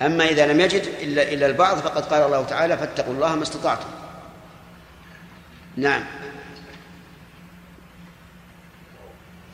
أما 0.01 0.25
إذا 0.25 0.53
لم 0.53 0.59
يجد 0.59 0.81
إلا 0.81 1.33
إلا 1.33 1.45
البعض 1.45 1.77
فقد 1.77 2.05
قال 2.05 2.21
الله 2.21 2.45
تعالى 2.45 2.77
فاتقوا 2.77 3.13
الله 3.13 3.35
ما 3.35 3.43
استطعتم. 3.43 3.89
نعم. 5.77 6.03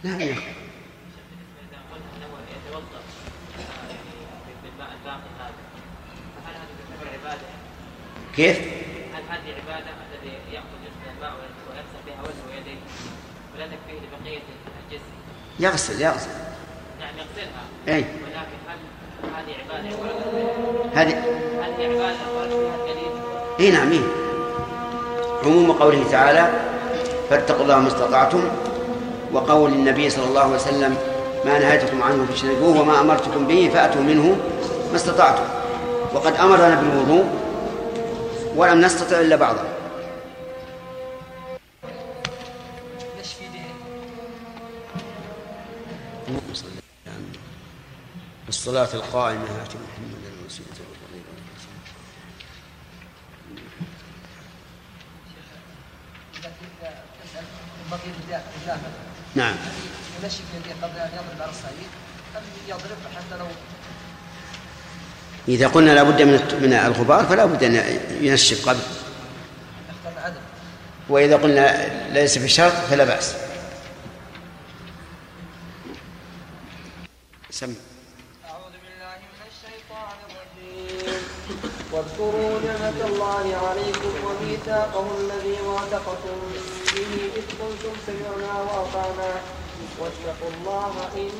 نعم 0.03 0.21
يا 0.21 0.33
أخي 0.33 0.41
إذا 0.41 1.79
قلت 1.91 2.03
أنه 2.15 2.27
يتوضأ 2.55 3.01
يعني 3.89 4.53
بالماء 4.63 4.91
الباقي 4.93 5.29
هذا 5.39 5.53
فهل 6.35 6.55
هذا 6.55 6.67
تعتبر 6.89 7.07
عبادة؟ 7.19 7.47
كيف؟ 8.37 8.57
هل 8.57 9.23
هذه 9.29 9.55
عبادة 9.57 9.91
الذي 10.13 10.33
يأخذ 10.53 10.65
جزء 10.83 11.11
الماء 11.17 11.31
ويغسل 11.33 12.01
بها 12.07 12.21
وجهه 12.21 12.55
ويديه 12.55 12.79
ولا 13.55 13.65
تكفيه 13.65 14.07
لبقية 14.07 14.41
الجسم؟ 14.85 15.11
يغسل 15.59 16.01
يغسل 16.01 16.29
نعم 16.99 17.09
يغسلها 17.17 17.63
أي 17.87 18.05
ولكن 18.23 18.57
هل 18.67 18.79
هذه 19.35 19.55
عبادة 19.63 19.95
هذه 20.93 21.17
هل 21.61 21.71
هي 21.77 21.85
عبادة 21.85 22.17
ورد 22.37 22.49
فيها 22.49 22.93
دليل؟ 22.93 23.11
إي 23.59 23.71
نعم 23.71 23.91
إيه. 23.91 24.01
عموم 25.45 25.71
قوله 25.71 26.11
تعالى 26.11 26.49
فاتقوا 27.29 27.63
الله 27.63 27.79
ما 27.79 27.87
استطعتم 27.87 28.43
وقول 29.33 29.73
النبي 29.73 30.09
صلى 30.09 30.25
الله 30.25 30.41
عليه 30.41 30.55
وسلم 30.55 30.97
ما 31.45 31.59
نهيتكم 31.59 32.03
عنه 32.03 32.25
فاجتنبوه 32.25 32.81
وما 32.81 33.01
أمرتكم 33.01 33.47
به 33.47 33.71
فأتوا 33.73 34.01
منه 34.01 34.37
ما 34.89 34.95
استطعتم 34.95 35.43
وقد 36.13 36.35
أمرنا 36.35 36.75
بالوضوء 36.75 37.46
ولم 38.57 38.81
نستطع 38.81 39.19
إلا 39.19 39.35
بعضه. 39.35 39.61
الصلاة 48.49 48.93
القائمة 48.93 49.43
آت 49.43 49.73
محمدا 49.75 50.29
الوسيلة 50.41 50.67
والفضيلة 50.69 51.23
نعم 59.35 59.55
ينشف 60.23 60.41
يديه 60.55 60.73
قبل 60.81 60.97
ان 60.97 61.09
يضرب 61.13 61.41
على 61.41 61.51
الصعيد 61.51 61.89
ام 62.37 62.43
يضرب 62.67 62.97
حتى 63.15 63.37
لو 63.39 63.47
إذا 65.47 65.67
قلنا 65.67 65.91
لابد 65.91 66.21
من 66.21 66.33
الت- 66.33 66.53
من 66.53 66.73
الغبار 66.73 67.25
فلا 67.25 67.45
بد 67.45 67.63
أن 67.63 67.99
ينشف 68.21 68.69
قبل. 68.69 68.79
وإذا 71.09 71.35
قلنا 71.35 71.85
ليس 72.13 72.37
في 72.37 72.47
شرط 72.47 72.71
فلا 72.71 73.03
بأس. 73.03 73.35
سم. 77.51 77.73
أعوذ 78.45 78.71
بالله 78.71 79.17
من 79.17 79.41
الشيطان 79.47 80.17
الرجيم. 80.27 81.23
واذكروا 81.91 82.59
نعمة 82.61 83.05
الله 83.05 83.45
عليكم 83.67 84.11
وميثاقه 84.25 85.07
الذي 85.19 85.61
واثقكم 85.61 86.37
به 86.95 87.31
إذ 87.35 87.47
قلتم 87.61 87.93
سمعنا 88.07 88.61
وأطعنا. 88.61 89.41
واتقوا 89.99 90.49
الله 90.57 90.93
إن 91.15 91.31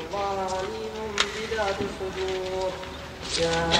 الله 0.00 0.58
عليم 0.58 1.16
بذات 1.16 1.76
الصدور. 1.80 2.72
يا 3.40 3.70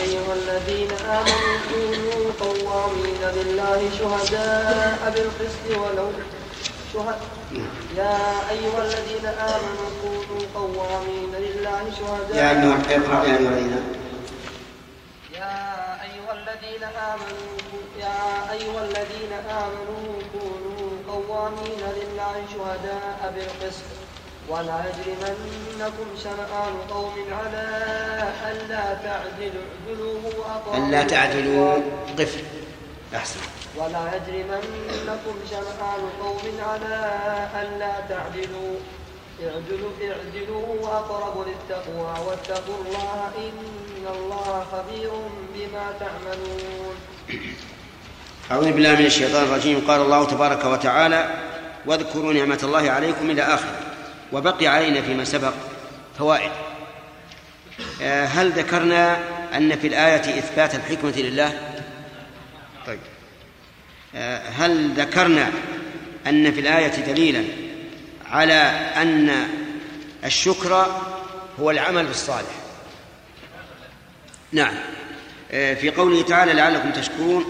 أيها 0.00 0.32
الذين 0.34 0.92
آمنوا 0.92 1.58
كونوا 1.70 2.32
قوامين 2.40 3.20
لله 3.36 3.90
شهداء 3.98 5.12
بالقسط 5.14 5.78
ولو 5.80 6.08
شهد 6.92 7.18
يا 7.96 8.18
أيها 8.50 8.82
الذين 8.84 9.26
آمنوا 9.26 9.90
كونوا 10.02 10.42
قوامين 10.54 11.34
لله 11.34 11.90
شهداء 11.98 12.36
يا 12.36 12.50
أيها 12.50 12.96
اقرأ 12.96 13.24
يا 15.34 16.02
أيها 16.02 16.32
الذين 16.32 16.82
آمنوا 16.84 17.58
يا 18.00 18.52
أيها 18.52 18.84
الذين 18.84 19.32
آمنوا 19.50 20.22
كونوا 20.32 20.90
قوامين 21.08 21.80
لله 21.96 22.44
شهداء 22.54 23.34
بالقسط 23.36 24.03
ولا 24.48 24.84
يجرمنكم 24.88 26.06
شنآن 26.24 26.74
قوم 26.90 27.14
على 27.32 27.66
ألا 28.50 28.84
تعدلوا 28.94 29.64
اعدلوا 29.88 30.30
أقرب 30.54 30.88
ألا 30.88 31.02
تعدلوا. 31.02 31.76
للتقوى. 31.76 32.26
قف 32.26 32.42
أحسن. 33.14 33.40
ولا 33.76 34.10
يجرمنكم 34.16 35.34
شنآن 35.50 36.02
قوم 36.22 36.42
على 36.60 36.96
ألا 37.62 37.92
تعدلوا. 38.08 38.74
اعدلوا 39.44 39.90
اعدلوا 40.02 40.88
أقرب 40.88 41.46
للتقوى 41.48 42.14
واتقوا 42.26 42.74
الله. 42.86 43.30
إن 43.38 44.06
الله 44.16 44.66
خبير 44.72 45.10
بما 45.54 45.92
تعملون. 46.00 46.96
أعوذ 48.50 48.72
بالله 48.72 48.92
من 48.92 49.06
الشيطان 49.06 49.44
الرجيم. 49.44 49.84
قال 49.88 50.00
الله 50.00 50.24
تبارك 50.24 50.64
وتعالى 50.64 51.34
واذكروا 51.86 52.32
نعمة 52.32 52.58
الله 52.62 52.90
عليكم 52.90 53.30
إلى 53.30 53.42
آخره. 53.42 53.83
وبقي 54.34 54.66
علينا 54.66 55.02
فيما 55.02 55.24
سبق 55.24 55.54
فوائد. 56.18 56.50
آه، 58.02 58.24
هل 58.24 58.50
ذكرنا 58.50 59.18
أن 59.56 59.78
في 59.78 59.86
الآية 59.86 60.38
إثبات 60.38 60.74
الحكمة 60.74 61.12
لله؟ 61.16 61.82
طيب. 62.86 62.98
آه، 64.14 64.48
هل 64.48 64.90
ذكرنا 64.90 65.50
أن 66.26 66.52
في 66.52 66.60
الآية 66.60 67.12
دليلا 67.12 67.44
على 68.26 68.54
أن 68.96 69.48
الشكر 70.24 71.00
هو 71.60 71.70
العمل 71.70 72.06
الصالح؟ 72.06 72.54
نعم. 74.52 74.74
آه، 75.52 75.74
في 75.74 75.90
قوله 75.90 76.22
تعالى 76.22 76.52
لعلكم 76.52 76.90
تشكرون 76.90 77.44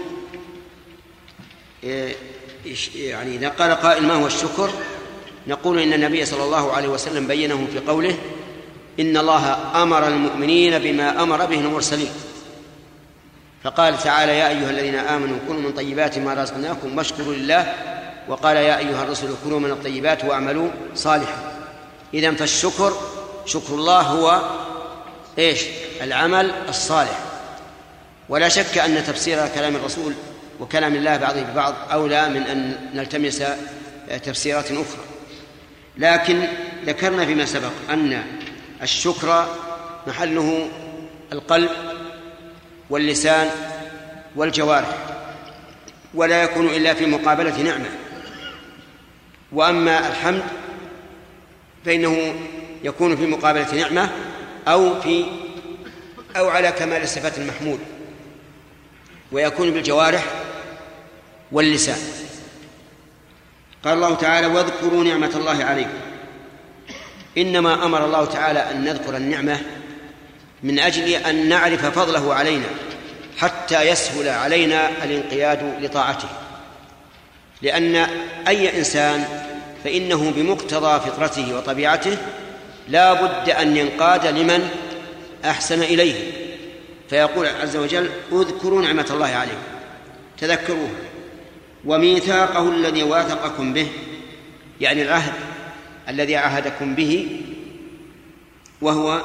يعني 2.95 3.35
إذا 3.35 3.49
قال 3.49 3.71
قائل 3.71 4.03
ما 4.07 4.13
هو 4.13 4.27
الشكر؟ 4.27 4.73
نقول 5.47 5.79
إن 5.79 5.93
النبي 5.93 6.25
صلى 6.25 6.43
الله 6.43 6.73
عليه 6.73 6.87
وسلم 6.87 7.27
بينه 7.27 7.67
في 7.73 7.79
قوله 7.79 8.17
إن 8.99 9.17
الله 9.17 9.57
أمر 9.83 10.07
المؤمنين 10.07 10.79
بما 10.79 11.23
أمر 11.23 11.45
به 11.45 11.59
المرسلين. 11.59 12.09
فقال 13.63 13.97
تعالى 13.97 14.37
يا 14.37 14.47
أيها 14.49 14.69
الذين 14.69 14.95
آمنوا 14.95 15.37
كلوا 15.47 15.61
من 15.61 15.71
طيبات 15.71 16.17
ما 16.17 16.33
رزقناكم 16.33 16.97
واشكروا 16.97 17.33
لله. 17.33 17.73
وقال 18.27 18.57
يا 18.57 18.77
أيها 18.77 19.03
الرسل 19.03 19.27
كلوا 19.43 19.59
من 19.59 19.71
الطيبات 19.71 20.25
واعملوا 20.25 20.69
صالحا. 20.95 21.53
إذا 22.13 22.31
فالشكر 22.31 22.93
شكر 23.45 23.73
الله 23.73 24.01
هو 24.01 24.41
إيش؟ 25.37 25.63
العمل 26.01 26.51
الصالح. 26.69 27.19
ولا 28.29 28.49
شك 28.49 28.77
أن 28.77 29.03
تفسير 29.03 29.47
كلام 29.47 29.75
الرسول 29.75 30.13
وكلام 30.59 30.95
الله 30.95 31.17
بعضه 31.17 31.41
ببعض 31.41 31.73
أولى 31.91 32.29
من 32.29 32.41
أن 32.41 32.75
نلتمس 32.93 33.43
تفسيرات 34.23 34.65
أخرى. 34.65 35.04
لكن 35.97 36.43
ذكرنا 36.85 37.25
فيما 37.25 37.45
سبق 37.45 37.71
أن 37.89 38.23
الشكر 38.81 39.55
محله 40.07 40.69
القلب 41.33 41.69
واللسان 42.89 43.49
والجوارح 44.35 44.97
ولا 46.13 46.43
يكون 46.43 46.65
إلا 46.67 46.93
في 46.93 47.05
مقابلة 47.05 47.61
نعمة. 47.61 47.89
وأما 49.51 50.07
الحمد 50.09 50.43
فإنه 51.85 52.35
يكون 52.83 53.15
في 53.15 53.25
مقابلة 53.25 53.75
نعمة 53.75 54.09
أو 54.67 55.01
في 55.01 55.25
أو 56.37 56.49
على 56.49 56.71
كمال 56.71 57.01
الصفات 57.01 57.37
المحمود 57.37 57.79
ويكون 59.31 59.71
بالجوارح 59.71 60.25
واللسان. 61.51 62.24
قال 63.85 63.93
الله 63.93 64.15
تعالى 64.15 64.47
واذكروا 64.47 65.03
نعمة 65.03 65.31
الله 65.35 65.63
عليكم. 65.63 65.97
إنما 67.37 67.85
أمر 67.85 68.05
الله 68.05 68.25
تعالى 68.25 68.59
أن 68.71 68.83
نذكر 68.83 69.17
النعمة 69.17 69.59
من 70.63 70.79
أجل 70.79 71.09
أن 71.09 71.49
نعرف 71.49 71.85
فضله 71.85 72.33
علينا 72.33 72.65
حتى 73.37 73.81
يسهل 73.81 74.29
علينا 74.29 74.89
الانقياد 75.03 75.83
لطاعته. 75.83 76.27
لأن 77.61 77.95
أي 78.47 78.77
إنسان 78.77 79.25
فإنه 79.83 80.33
بمقتضى 80.35 80.99
فطرته 80.99 81.57
وطبيعته 81.57 82.17
لا 82.87 83.13
بد 83.13 83.49
أن 83.49 83.77
ينقاد 83.77 84.25
لمن 84.25 84.69
أحسن 85.45 85.81
إليه. 85.83 86.31
فيقول 87.09 87.47
عز 87.61 87.75
وجل 87.75 88.09
اذكروا 88.31 88.81
نعمة 88.81 89.07
الله 89.11 89.27
عليكم. 89.27 89.63
تذكروه. 90.37 90.89
وميثاقه 91.85 92.69
الذي 92.69 93.03
واثقكم 93.03 93.73
به 93.73 93.87
يعني 94.81 95.01
العهد 95.01 95.33
الذي 96.09 96.35
عاهدكم 96.35 96.95
به 96.95 97.41
وهو 98.81 99.21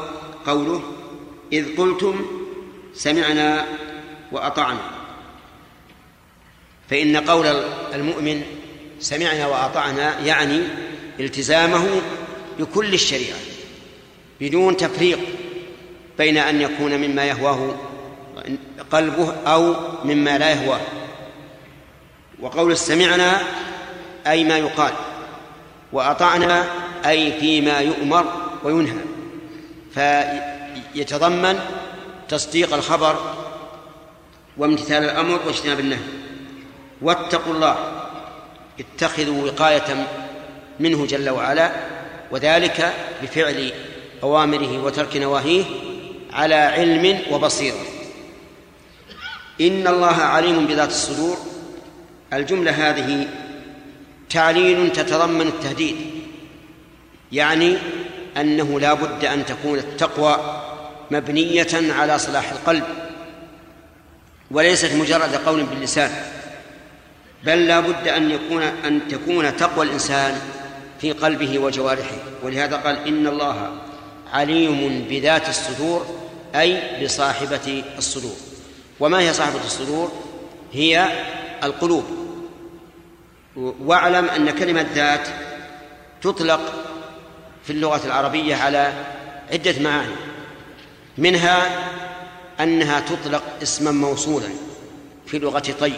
قوله 0.46 0.82
إذ 1.52 1.76
قلتم 1.76 2.26
سمعنا 2.94 3.66
وأطعنا. 4.32 4.80
فإن 6.90 7.16
قول 7.16 7.46
المؤمن 7.94 8.42
سمعنا 9.00 9.46
وأطعنا 9.46 10.20
يعني 10.20 10.60
التزامه 11.20 11.86
بكل 12.58 12.94
الشريعة 12.94 13.38
بدون 14.40 14.76
تفريق 14.76 15.18
بين 16.18 16.36
أن 16.36 16.60
يكون 16.60 16.96
مما 16.96 17.24
يهواه 17.24 17.76
قلبه 18.90 19.32
أو 19.32 19.74
مما 20.04 20.38
لا 20.38 20.50
يهواه. 20.50 20.80
وقول 22.42 22.76
سمعنا 22.76 23.40
أي 24.26 24.44
ما 24.44 24.58
يقال 24.58 24.92
وأطعنا 25.92 26.64
أي 27.06 27.40
فيما 27.40 27.78
يؤمر 27.78 28.24
وينهى. 28.64 29.00
فيتضمن 29.94 31.60
تصديق 32.28 32.74
الخبر 32.74 33.16
وامتثال 34.56 35.04
الأمر 35.04 35.40
واجتناب 35.46 35.80
النهي. 35.80 35.98
واتقوا 37.02 37.54
الله 37.54 37.76
اتخذوا 38.80 39.46
وقاية 39.46 40.06
منه 40.80 41.06
جل 41.06 41.30
وعلا 41.30 41.72
وذلك 42.30 42.92
بفعل 43.22 43.72
أوامره 44.22 44.84
وترك 44.84 45.16
نواهيه 45.16 45.64
على 46.32 46.54
علم 46.54 47.18
وبصيرة. 47.30 47.80
إن 49.60 49.86
الله 49.86 50.16
عليم 50.16 50.66
بذات 50.66 50.88
الصدور. 50.88 51.36
الجملة 52.32 52.70
هذه 52.70 53.28
تعليل 54.30 54.92
تتضمن 54.92 55.46
التهديد 55.46 55.96
يعني 57.32 57.76
أنه 58.36 58.80
لا 58.80 58.94
بد 58.94 59.24
أن 59.24 59.46
تكون 59.46 59.78
التقوى 59.78 60.62
مبنية 61.10 61.92
على 61.92 62.18
صلاح 62.18 62.50
القلب 62.50 62.84
وليست 64.50 64.92
مجرد 64.92 65.34
قول 65.34 65.62
باللسان 65.62 66.10
بل 67.44 67.66
لا 67.66 67.80
بد 67.80 68.08
أن 68.08 68.30
يكون 68.30 68.62
أن 68.62 69.00
تكون 69.08 69.56
تقوى 69.56 69.86
الإنسان 69.86 70.40
في 71.00 71.12
قلبه 71.12 71.58
وجوارحه 71.58 72.16
ولهذا 72.42 72.76
قال 72.76 73.08
إن 73.08 73.26
الله 73.26 73.72
عليم 74.32 75.06
بذات 75.10 75.48
الصدور 75.48 76.06
أي 76.54 77.04
بصاحبة 77.04 77.84
الصدور. 77.98 78.36
وما 79.00 79.20
هي 79.20 79.32
صاحبة 79.32 79.64
الصدور؟ 79.64 80.12
هي 80.72 81.08
القلوب. 81.62 82.04
واعلم 83.56 84.24
أن 84.24 84.50
كلمة 84.50 84.86
ذات 84.94 85.28
تطلق 86.22 86.60
في 87.64 87.70
اللغة 87.70 88.06
العربية 88.06 88.56
على 88.56 88.92
عدة 89.52 89.74
معاني. 89.80 90.14
منها 91.18 91.62
أنها 92.60 93.00
تطلق 93.00 93.42
اسما 93.62 93.90
موصولا 93.90 94.48
في 95.26 95.38
لغة 95.38 95.74
طي. 95.80 95.92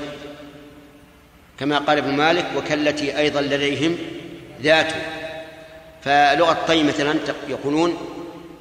كما 1.59 1.79
قال 1.79 1.99
ابن 1.99 2.17
مالك 2.17 2.47
وكالتي 2.57 3.19
أيضا 3.19 3.41
لديهم 3.41 3.97
ذات 4.63 4.93
فلغة 6.05 6.59
طي 6.67 6.83
مثلا 6.83 7.15
يقولون 7.49 7.97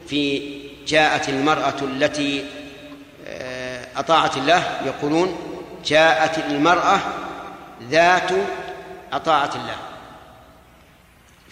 في 0.07 0.51
جاءت 0.87 1.29
المرأة 1.29 1.75
التي 1.81 2.45
آه، 3.27 3.87
أطاعت 3.97 4.37
الله 4.37 4.63
يقولون 4.85 5.37
جاءت 5.85 6.37
المرأة 6.37 6.99
ذات 7.89 8.31
أطاعت 9.13 9.55
الله. 9.55 9.75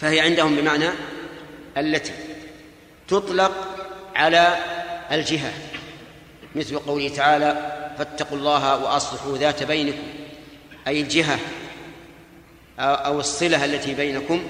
فهي 0.00 0.20
عندهم 0.20 0.56
بمعنى 0.56 0.88
التي 1.76 2.12
تطلق 3.08 3.52
على 4.16 4.56
الجهة. 5.12 5.52
مثل 6.54 6.78
قوله 6.78 7.08
تعالى 7.08 7.76
فاتقوا 7.98 8.38
الله 8.38 8.76
وأصلحوا 8.76 9.38
ذات 9.38 9.62
بينكم. 9.62 10.08
أي 10.86 11.00
الجهة 11.00 11.38
أو 12.78 13.20
الصلة 13.20 13.64
التي 13.64 13.94
بينكم 13.94 14.42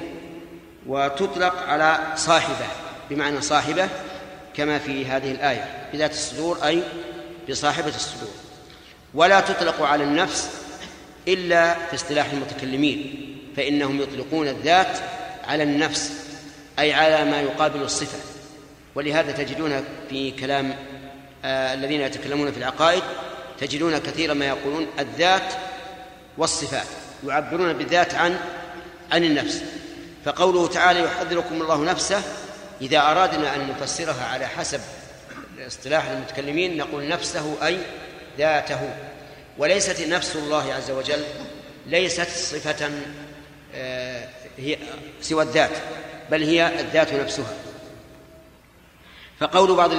وتطلق 0.86 1.62
على 1.62 1.98
صاحبة. 2.16 2.66
بمعنى 3.10 3.40
صاحبة 3.40 3.88
كما 4.54 4.78
في 4.78 5.06
هذه 5.06 5.30
الآية 5.30 5.88
بذات 5.92 6.10
الصدور 6.10 6.64
أي 6.64 6.82
بصاحبة 7.48 7.88
الصدور. 7.96 8.30
ولا 9.14 9.40
تطلق 9.40 9.82
على 9.82 10.04
النفس 10.04 10.50
إلا 11.28 11.74
في 11.74 11.94
اصطلاح 11.94 12.30
المتكلمين 12.32 13.26
فإنهم 13.56 14.00
يطلقون 14.00 14.48
الذات 14.48 14.98
على 15.44 15.62
النفس 15.62 16.12
أي 16.78 16.92
على 16.92 17.30
ما 17.30 17.40
يقابل 17.40 17.82
الصفة. 17.82 18.18
ولهذا 18.94 19.32
تجدون 19.32 19.84
في 20.10 20.30
كلام 20.30 20.74
آه 21.44 21.74
الذين 21.74 22.00
يتكلمون 22.00 22.52
في 22.52 22.58
العقائد 22.58 23.02
تجدون 23.60 23.98
كثيرا 23.98 24.34
ما 24.34 24.46
يقولون 24.46 24.86
الذات 24.98 25.52
والصفات 26.38 26.86
يعبرون 27.26 27.72
بالذات 27.72 28.14
عن 28.14 28.36
عن 29.12 29.24
النفس. 29.24 29.62
فقوله 30.24 30.66
تعالى 30.66 31.00
يحذركم 31.00 31.62
الله 31.62 31.84
نفسه. 31.84 32.22
إذا 32.80 32.98
أرادنا 32.98 33.56
أن 33.56 33.68
نفسرها 33.68 34.24
على 34.24 34.46
حسب 34.46 34.80
اصطلاح 35.66 36.06
المتكلمين 36.06 36.76
نقول 36.76 37.08
نفسه 37.08 37.66
أي 37.66 37.78
ذاته. 38.38 38.80
وليست 39.60 40.00
نفس 40.00 40.36
الله 40.36 40.74
عز 40.74 40.90
وجل 40.90 41.24
ليست 41.86 42.28
صفة 42.28 42.90
آه، 43.74 44.28
هي 44.58 44.78
سوى 45.20 45.42
الذات 45.42 45.70
بل 46.30 46.42
هي 46.42 46.80
الذات 46.80 47.14
نفسها 47.14 47.54
فقول 49.40 49.74
بعض. 49.76 49.90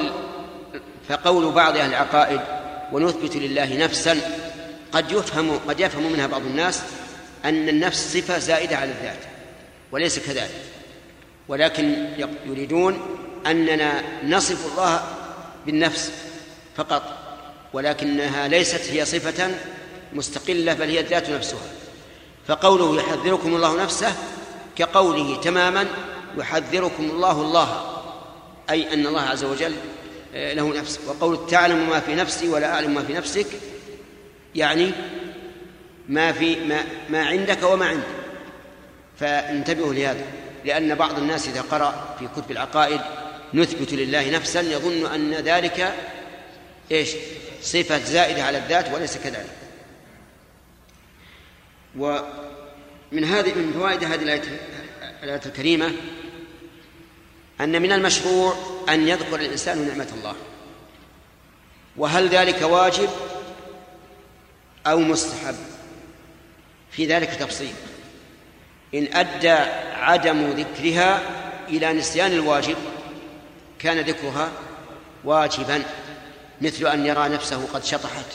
فقول 1.10 1.52
بعض 1.52 1.78
أهل 1.78 1.90
العقائد 1.90 2.42
ونثبت 2.92 3.36
لله 3.36 3.78
نفسا 3.78 4.18
قد 4.92 5.12
يفهم 5.12 5.60
قد 5.68 5.80
يفهم 5.80 6.12
منها 6.12 6.28
بعض 6.28 6.42
الناس 6.42 6.82
أن 7.46 7.70
النفس 7.70 8.18
صفة 8.18 8.38
زائدة 8.38 8.78
على 8.78 8.92
الذات 8.92 9.20
وليس 9.92 10.20
كذلك 10.20 10.62
ولكن 11.48 12.08
يريدون 12.46 13.18
أننا 13.48 14.04
نصف 14.24 14.72
الله 14.72 15.04
بالنفس 15.66 16.12
فقط 16.76 17.21
ولكنها 17.74 18.48
ليست 18.48 18.92
هي 18.92 19.06
صفة 19.06 19.52
مستقلة 20.14 20.74
بل 20.74 20.90
هي 20.90 21.00
الذات 21.00 21.30
نفسها. 21.30 21.72
فقوله 22.48 23.00
يحذركم 23.02 23.56
الله 23.56 23.84
نفسه 23.84 24.14
كقوله 24.76 25.42
تماما 25.42 25.88
يحذركم 26.38 27.04
الله 27.04 27.42
الله 27.42 28.00
أي 28.70 28.94
أن 28.94 29.08
الله 29.08 29.22
عز 29.22 29.44
وجل 29.44 29.74
آه، 30.36 30.54
له 30.54 30.78
نفس. 30.78 31.00
وقول 31.08 31.48
تعلم 31.48 31.90
ما 31.90 32.00
في 32.00 32.16
نفسي 32.16 32.50
ولا 32.50 32.74
أعلم 32.74 32.94
ما 32.94 33.04
في 33.04 33.14
نفسك 33.14 33.48
يعني 34.56 34.92
ما 36.10 36.32
في 36.32 36.56
ما, 36.56 36.84
ما 37.10 37.26
عندك 37.26 37.64
وما 37.64 37.86
عندي. 37.86 38.22
فانتبهوا 39.20 39.94
لهذا 39.94 40.26
لأن 40.66 40.96
بعض 40.96 41.18
الناس 41.18 41.48
إذا 41.48 41.62
قرأ 41.62 42.16
في 42.20 42.28
كتب 42.36 42.52
العقائد 42.52 43.02
نثبت 43.54 43.94
لله 43.94 44.30
نفسا 44.30 44.62
يظن 44.62 45.06
أن 45.06 45.34
ذلك 45.34 45.94
إيش؟ 46.92 47.10
صفة 47.62 48.00
زائدة 48.00 48.44
على 48.44 48.58
الذات 48.58 48.94
وليس 48.94 49.18
كذلك. 49.18 49.56
ومن 51.98 53.24
هذه 53.24 53.54
من 53.54 53.74
فوائد 53.74 54.04
هذه 54.04 54.24
الآية 54.24 54.44
الآية 55.24 55.42
الكريمة 55.46 55.92
أن 57.62 57.82
من 57.82 57.92
المشروع 57.92 58.56
أن 58.90 59.08
يذكر 59.08 59.36
الإنسان 59.36 59.88
نعمة 59.88 60.08
الله. 60.14 60.36
وهل 61.98 62.30
ذلك 62.30 62.62
واجب 62.62 63.10
أو 64.88 65.00
مستحب؟ 65.00 65.56
في 66.92 67.06
ذلك 67.06 67.30
تفصيل. 67.30 67.74
إن 68.94 69.08
أدى 69.14 69.52
عدم 69.94 70.50
ذكرها 70.50 71.22
إلى 71.70 71.94
نسيان 71.94 72.32
الواجب 72.32 72.78
كان 73.80 74.00
ذكرها 74.00 74.52
واجبا. 75.24 75.84
مثل 76.62 76.88
أن 76.88 77.06
يرى 77.06 77.30
نفسه 77.30 77.68
قد 77.74 77.84
شطحت 77.84 78.26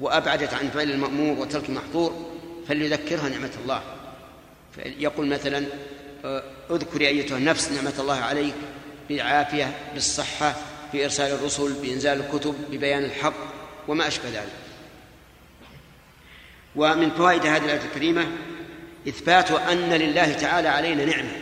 وأبعدت 0.00 0.54
عن 0.54 0.70
فعل 0.70 0.90
المأمور 0.90 1.38
وترك 1.38 1.68
المحظور 1.68 2.30
فليذكرها 2.68 3.28
نعمة 3.28 3.50
الله. 3.62 3.82
يقول 4.78 5.26
مثلا 5.26 5.66
اذكري 6.70 7.08
أيتها 7.08 7.38
النفس 7.38 7.72
نعمة 7.72 7.94
الله 7.98 8.20
عليك 8.20 8.54
بالعافية 9.08 9.76
بالصحة 9.94 10.54
بإرسال 10.92 11.32
الرسل 11.32 11.72
بإنزال 11.72 12.20
الكتب 12.20 12.54
ببيان 12.70 13.04
الحق 13.04 13.34
وما 13.88 14.08
أشبه 14.08 14.28
ذلك. 14.28 14.52
ومن 16.76 17.10
فوائد 17.10 17.46
هذه 17.46 17.64
الآية 17.64 17.84
الكريمة 17.84 18.26
إثبات 19.08 19.50
أن 19.50 19.92
لله 19.92 20.32
تعالى 20.32 20.68
علينا 20.68 21.04
نعمة 21.04 21.32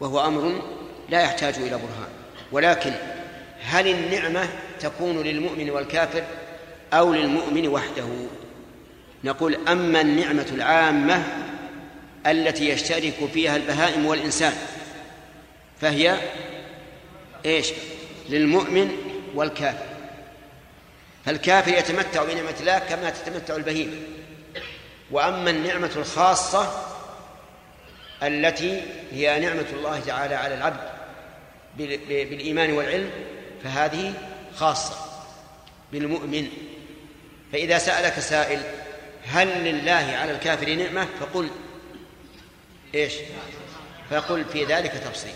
وهو 0.00 0.26
أمر 0.26 0.62
لا 1.08 1.20
يحتاج 1.20 1.54
إلى 1.54 1.70
برهان. 1.70 2.11
ولكن 2.52 2.92
هل 3.64 3.88
النعمة 3.88 4.48
تكون 4.80 5.22
للمؤمن 5.22 5.70
والكافر 5.70 6.22
أو 6.92 7.14
للمؤمن 7.14 7.68
وحده؟ 7.68 8.08
نقول 9.24 9.68
أما 9.68 10.00
النعمة 10.00 10.46
العامة 10.52 11.24
التي 12.26 12.68
يشترك 12.68 13.14
فيها 13.34 13.56
البهائم 13.56 14.06
والإنسان 14.06 14.52
فهي 15.80 16.16
إيش؟ 17.46 17.72
للمؤمن 18.28 18.96
والكافر. 19.34 19.86
فالكافر 21.26 21.72
يتمتع 21.72 22.24
بنعمة 22.24 22.54
الله 22.60 22.78
كما 22.78 23.10
تتمتع 23.10 23.56
البهيمة. 23.56 23.96
وأما 25.10 25.50
النعمة 25.50 25.90
الخاصة 25.96 26.84
التي 28.22 28.82
هي 29.12 29.40
نعمة 29.40 29.66
الله 29.72 30.00
تعالى 30.00 30.34
على 30.34 30.54
العبد 30.54 30.91
بالإيمان 31.78 32.72
والعلم 32.72 33.10
فهذه 33.64 34.14
خاصة 34.56 34.94
بالمؤمن. 35.92 36.48
فإذا 37.52 37.78
سألك 37.78 38.20
سائل 38.20 38.60
هل 39.26 39.48
لله 39.48 40.16
على 40.20 40.32
الكافر 40.32 40.74
نعمة 40.74 41.08
فقل 41.20 41.48
إيش؟ 42.94 43.12
فقل 44.10 44.44
في 44.44 44.64
ذلك 44.64 44.92
تفصيل. 44.92 45.34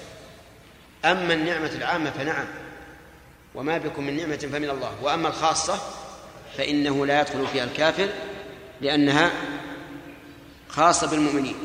أما 1.04 1.34
النعمة 1.34 1.72
العامة 1.72 2.10
فنعم 2.10 2.46
وما 3.54 3.78
بكم 3.78 4.06
من 4.06 4.16
نعمة 4.16 4.36
فمن 4.36 4.70
الله. 4.70 4.94
وأما 5.02 5.28
الخاصة 5.28 5.80
فإنه 6.58 7.06
لا 7.06 7.20
يدخل 7.20 7.46
فيها 7.46 7.64
الكافر 7.64 8.08
لأنها 8.80 9.30
خاصة 10.68 11.10
بالمؤمنين. 11.10 11.56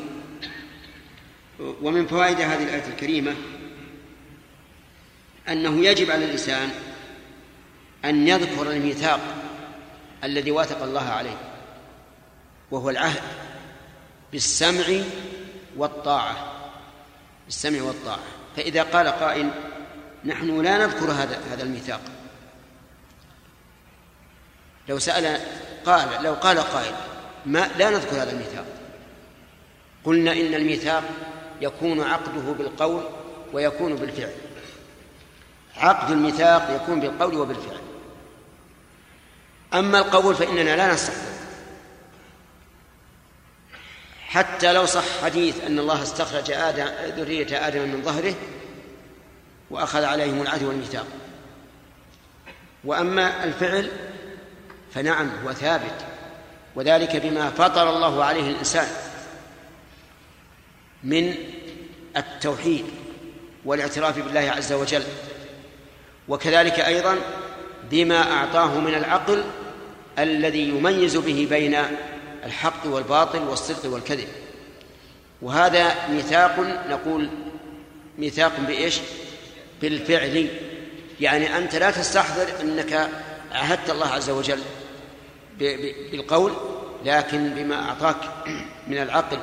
ومن 1.60 2.06
فوائد 2.06 2.40
هذه 2.40 2.62
الآية 2.62 2.84
الكريمة 2.88 3.34
أنه 5.48 5.84
يجب 5.84 6.10
على 6.10 6.24
الإنسان 6.24 6.70
أن 8.04 8.28
يذكر 8.28 8.70
الميثاق 8.70 9.20
الذي 10.24 10.50
واثق 10.50 10.82
الله 10.82 11.08
عليه 11.08 11.36
وهو 12.70 12.90
العهد 12.90 13.22
بالسمع 14.32 14.84
والطاعة 15.76 16.52
بالسمع 17.44 17.82
والطاعة. 17.82 18.22
فإذا 18.56 18.82
قال 18.82 19.08
قائل 19.08 19.50
نحن 20.24 20.60
لا 20.60 20.78
نذكر 20.78 21.10
هذا 21.10 21.40
هذا 21.50 21.62
الميثاق. 21.62 22.00
لو 24.88 24.98
سأل 24.98 25.40
قال 25.86 26.22
لو 26.22 26.34
قال 26.34 26.58
قائل 26.58 26.94
ما 27.46 27.70
لا 27.78 27.90
نذكر 27.90 28.22
هذا 28.22 28.32
الميثاق. 28.32 28.66
قلنا 30.04 30.32
إن 30.32 30.54
الميثاق 30.54 31.04
يكون 31.60 32.00
عقده 32.00 32.52
بالقول 32.52 33.02
ويكون 33.52 33.96
بالفعل. 33.96 34.32
عقد 35.76 36.10
الميثاق 36.10 36.80
يكون 36.82 37.00
بالقول 37.00 37.34
وبالفعل. 37.34 37.80
أما 39.74 39.98
القول 39.98 40.34
فإننا 40.34 40.76
لا 40.76 40.92
نستحضر. 40.94 41.32
حتى 44.26 44.72
لو 44.72 44.86
صح 44.86 45.04
حديث 45.22 45.64
أن 45.64 45.78
الله 45.78 46.02
استخرج 46.02 46.50
آدم 46.50 46.86
ذرية 47.16 47.66
آدم 47.68 47.80
من 47.80 48.02
ظهره 48.02 48.34
وأخذ 49.70 50.04
عليهم 50.04 50.42
العهد 50.42 50.62
والميثاق. 50.62 51.06
وأما 52.84 53.44
الفعل 53.44 53.90
فنعم 54.94 55.30
هو 55.44 55.52
ثابت. 55.52 56.04
وذلك 56.74 57.16
بما 57.16 57.50
فطر 57.50 57.96
الله 57.96 58.24
عليه 58.24 58.50
الإنسان 58.50 58.88
من 61.04 61.34
التوحيد 62.16 62.84
والاعتراف 63.64 64.18
بالله 64.18 64.52
عز 64.56 64.72
وجل. 64.72 65.04
وكذلك 66.28 66.80
أيضا 66.80 67.18
بما 67.90 68.32
أعطاه 68.32 68.80
من 68.80 68.94
العقل 68.94 69.44
الذي 70.18 70.68
يميز 70.68 71.16
به 71.16 71.46
بين 71.50 71.76
الحق 72.44 72.86
والباطل 72.86 73.38
والصدق 73.38 73.92
والكذب. 73.92 74.28
وهذا 75.42 76.08
ميثاق 76.10 76.60
نقول 76.88 77.28
ميثاق 78.18 78.52
بإيش؟ 78.60 79.00
بالفعل. 79.80 80.48
يعني 81.20 81.56
أنت 81.56 81.76
لا 81.76 81.90
تستحضر 81.90 82.46
أنك 82.60 83.08
عهدت 83.52 83.90
الله 83.90 84.06
عز 84.06 84.30
وجل 84.30 84.60
بالقول 85.58 86.52
لكن 87.04 87.48
بما 87.48 87.88
أعطاك 87.88 88.16
من 88.88 88.98
العقل 88.98 89.38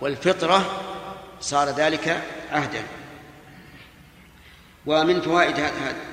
والفطرة 0.00 0.82
صار 1.40 1.68
ذلك 1.68 2.22
عهدا. 2.52 2.82
ومن 4.90 5.20
فوائد 5.20 5.60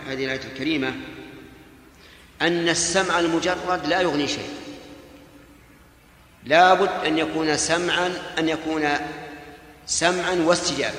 هذه 0.07 0.25
الآية 0.25 0.41
الكريمة 0.53 0.93
أن 2.41 2.69
السمع 2.69 3.19
المجرد 3.19 3.85
لا 3.85 4.01
يغني 4.01 4.27
شيء. 4.27 4.49
لابد 6.45 6.89
أن 7.05 7.17
يكون 7.17 7.57
سمعا 7.57 8.13
أن 8.39 8.49
يكون 8.49 8.89
سمعا 9.85 10.31
واستجابة. 10.45 10.95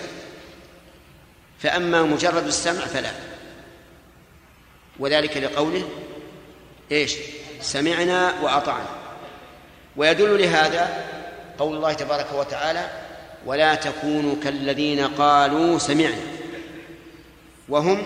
فأما 1.59 2.03
مجرد 2.03 2.47
السمع 2.47 2.81
فلا. 2.81 3.11
وذلك 4.99 5.37
لقوله 5.37 5.89
إيش؟ 6.93 7.15
سمعنا 7.61 8.41
وأطعنا. 8.43 8.89
ويدل 9.97 10.43
لهذا 10.43 11.05
قول 11.59 11.77
الله 11.77 11.93
تبارك 11.93 12.33
وتعالى 12.33 12.91
ولا 13.47 13.75
تكونوا 13.75 14.35
كالذين 14.45 15.07
قالوا 15.07 15.79
سمعنا. 15.79 16.38
وهم 17.69 18.03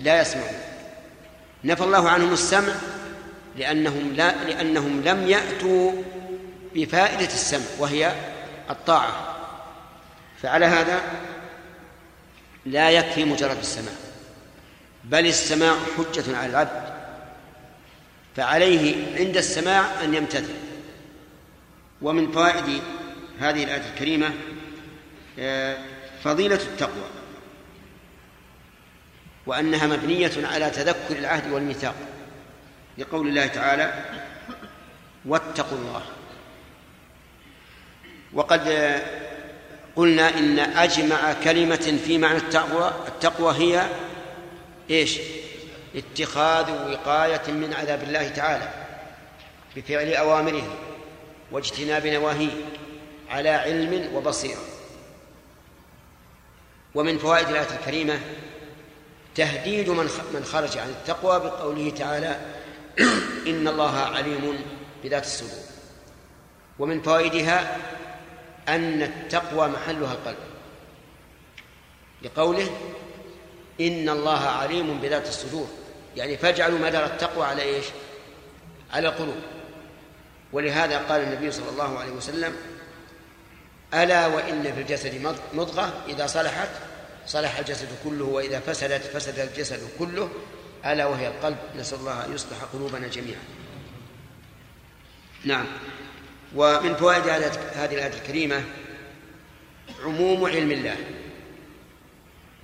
لا 0.00 0.20
يسمعون. 0.20 0.58
نفى 1.64 1.84
الله 1.84 2.08
عنهم 2.08 2.32
السمع 2.32 2.72
لأنهم 3.56 4.12
لا 4.12 4.44
لأنهم 4.44 5.02
لم 5.04 5.28
يأتوا 5.28 5.92
بفائدة 6.74 7.26
السمع 7.26 7.66
وهي 7.78 8.12
الطاعة. 8.70 9.36
فعلى 10.42 10.66
هذا 10.66 11.00
لا 12.66 12.90
يكفي 12.90 13.24
مجرد 13.24 13.58
السماع 13.58 13.94
بل 15.04 15.26
السماع 15.26 15.74
حجة 15.96 16.36
على 16.36 16.50
العبد 16.50 16.98
فعليه 18.36 19.18
عند 19.18 19.36
السماع 19.36 20.04
أن 20.04 20.14
يمتثل. 20.14 20.54
ومن 22.02 22.32
فوائد 22.32 22.82
هذه 23.40 23.64
الآية 23.64 23.90
الكريمة 23.94 24.30
آه، 25.38 25.76
فضيلة 26.24 26.54
التقوى. 26.54 27.17
وأنها 29.48 29.86
مبنية 29.86 30.32
على 30.46 30.70
تذكر 30.70 31.18
العهد 31.18 31.52
والميثاق. 31.52 31.94
لقول 32.98 33.28
الله 33.28 33.46
تعالى 33.46 34.04
واتقوا 35.24 35.78
الله. 35.78 36.02
وقد 38.32 38.68
قلنا 39.96 40.38
إن 40.38 40.58
أجمع 40.58 41.32
كلمة 41.44 41.98
في 42.06 42.18
معنى 42.18 42.36
التقوى 42.36 42.92
التقوى 43.08 43.54
هي 43.54 43.86
إيش؟ 44.90 45.18
اتخاذ 45.94 46.70
وقاية 46.92 47.52
من 47.52 47.74
عذاب 47.74 48.02
الله 48.02 48.28
تعالى 48.28 48.68
بفعل 49.76 50.14
أوامره 50.14 50.76
واجتناب 51.50 52.06
نواهيه 52.06 52.50
على 53.30 53.48
علم 53.48 54.10
وبصيرة. 54.14 54.62
ومن 56.94 57.18
فوائد 57.18 57.48
الآية 57.48 57.78
الكريمة 57.80 58.20
تهديد 59.34 59.90
من 59.90 60.08
من 60.34 60.44
خرج 60.44 60.78
عن 60.78 60.88
التقوى 60.88 61.40
بقوله 61.40 61.90
تعالى 61.90 62.40
إن 63.50 63.68
الله 63.68 63.96
عليم 63.96 64.58
بذات 65.04 65.24
الصدور. 65.24 65.64
ومن 66.78 67.02
فوائدها 67.02 67.76
أن 68.68 69.02
التقوى 69.02 69.68
محلها 69.68 70.12
القلب. 70.12 70.36
لقوله 72.22 72.70
إن 73.80 74.08
الله 74.08 74.48
عليم 74.48 74.98
بذات 74.98 75.28
الصدور 75.28 75.68
يعني 76.16 76.36
فاجعلوا 76.36 76.78
مدار 76.78 77.04
التقوى 77.04 77.44
على 77.44 77.62
إيش؟ 77.62 77.84
على 78.92 79.08
القلوب. 79.08 79.36
ولهذا 80.52 80.98
قال 80.98 81.20
النبي 81.20 81.50
صلى 81.50 81.68
الله 81.70 81.98
عليه 81.98 82.12
وسلم 82.12 82.56
ألا 83.94 84.26
وإن 84.26 84.62
في 84.62 84.80
الجسد 84.80 85.34
مضغة 85.54 85.92
إذا 86.08 86.26
صلحت 86.26 86.68
صلح 87.28 87.58
الجسد 87.58 87.88
كله 88.04 88.24
وإذا 88.24 88.60
فسدت 88.60 89.02
فسد 89.02 89.38
الجسد 89.38 89.80
كله 89.98 90.30
ألا 90.86 91.06
وهي 91.06 91.28
القلب. 91.28 91.56
نسأل 91.76 91.98
الله 91.98 92.24
أن 92.24 92.34
يصلح 92.34 92.56
قلوبنا 92.72 93.08
جميعا. 93.08 93.42
نعم. 95.44 95.66
ومن 96.54 96.94
فوائد 96.94 97.28
هذه 97.28 97.94
الآية 97.94 98.14
الكريمة 98.14 98.64
عموم 100.04 100.44
علم 100.44 100.70
الله 100.70 100.96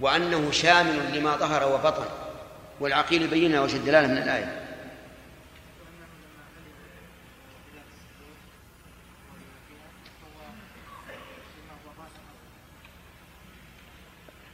وأنه 0.00 0.50
شامل 0.50 1.18
لما 1.18 1.36
ظهر 1.36 1.72
وبطن 1.74 2.06
والعقيل 2.80 3.26
بينا 3.26 3.62
وجه 3.62 3.76
الدلالة 3.76 4.06
من 4.06 4.18
الآية. 4.18 4.63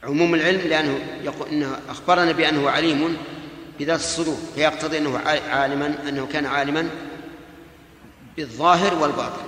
عموم 0.03 0.35
العلم 0.35 0.61
لأنه 0.61 0.99
يقول 1.23 1.49
إنه 1.49 1.79
أخبرنا 1.89 2.31
بأنه 2.31 2.69
عليم 2.69 3.17
بذات 3.79 3.99
الصدور 3.99 4.37
فيقتضي 4.55 4.97
أنه 4.97 5.17
عالما 5.49 5.95
أنه 6.09 6.27
كان 6.33 6.45
عالما 6.45 6.89
بالظاهر 8.37 8.95
والباطن. 8.95 9.45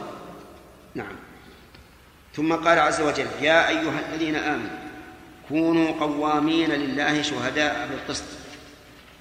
نعم. 0.96 1.16
ثم 2.34 2.54
قال 2.54 2.80
عز 2.80 3.02
وجل 3.02 3.26
يا 3.42 3.70
أيها 3.70 4.00
الذين 4.10 4.36
آمنوا 4.36 4.84
كونوا 5.50 5.92
قوامين 5.92 6.70
لله 6.70 7.22
شهداء 7.22 7.90
بالقسط 7.92 8.24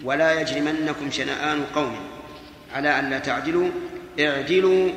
ولا 0.05 0.41
يجرمنكم 0.41 1.11
شنآن 1.11 1.65
قوم 1.75 1.97
على 2.75 2.99
أن 2.99 3.11
لا 3.11 3.19
تعدلوا 3.19 3.71
اعدلوا 4.21 4.91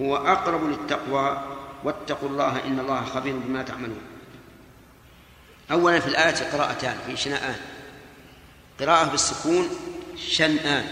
هو 0.00 0.16
أقرب 0.16 0.70
للتقوى 0.70 1.42
واتقوا 1.84 2.28
الله 2.28 2.64
إن 2.66 2.78
الله 2.78 3.04
خبير 3.04 3.34
بما 3.36 3.62
تعملون. 3.62 4.13
أولا 5.70 6.00
في 6.00 6.06
الآية 6.06 6.50
قراءتان 6.52 6.96
في 7.06 7.16
شنآن. 7.16 7.56
قراءة 8.80 9.04
بالسكون 9.04 9.70
شنآن 10.28 10.86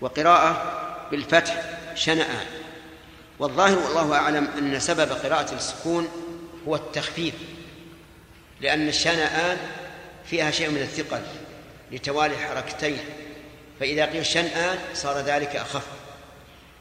وقراءة 0.00 0.62
بالفتح 1.10 1.62
شنآن. 1.94 2.46
والظاهر 3.38 3.78
والله 3.78 4.16
أعلم 4.16 4.48
أن 4.58 4.80
سبب 4.80 5.12
قراءة 5.12 5.54
السكون 5.54 6.08
هو 6.68 6.76
التخفيف 6.76 7.34
لأن 8.60 8.88
الشنآن 8.88 9.56
فيها 10.24 10.50
شيء 10.50 10.70
من 10.70 10.82
الثقل 10.82 11.22
لتوالي 11.92 12.34
الحركتين. 12.34 12.98
فإذا 13.80 14.06
قيل 14.06 14.26
شنآن 14.26 14.78
صار 14.94 15.18
ذلك 15.18 15.56
أخف. 15.56 15.86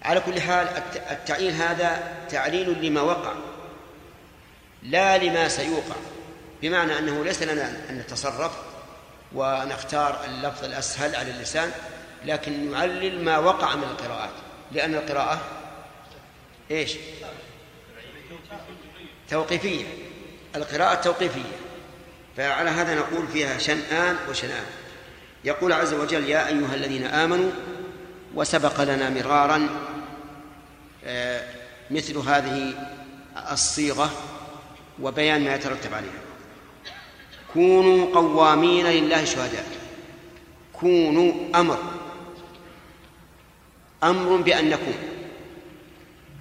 على 0.02 0.20
كل 0.20 0.42
حال 0.42 0.68
التعليل 1.12 1.54
هذا 1.54 2.14
تعليل 2.30 2.86
لما 2.86 3.02
وقع 3.02 3.34
لا 4.84 5.18
لما 5.18 5.48
سيوقع. 5.48 5.96
بمعنى 6.62 7.00
أنه 7.00 7.24
ليس 7.24 7.44
لنا 7.44 7.90
أن 7.90 7.98
نتصرف 7.98 8.52
ونختار 9.34 10.26
اللفظ 10.26 10.64
الأسهل 10.64 11.16
على 11.16 11.32
اللسان 11.32 11.72
لكن 12.26 12.72
نعلل 12.72 13.24
ما 13.24 13.38
وقع 13.38 13.76
من 13.76 13.84
القراءات. 13.84 14.30
لأن 14.72 14.96
القراءة 14.96 15.42
إيش؟ 16.72 16.96
توقيفية. 19.30 19.86
القراءة 20.56 21.02
توقيفية. 21.02 21.58
فعلى 22.38 22.70
هذا 22.70 22.96
نقول 22.96 23.28
فيها 23.28 23.58
شنآن 23.58 24.18
وشنآن. 24.30 24.66
يقول 25.44 25.74
عز 25.74 25.94
وجل 25.94 26.30
يا 26.30 26.48
أيها 26.48 26.76
الذين 26.76 27.04
آمنوا 27.06 27.52
وسبق 28.36 28.82
لنا 28.82 29.10
مرارا 29.10 29.70
آه، 31.06 31.44
مثل 31.92 32.18
هذه 32.18 32.74
الصيغة 33.52 34.12
وبيان 35.02 35.44
ما 35.44 35.56
يترتب 35.56 35.94
عليها. 35.94 36.27
كونوا 37.54 38.16
قوامين 38.16 38.86
لله 38.86 39.26
شهداء. 39.26 39.66
كونوا 40.74 41.34
أمر. 41.56 41.80
أمر 44.04 44.36
بأن 44.36 44.70
نكون 44.70 44.98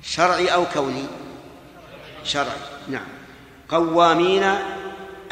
شرعي 0.02 0.48
أو 0.48 0.64
كوني؟ 0.64 1.06
شرعي. 2.24 2.58
نعم. 2.88 3.06
قوامين 3.68 4.42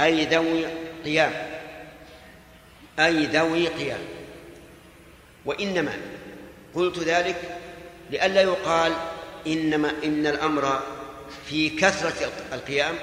أي 0.00 0.24
ذوي 0.24 0.66
قيام. 1.04 1.32
أي 2.98 3.26
ذوي 3.26 3.68
قيام. 3.68 4.00
وإنما 5.44 5.92
قلت 6.74 6.98
ذلك 6.98 7.58
لئلا 8.10 8.40
يقال 8.40 8.92
إنما 9.46 9.92
إن 10.04 10.26
الأمر 10.26 10.80
في 11.46 11.70
كثرة 11.70 12.32
القيام 12.52 12.94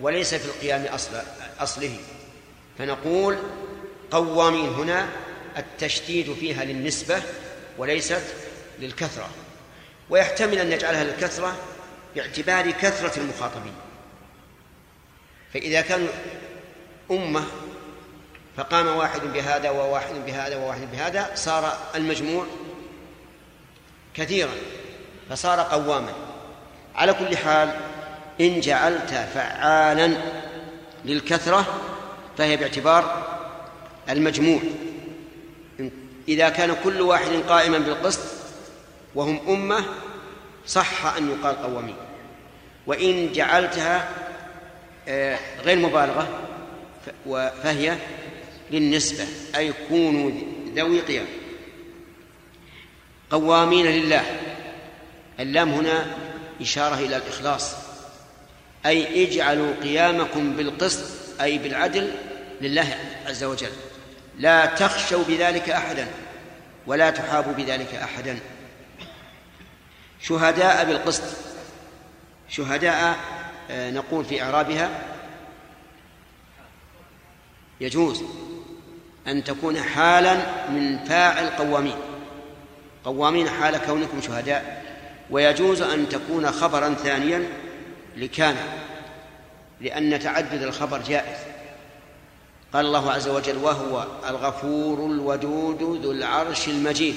وليس 0.00 0.34
في 0.34 0.44
القيام 0.44 0.84
أصل 0.94 1.16
أصله. 1.60 1.96
فنقول 2.78 3.38
قوامين 4.10 4.68
هنا 4.68 5.08
التشديد 5.56 6.34
فيها 6.34 6.64
للنسبة 6.64 7.22
وليست 7.78 8.22
للكثرة. 8.80 9.28
ويحتمل 10.10 10.58
أن 10.58 10.70
نجعلها 10.70 11.04
للكثرة 11.04 11.56
باعتبار 12.14 12.70
كثرة 12.70 13.20
المخاطبين. 13.20 13.74
فإذا 15.54 15.80
كان 15.80 16.08
أمة 17.10 17.44
فقام 18.56 18.86
واحد 18.86 19.20
بهذا 19.20 19.70
وواحد 19.70 20.14
بهذا 20.26 20.56
وواحد 20.56 20.92
بهذا 20.92 21.30
صار 21.34 21.78
المجموع 21.94 22.46
كثيرا 24.14 24.52
فصار 25.30 25.60
قواما. 25.60 26.12
على 26.94 27.12
كل 27.12 27.36
حال 27.36 27.80
إن 28.40 28.60
جعلت 28.60 29.10
فعالا 29.34 30.16
للكثرة 31.04 31.66
فهي 32.38 32.56
باعتبار 32.56 33.28
المجموع. 34.10 34.60
إذا 36.28 36.48
كان 36.48 36.76
كل 36.84 37.00
واحد 37.00 37.28
قائما 37.48 37.78
بالقسط 37.78 38.20
وهم 39.14 39.40
أمة 39.48 39.84
صح 40.66 41.06
أن 41.16 41.30
يقال 41.30 41.62
قوامين. 41.62 41.96
وإن 42.86 43.32
جعلتها 43.32 44.08
آه، 45.08 45.38
غير 45.64 45.78
مبالغة 45.78 46.28
فهي 47.62 47.96
للنسبة 48.70 49.26
أي 49.56 49.72
كونوا 49.88 50.30
ذوي 50.74 51.00
قيام 51.00 51.26
قوامين 53.30 53.86
لله. 53.86 54.24
اللام 55.40 55.70
هنا 55.70 56.06
إشارة 56.60 56.94
إلى 56.94 57.16
الإخلاص. 57.16 57.87
أي 58.88 59.24
اجعلوا 59.24 59.74
قيامكم 59.82 60.52
بالقسط 60.52 61.04
أي 61.40 61.58
بالعدل 61.58 62.10
لله 62.60 62.96
عز 63.26 63.44
وجل. 63.44 63.70
لا 64.38 64.66
تخشوا 64.66 65.24
بذلك 65.24 65.70
أحدا 65.70 66.06
ولا 66.86 67.10
تحابوا 67.10 67.52
بذلك 67.52 67.94
أحدا. 67.94 68.38
شهداء 70.20 70.84
بالقسط. 70.84 71.22
شهداء 72.48 73.16
آه، 73.70 73.90
نقول 73.90 74.24
في 74.24 74.42
إعرابها 74.42 74.90
يجوز 77.80 78.22
أن 79.26 79.44
تكون 79.44 79.82
حالا 79.82 80.34
من 80.70 80.98
فاعل 81.04 81.50
قوامين. 81.50 81.96
قوامين 83.04 83.48
حال 83.48 83.78
كونكم 83.86 84.20
شهداء. 84.20 84.84
ويجوز 85.30 85.82
أن 85.82 86.08
تكون 86.08 86.50
خبرا 86.50 86.94
ثانيا 86.94 87.48
لكان 88.18 88.56
لأن 89.80 90.20
تعدد 90.20 90.62
الخبر 90.62 90.98
جائز. 90.98 91.38
قال 92.72 92.86
الله 92.86 93.12
عز 93.12 93.28
وجل 93.28 93.56
وهو 93.56 94.06
الغفور 94.28 95.06
الودود 95.06 95.82
ذو 95.82 96.12
العرش 96.12 96.68
المجيد 96.68 97.16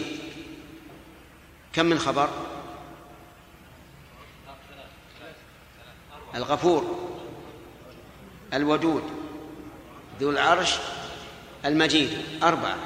كم 1.74 1.86
من 1.86 2.00
خبر؟ 2.00 2.30
الغفور 6.36 7.10
الودود 8.54 9.04
ذو 10.22 10.30
العرش 10.30 10.76
المجيد. 11.66 12.10
أربعة. 12.44 12.78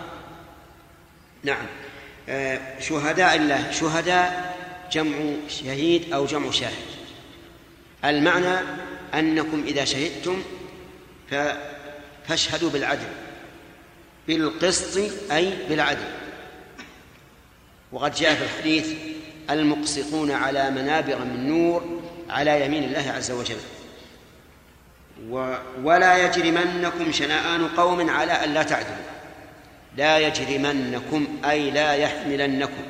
نعم. 1.43 1.65
آه، 2.29 2.79
شهداء 2.79 3.35
الله. 3.35 3.71
شهداء 3.71 4.55
جمع 4.91 5.17
شهيد 5.47 6.13
أو 6.13 6.25
جمع 6.25 6.51
شاهد. 6.51 6.94
المعنى 8.05 8.57
أنكم 9.13 9.63
إذا 9.67 9.85
شهدتم 9.85 10.43
فاشهدوا 12.27 12.69
بالعدل 12.69 13.07
بالقسط 14.27 14.99
أي 15.31 15.53
بالعدل. 15.69 16.07
وقد 17.91 18.15
جاء 18.15 18.35
في 18.35 18.43
الحديث 18.43 18.87
المقسطون 19.49 20.31
على 20.31 20.71
منابر 20.71 21.19
من 21.19 21.47
نور 21.47 22.01
على 22.29 22.65
يمين 22.65 22.83
الله 22.83 23.11
عز 23.11 23.31
وجل. 23.31 23.57
ولا 25.83 26.25
يجرمنكم 26.25 27.11
شنآن 27.11 27.67
قوم 27.67 28.09
على 28.09 28.31
أن 28.31 28.53
لا 28.53 28.63
تعدلوا. 28.63 28.95
لا 29.97 30.17
يجرمنكم 30.19 31.27
أي 31.45 31.71
لا 31.71 31.93
يحملنكم. 31.93 32.83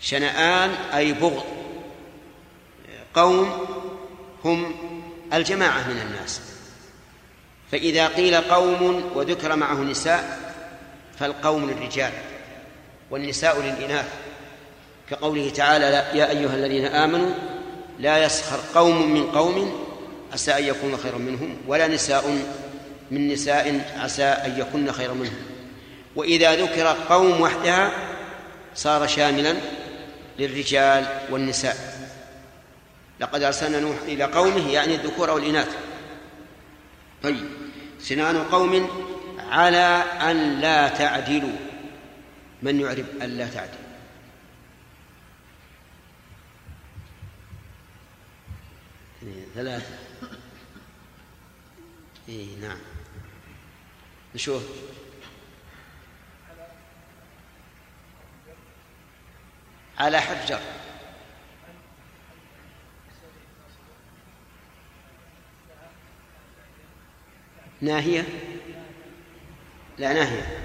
شنآن 0.00 0.70
أي 0.94 1.12
بغض. 1.12 1.44
قوم 3.14 3.66
هم 4.44 4.74
الجماعة 5.32 5.88
من 5.88 6.00
الناس. 6.00 6.40
فإذا 7.72 8.08
قيل 8.08 8.36
قوم 8.36 9.10
وذكر 9.14 9.56
معه 9.56 9.74
نساء 9.74 10.52
فالقوم 11.18 11.70
للرجال 11.70 12.12
والنساء 13.10 13.60
للإناث. 13.62 14.06
كقوله 15.10 15.50
تعالى 15.50 15.86
يا 16.18 16.30
أيها 16.30 16.54
الذين 16.54 16.86
آمنوا 16.86 17.34
لا 17.98 18.24
يسخر 18.24 18.60
قوم 18.74 19.14
من 19.14 19.30
قوم 19.30 19.86
عسى 20.32 20.58
أن 20.58 20.64
يكونوا 20.64 20.98
خيرا 21.02 21.18
منهم 21.18 21.56
ولا 21.66 21.88
نساء 21.88 22.44
من 23.10 23.28
نساء 23.28 23.94
عسى 23.98 24.24
أن 24.24 24.60
يكون 24.60 24.92
خيرا 24.92 25.14
منهم. 25.14 25.42
وإذا 26.16 26.54
ذكر 26.54 26.96
قوم 27.08 27.40
وحدها 27.40 27.90
صار 28.74 29.06
شاملا 29.06 29.54
للرجال 30.38 31.06
والنساء. 31.30 31.93
لقد 33.24 33.42
أرسلنا 33.42 33.80
نوح 33.80 33.96
إلى 34.02 34.24
قومه 34.24 34.70
يعني 34.70 34.94
الذكور 34.94 35.30
والإناث. 35.30 35.76
طيب 37.22 37.46
سنان 37.98 38.44
قوم 38.44 38.88
على 39.38 40.02
أن 40.30 40.60
لا 40.60 40.88
تعدلوا. 40.88 41.56
من 42.62 42.80
يعرب 42.80 43.04
أن 43.22 43.28
لا 43.28 43.48
تعدل؟ 43.48 43.78
اثنين 49.18 49.46
ثلاثة. 49.54 49.98
إيه 52.28 52.56
نعم. 52.56 52.78
نشوف. 54.34 54.62
على 59.98 60.20
حرف 60.20 60.48
جر 60.48 60.83
ناهية؟ 67.80 68.24
لا 69.98 70.12
ناهية. 70.12 70.58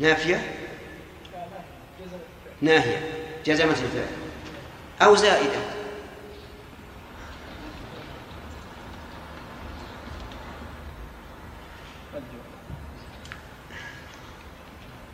نافية؟ 0.00 0.40
ناهية. 2.62 3.00
جزمت 3.46 3.78
الفعل. 3.82 4.06
أو 5.02 5.14
زائدة. 5.14 5.60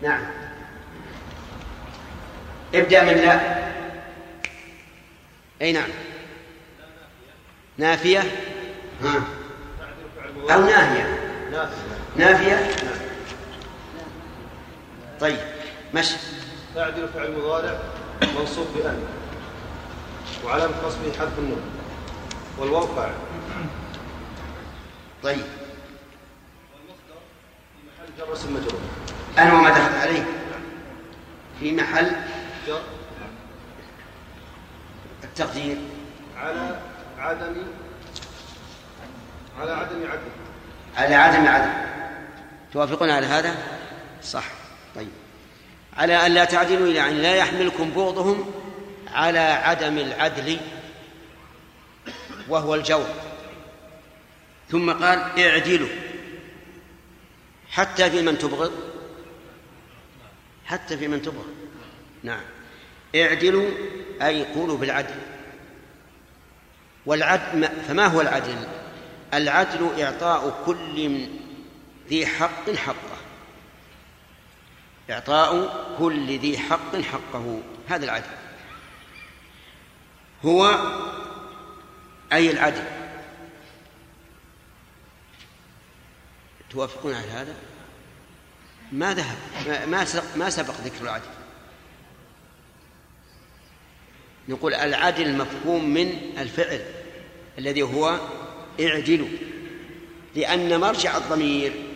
نعم. 0.02 0.22
ابدأ 2.74 3.04
من 3.04 3.12
لا. 3.12 3.60
أي 5.62 5.72
نعم. 5.72 5.88
نافية؟ 7.78 8.20
ها. 9.02 9.39
أو 10.50 10.60
ناهية 10.60 11.18
نافية. 12.16 12.70
طيب 15.20 15.38
مشي 15.94 16.16
تعدل 16.74 17.08
فعل 17.08 17.32
مضارع 17.38 17.78
منصوب 18.38 18.66
بأن. 18.74 19.04
وعلامة 20.44 20.74
نصبه 20.86 21.18
حرف 21.18 21.38
النون. 21.38 21.62
والواو 22.58 22.86
فاعل. 22.86 23.12
طيب. 25.22 25.44
محل 27.84 28.08
جر 28.18 28.32
اسم 28.32 28.54
مجرور 28.54 28.80
أنا 29.38 29.52
وما 29.54 29.70
دخل 29.70 29.94
عليه 29.94 30.24
في 31.60 31.72
محل 31.72 32.12
جر 32.66 32.80
التقدير 35.24 35.76
على 36.36 36.80
عدم 37.18 37.56
على 39.60 39.72
عدم 39.72 39.96
عدل 40.10 40.30
على 40.96 41.14
عدم 41.14 41.46
عدل 41.48 41.70
توافقون 42.80 43.10
على 43.10 43.26
هذا؟ 43.26 43.56
صح. 44.22 44.44
طيب. 44.94 45.08
على 45.96 46.26
أن 46.26 46.34
لا 46.34 46.44
تعدلوا 46.44 47.08
أن 47.08 47.14
لا 47.14 47.34
يحملكم 47.34 47.90
بغضهم 47.90 48.50
على 49.08 49.38
عدم 49.38 49.98
العدل 49.98 50.60
وهو 52.48 52.74
الجور. 52.74 53.06
ثم 54.70 54.92
قال 54.92 55.18
اعدلوا. 55.40 55.88
حتى 57.70 58.10
في 58.10 58.22
من 58.22 58.38
تبغض؟ 58.38 58.72
حتى 60.66 60.98
في 60.98 61.08
من 61.08 61.22
تبغض. 61.22 61.54
نعم. 62.22 62.44
اعدلوا 63.16 63.70
أي 64.22 64.44
قولوا 64.44 64.76
بالعدل. 64.76 65.20
والعدل 67.06 67.68
فما 67.88 68.06
هو 68.06 68.20
العدل؟ 68.20 68.66
العدل 69.34 70.02
إعطاء 70.02 70.62
كل 70.66 71.26
ذي 72.10 72.26
حق 72.26 72.70
حقه. 72.70 73.16
إعطاء 75.10 75.76
كل 75.98 76.38
ذي 76.38 76.58
حق 76.58 76.96
حقه. 76.96 77.62
هذا 77.88 78.04
العدل. 78.04 78.30
هو 80.44 80.78
أي 82.32 82.50
العدل؟ 82.50 82.84
توافقون 86.70 87.14
على 87.14 87.28
هذا؟ 87.28 87.54
ما 88.92 89.14
ذهب 89.14 89.36
ما 89.88 90.06
ما 90.36 90.50
سبق 90.50 90.74
ذكر 90.84 91.02
العدل. 91.02 91.30
نقول 94.48 94.74
العدل 94.74 95.36
مفهوم 95.36 95.84
من 95.84 96.34
الفعل 96.38 96.80
الذي 97.58 97.82
هو 97.82 98.18
اعدلوا 98.80 99.28
لأن 100.36 100.80
مرجع 100.80 101.16
الضمير 101.16 101.89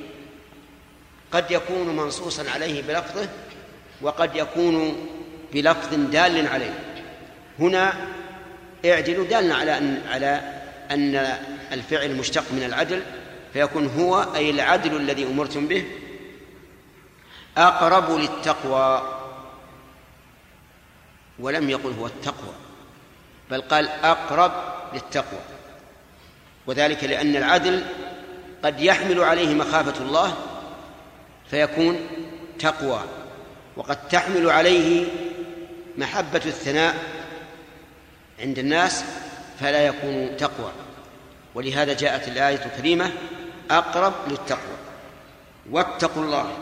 قد 1.35 1.51
يكون 1.51 1.97
منصوصا 1.97 2.51
عليه 2.51 2.82
بلفظه 2.82 3.28
وقد 4.02 4.36
يكون 4.36 5.06
بلفظ 5.52 5.94
دال 5.94 6.48
عليه. 6.48 6.74
هنا 7.59 7.93
اعدلوا 8.85 9.24
دال 9.24 9.52
على 9.52 9.78
أن 9.78 10.02
على 10.09 10.40
أن 10.90 11.36
الفعل 11.73 12.16
مشتق 12.16 12.44
من 12.52 12.62
العدل 12.62 13.02
فيكون 13.52 13.86
هو 13.86 14.27
أي 14.35 14.51
العدل 14.51 14.97
الذي 14.97 15.24
أمرتم 15.27 15.66
به 15.69 15.85
أقرب 17.56 18.11
للتقوى 18.11 19.02
ولم 21.39 21.70
يقل 21.70 21.93
هو 21.98 22.06
التقوى 22.06 22.55
بل 23.51 23.61
قال 23.62 23.89
أقرب 23.89 24.52
للتقوى. 24.94 25.40
وذلك 26.66 27.05
لأن 27.05 27.36
العدل 27.36 27.85
قد 28.65 28.81
يحمل 28.81 29.20
عليه 29.20 29.55
مخافة 29.55 30.05
الله 30.05 30.36
فيكون 31.50 32.00
تقوى 32.58 33.00
وقد 33.76 34.08
تحمل 34.08 34.50
عليه 34.50 35.06
محبة 35.98 36.42
الثناء 36.46 36.94
عند 38.40 38.58
الناس 38.58 39.04
فلا 39.60 39.86
يكون 39.86 40.36
تقوى. 40.36 40.72
ولهذا 41.54 41.92
جاءت 41.92 42.28
الآية 42.28 42.64
الكريمة 42.66 43.12
أقرب 43.70 44.12
للتقوى 44.28 44.76
واتقوا 45.70 46.22
الله. 46.22 46.58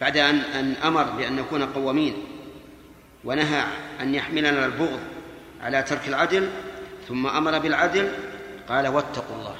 بعد 0.00 0.16
أن 0.16 0.38
أن 0.38 0.74
أمر 0.84 1.02
بأن 1.02 1.36
نكون 1.36 1.62
قوامين 1.62 2.24
ونهى 3.24 3.64
أن 4.00 4.14
يحملنا 4.14 4.66
البغض 4.66 5.00
على 5.62 5.82
ترك 5.82 6.08
العدل 6.08 6.50
ثم 7.08 7.26
أمر 7.26 7.58
بالعدل 7.58 8.12
قال 8.68 8.88
واتقوا 8.88 9.36
الله. 9.36 9.56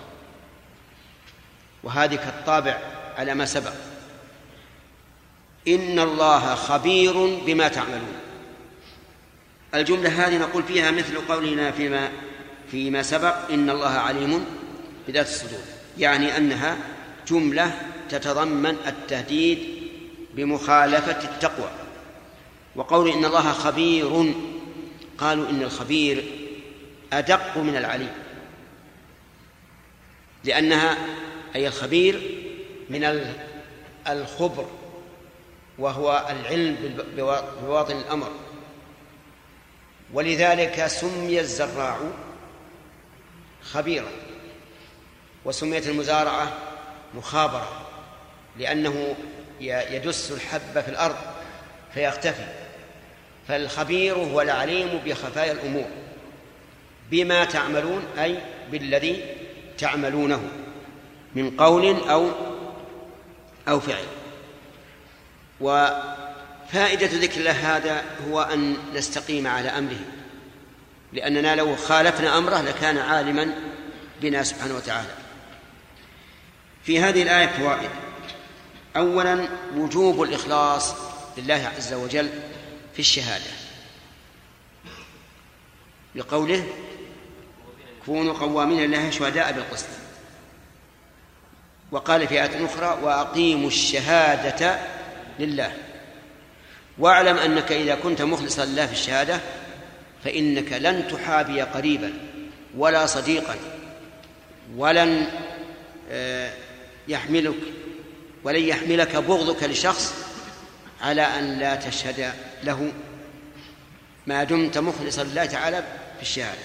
وهذه 1.84 2.14
كالطابع 2.14 2.78
على 3.18 3.34
ما 3.34 3.44
سبق. 3.44 3.72
إن 5.68 5.98
الله 5.98 6.54
خبير 6.54 7.38
بما 7.46 7.68
تعملون. 7.68 8.16
الجملة 9.74 10.26
هذه 10.26 10.38
نقول 10.38 10.62
فيها 10.62 10.90
مثل 10.90 11.18
قولنا 11.28 11.70
فيما 11.70 12.08
فيما 12.70 13.02
سبق 13.02 13.50
إن 13.50 13.70
الله 13.70 13.88
عليم 13.88 14.44
بذات 15.08 15.26
الصدور. 15.26 15.60
يعني 15.98 16.36
أنها 16.36 16.76
جملة 17.28 17.80
تتضمن 18.08 18.76
التهديد 18.86 19.58
بمخالفة 20.34 21.24
التقوى. 21.24 21.70
وقول 22.76 23.10
إن 23.10 23.24
الله 23.24 23.52
خبير 23.52 24.34
قالوا 25.18 25.50
إن 25.50 25.62
الخبير 25.62 26.24
أدق 27.12 27.58
من 27.58 27.76
العليم. 27.76 28.12
لأنها 30.44 30.96
أي 31.54 31.68
الخبير 31.68 32.20
من 32.90 33.22
الخبر 34.08 34.66
وهو 35.78 36.26
العلم 36.30 36.76
بواطن 37.62 37.96
الأمر. 37.96 38.30
ولذلك 40.12 40.86
سمي 40.86 41.40
الزراع 41.40 41.98
خبيرا 43.62 44.10
وسميت 45.44 45.88
المزارعة 45.88 46.52
مخابرة 47.14 47.86
لأنه 48.58 49.16
يدس 49.60 50.32
الحب 50.32 50.80
في 50.80 50.88
الأرض 50.88 51.16
فيختفي. 51.94 52.46
فالخبير 53.48 54.14
هو 54.14 54.40
العليم 54.40 55.00
بخفايا 55.06 55.52
الأمور 55.52 55.88
بما 57.10 57.44
تعملون 57.44 58.04
أي 58.18 58.38
بالذي 58.70 59.24
تعملونه. 59.78 60.50
من 61.34 61.56
قول 61.56 62.08
أو 62.08 62.30
أو 63.68 63.80
فعل. 63.80 64.04
وفائدة 65.60 67.06
ذكر 67.06 67.40
الله 67.40 67.76
هذا 67.76 68.04
هو 68.28 68.42
أن 68.42 68.76
نستقيم 68.94 69.46
على 69.46 69.68
أمره. 69.68 70.00
لأننا 71.12 71.54
لو 71.54 71.76
خالفنا 71.76 72.38
أمره 72.38 72.60
لكان 72.60 72.98
عالما 72.98 73.54
بنا 74.22 74.42
سبحانه 74.42 74.74
وتعالى. 74.74 75.14
في 76.84 77.00
هذه 77.00 77.22
الآية 77.22 77.46
فوائد. 77.46 77.90
أولا 78.96 79.48
وجوب 79.76 80.22
الإخلاص 80.22 80.94
لله 81.38 81.72
عز 81.76 81.92
وجل 81.92 82.30
في 82.92 82.98
الشهادة. 82.98 83.50
لقوله 86.14 86.66
كونوا 88.06 88.34
قوامين 88.34 88.80
لله 88.80 89.10
شهداء 89.10 89.52
بالقسط. 89.52 89.86
وقال 91.94 92.28
في 92.28 92.42
آية 92.42 92.64
أخرى 92.64 92.98
وأقيموا 93.02 93.68
الشهادة 93.68 94.78
لله. 95.38 95.72
واعلم 96.98 97.36
أنك 97.36 97.72
إذا 97.72 97.94
كنت 97.94 98.22
مخلصا 98.22 98.64
لله 98.64 98.86
في 98.86 98.92
الشهادة 98.92 99.40
فإنك 100.24 100.72
لن 100.72 101.08
تحابي 101.08 101.60
قريبا 101.62 102.12
ولا 102.76 103.06
صديقا 103.06 103.56
ولن 104.76 105.26
آه، 106.10 106.52
يحملك 107.08 107.54
ولن 108.44 108.62
يحملك 108.62 109.16
بغضك 109.16 109.62
لشخص 109.64 110.14
على 111.02 111.22
أن 111.22 111.58
لا 111.58 111.74
تشهد 111.74 112.32
له 112.64 112.92
ما 114.26 114.44
دمت 114.44 114.78
مخلصا 114.78 115.24
لله 115.24 115.44
تعالى 115.44 115.84
في 116.16 116.22
الشهادة. 116.22 116.62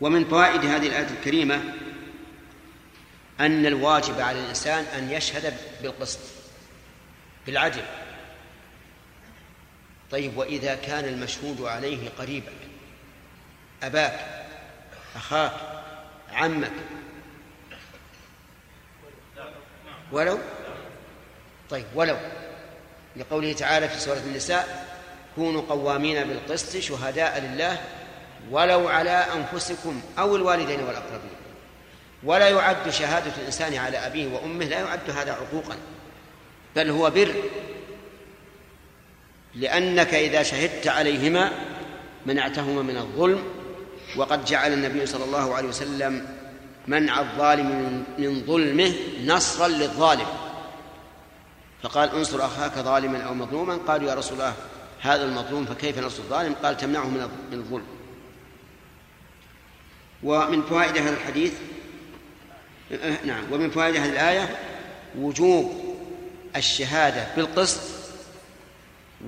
ومن 0.00 0.24
فوائد 0.24 0.64
هذه 0.64 0.86
الآية 0.86 1.08
الكريمة 1.18 1.60
أن 3.40 3.66
الواجب 3.66 4.20
على 4.20 4.40
الإنسان 4.40 4.84
أن 4.84 5.10
يشهد 5.10 5.54
بالقسط 5.82 6.18
بالعدل 7.46 7.82
طيب 10.10 10.36
وإذا 10.36 10.74
كان 10.74 11.04
المشهود 11.04 11.60
عليه 11.60 12.08
قريبك 12.18 12.52
أباك 13.82 14.46
أخاك 15.16 15.52
عمك 16.32 16.72
ولو؟ 20.12 20.38
طيب 21.70 21.86
ولو. 21.94 22.16
لقوله 23.16 23.52
تعالى 23.52 23.88
في 23.88 24.00
سورة 24.00 24.18
النساء 24.18 24.86
كونوا 25.34 25.62
قوامين 25.62 26.24
بالقسط 26.28 26.76
شهداء 26.76 27.40
لله 27.40 27.80
ولو 28.50 28.88
على 28.88 29.10
أنفسكم 29.10 30.02
أو 30.18 30.36
الوالدين 30.36 30.80
والأقربين. 30.80 31.39
ولا 32.24 32.48
يعد 32.48 32.90
شهادة 32.90 33.32
الإنسان 33.38 33.74
على 33.74 33.98
أبيه 33.98 34.26
وأمه 34.26 34.64
لا 34.64 34.80
يعد 34.80 35.10
هذا 35.10 35.32
عقوقا 35.32 35.76
بل 36.76 36.90
هو 36.90 37.10
بر. 37.10 37.34
لأنك 39.54 40.14
إذا 40.14 40.42
شهدت 40.42 40.88
عليهما 40.88 41.52
منعتهما 42.26 42.82
من 42.82 42.96
الظلم 42.96 43.42
وقد 44.16 44.44
جعل 44.44 44.72
النبي 44.72 45.06
صلى 45.06 45.24
الله 45.24 45.54
عليه 45.54 45.68
وسلم 45.68 46.26
منع 46.86 47.20
الظالم 47.20 48.04
من 48.18 48.42
ظلمه 48.46 48.94
نصرا 49.24 49.68
للظالم. 49.68 50.26
فقال 51.82 52.10
انصر 52.14 52.44
أخاك 52.44 52.78
ظالما 52.78 53.22
أو 53.22 53.34
مظلوما. 53.34 53.76
قالوا 53.76 54.10
يا 54.10 54.14
رسول 54.14 54.32
الله 54.32 54.54
هذا 55.00 55.24
المظلوم 55.24 55.66
فكيف 55.66 55.98
نصر 55.98 56.22
الظالم؟ 56.22 56.54
قال 56.62 56.76
تمنعه 56.76 57.08
من 57.08 57.28
الظلم. 57.52 57.86
ومن 60.22 60.62
فوائد 60.62 60.96
هذا 60.96 61.10
الحديث 61.10 61.52
نعم. 63.24 63.52
ومن 63.52 63.70
فوائد 63.70 63.96
هذه 63.96 64.10
الآية 64.10 64.56
وجوب 65.18 65.96
الشهادة 66.56 67.26
بالقسط 67.36 67.80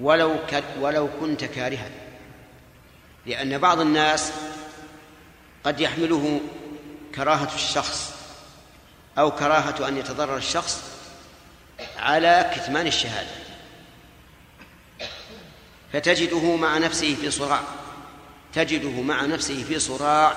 ولو 0.00 0.36
ولو 0.80 1.08
كنت 1.20 1.44
كارها. 1.44 1.90
لأن 3.26 3.58
بعض 3.58 3.80
الناس 3.80 4.32
قد 5.64 5.80
يحمله 5.80 6.40
كراهة 7.14 7.54
الشخص 7.54 8.14
أو 9.18 9.30
كراهة 9.30 9.88
أن 9.88 9.98
يتضرر 9.98 10.36
الشخص 10.36 10.82
على 11.98 12.50
كتمان 12.56 12.86
الشهادة. 12.86 13.30
فتجده 15.92 16.56
مع 16.56 16.78
نفسه 16.78 17.14
في 17.14 17.30
صراع. 17.30 17.60
تجده 18.54 19.02
مع 19.02 19.26
نفسه 19.26 19.64
في 19.64 19.78
صراع 19.78 20.34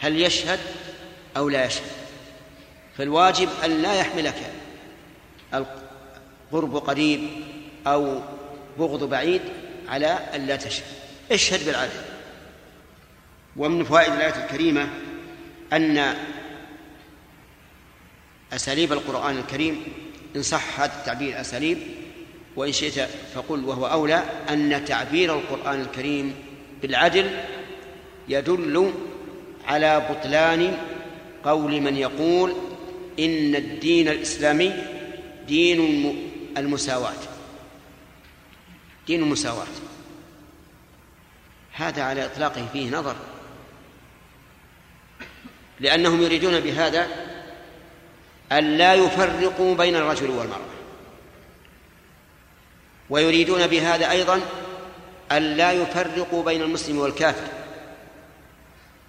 هل 0.00 0.20
يشهد 0.20 0.60
أو 1.36 1.48
لا 1.48 1.64
يشهد. 1.64 2.07
فالواجب 2.98 3.48
أن 3.64 3.82
لا 3.82 3.94
يحملك 3.94 4.52
القرب 5.54 6.76
قريب 6.76 7.20
أو 7.86 8.20
بغض 8.78 9.04
بعيد 9.04 9.42
على 9.88 10.06
أن 10.06 10.46
لا 10.46 10.56
تشهد. 10.56 10.84
اشهد 11.32 11.66
بالعدل. 11.66 12.00
ومن 13.56 13.84
فوائد 13.84 14.12
الآية 14.12 14.44
الكريمة 14.44 14.88
أن 15.72 16.14
أساليب 18.52 18.92
القرآن 18.92 19.38
الكريم 19.38 19.82
إن 20.36 20.42
صح 20.42 20.80
هذا 20.80 20.92
التعبير 20.98 21.40
أساليب 21.40 21.78
وإن 22.56 22.72
شئت 22.72 23.08
فقل 23.34 23.64
وهو 23.64 23.86
أولى 23.86 24.22
أن 24.48 24.84
تعبير 24.84 25.34
القرآن 25.34 25.80
الكريم 25.80 26.34
بالعدل 26.82 27.30
يدل 28.28 28.92
على 29.66 30.06
بطلان 30.10 30.78
قول 31.44 31.80
من 31.80 31.96
يقول 31.96 32.54
إن 33.18 33.54
الدين 33.54 34.08
الإسلامي 34.08 34.72
دين 35.46 36.14
المساواة. 36.56 37.12
دين 39.06 39.22
المساواة. 39.22 39.66
هذا 41.72 42.02
على 42.02 42.24
إطلاقه 42.24 42.66
فيه 42.72 42.90
نظر. 42.90 43.16
لأنهم 45.80 46.22
يريدون 46.22 46.60
بهذا 46.60 47.08
أن 48.52 48.78
لا 48.78 48.94
يفرقوا 48.94 49.74
بين 49.74 49.96
الرجل 49.96 50.30
والمرأة. 50.30 50.68
ويريدون 53.10 53.66
بهذا 53.66 54.10
أيضا 54.10 54.40
أن 55.32 55.42
لا 55.42 55.72
يفرقوا 55.72 56.44
بين 56.44 56.62
المسلم 56.62 56.98
والكافر. 56.98 57.48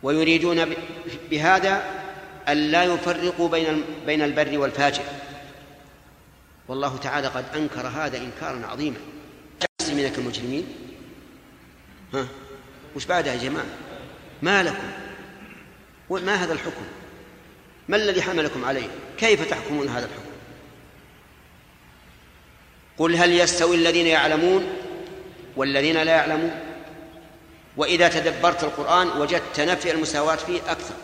ويريدون 0.03 0.75
بهذا 1.29 1.98
أن 2.51 2.57
لا 2.57 2.83
يفرقوا 2.83 3.49
بين 3.49 3.83
بين 4.05 4.21
البر 4.21 4.57
والفاجر. 4.57 5.03
والله 6.67 6.97
تعالى 6.97 7.27
قد 7.27 7.45
أنكر 7.55 7.87
هذا 7.87 8.17
إنكارا 8.17 8.67
عظيما. 8.67 8.97
المسلمين 9.81 10.11
كالمجرمين 10.11 10.67
ها؟ 12.13 12.27
وش 12.95 13.05
بعدها 13.05 13.33
يا 13.33 13.39
جماعة؟ 13.39 13.65
ما 14.41 14.63
لكم؟ 14.63 14.91
ما 16.09 16.35
هذا 16.35 16.53
الحكم؟ 16.53 16.85
ما 17.87 17.97
الذي 17.97 18.21
حملكم 18.21 18.65
عليه؟ 18.65 18.87
كيف 19.17 19.49
تحكمون 19.49 19.87
هذا 19.87 20.05
الحكم؟ 20.05 20.29
قل 22.97 23.15
هل 23.15 23.33
يستوي 23.33 23.75
الذين 23.75 24.07
يعلمون 24.07 24.67
والذين 25.55 25.97
لا 26.03 26.11
يعلمون؟ 26.11 26.51
وإذا 27.77 28.07
تدبرت 28.07 28.63
القرآن 28.63 29.07
وجدت 29.07 29.59
نفي 29.59 29.91
المساواة 29.91 30.35
فيه 30.35 30.59
أكثر. 30.67 30.95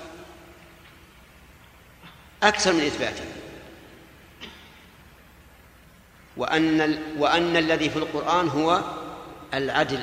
أكثر 2.48 2.74
من 2.74 2.82
إثباته. 2.82 3.24
وأن 6.38 7.00
وأن 7.18 7.58
الذي 7.58 7.90
في 7.90 7.98
القرآن 7.98 8.48
هو 8.48 8.82
العدل 9.54 10.02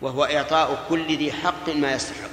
وهو 0.00 0.24
إعطاء 0.24 0.86
كل 0.88 1.16
ذي 1.16 1.32
حق 1.32 1.68
ما 1.68 1.92
يستحق. 1.92 2.30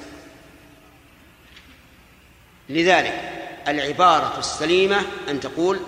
لذلك 2.70 3.32
العبارة 3.68 4.40
السليمة 4.40 5.02
أن 5.30 5.40
تقول 5.40 5.80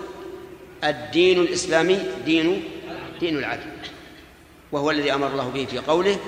الدين 0.84 1.40
الإسلامي 1.40 1.98
دين 2.24 2.64
دين 3.20 3.38
العدل 3.38 3.70
وهو 4.72 4.90
الذي 4.90 5.14
أمر 5.14 5.26
الله 5.26 5.48
به 5.48 5.64
في 5.64 5.78
قوله 5.78 6.18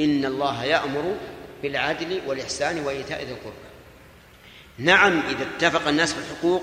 إن 0.00 0.24
الله 0.24 0.64
يأمر 0.64 1.16
بالعدل 1.62 2.20
والإحسان 2.26 2.84
وإيتاء 2.84 3.24
ذي 3.24 3.32
القربى. 3.32 3.65
نعم 4.78 5.20
إذا 5.20 5.42
اتفق 5.42 5.88
الناس 5.88 6.12
في 6.12 6.18
الحقوق 6.18 6.62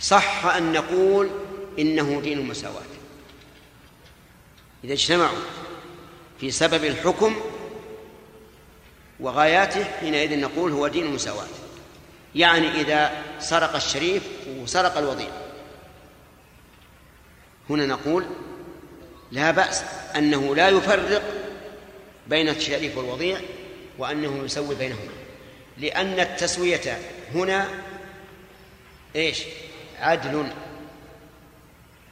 صح 0.00 0.46
أن 0.46 0.72
نقول 0.72 1.30
إنه 1.78 2.20
دين 2.20 2.38
المساواة. 2.38 2.82
إذا 4.84 4.92
اجتمعوا 4.92 5.38
في 6.40 6.50
سبب 6.50 6.84
الحكم 6.84 7.36
وغاياته 9.20 9.84
حينئذ 9.84 10.40
نقول 10.40 10.72
هو 10.72 10.88
دين 10.88 11.06
المساواة. 11.06 11.46
يعني 12.34 12.80
إذا 12.80 13.22
سرق 13.38 13.74
الشريف 13.74 14.22
وسرق 14.48 14.98
الوضيع. 14.98 15.30
هنا 17.70 17.86
نقول 17.86 18.26
لا 19.32 19.50
بأس 19.50 19.84
أنه 20.16 20.54
لا 20.54 20.68
يفرق 20.68 21.22
بين 22.26 22.48
الشريف 22.48 22.96
والوضيع 22.96 23.40
وأنه 23.98 24.44
يسوي 24.44 24.74
بينهما. 24.74 25.15
لأن 25.78 26.20
التسوية 26.20 27.00
هنا 27.34 27.68
إيش؟ 29.16 29.42
عدل. 29.98 30.52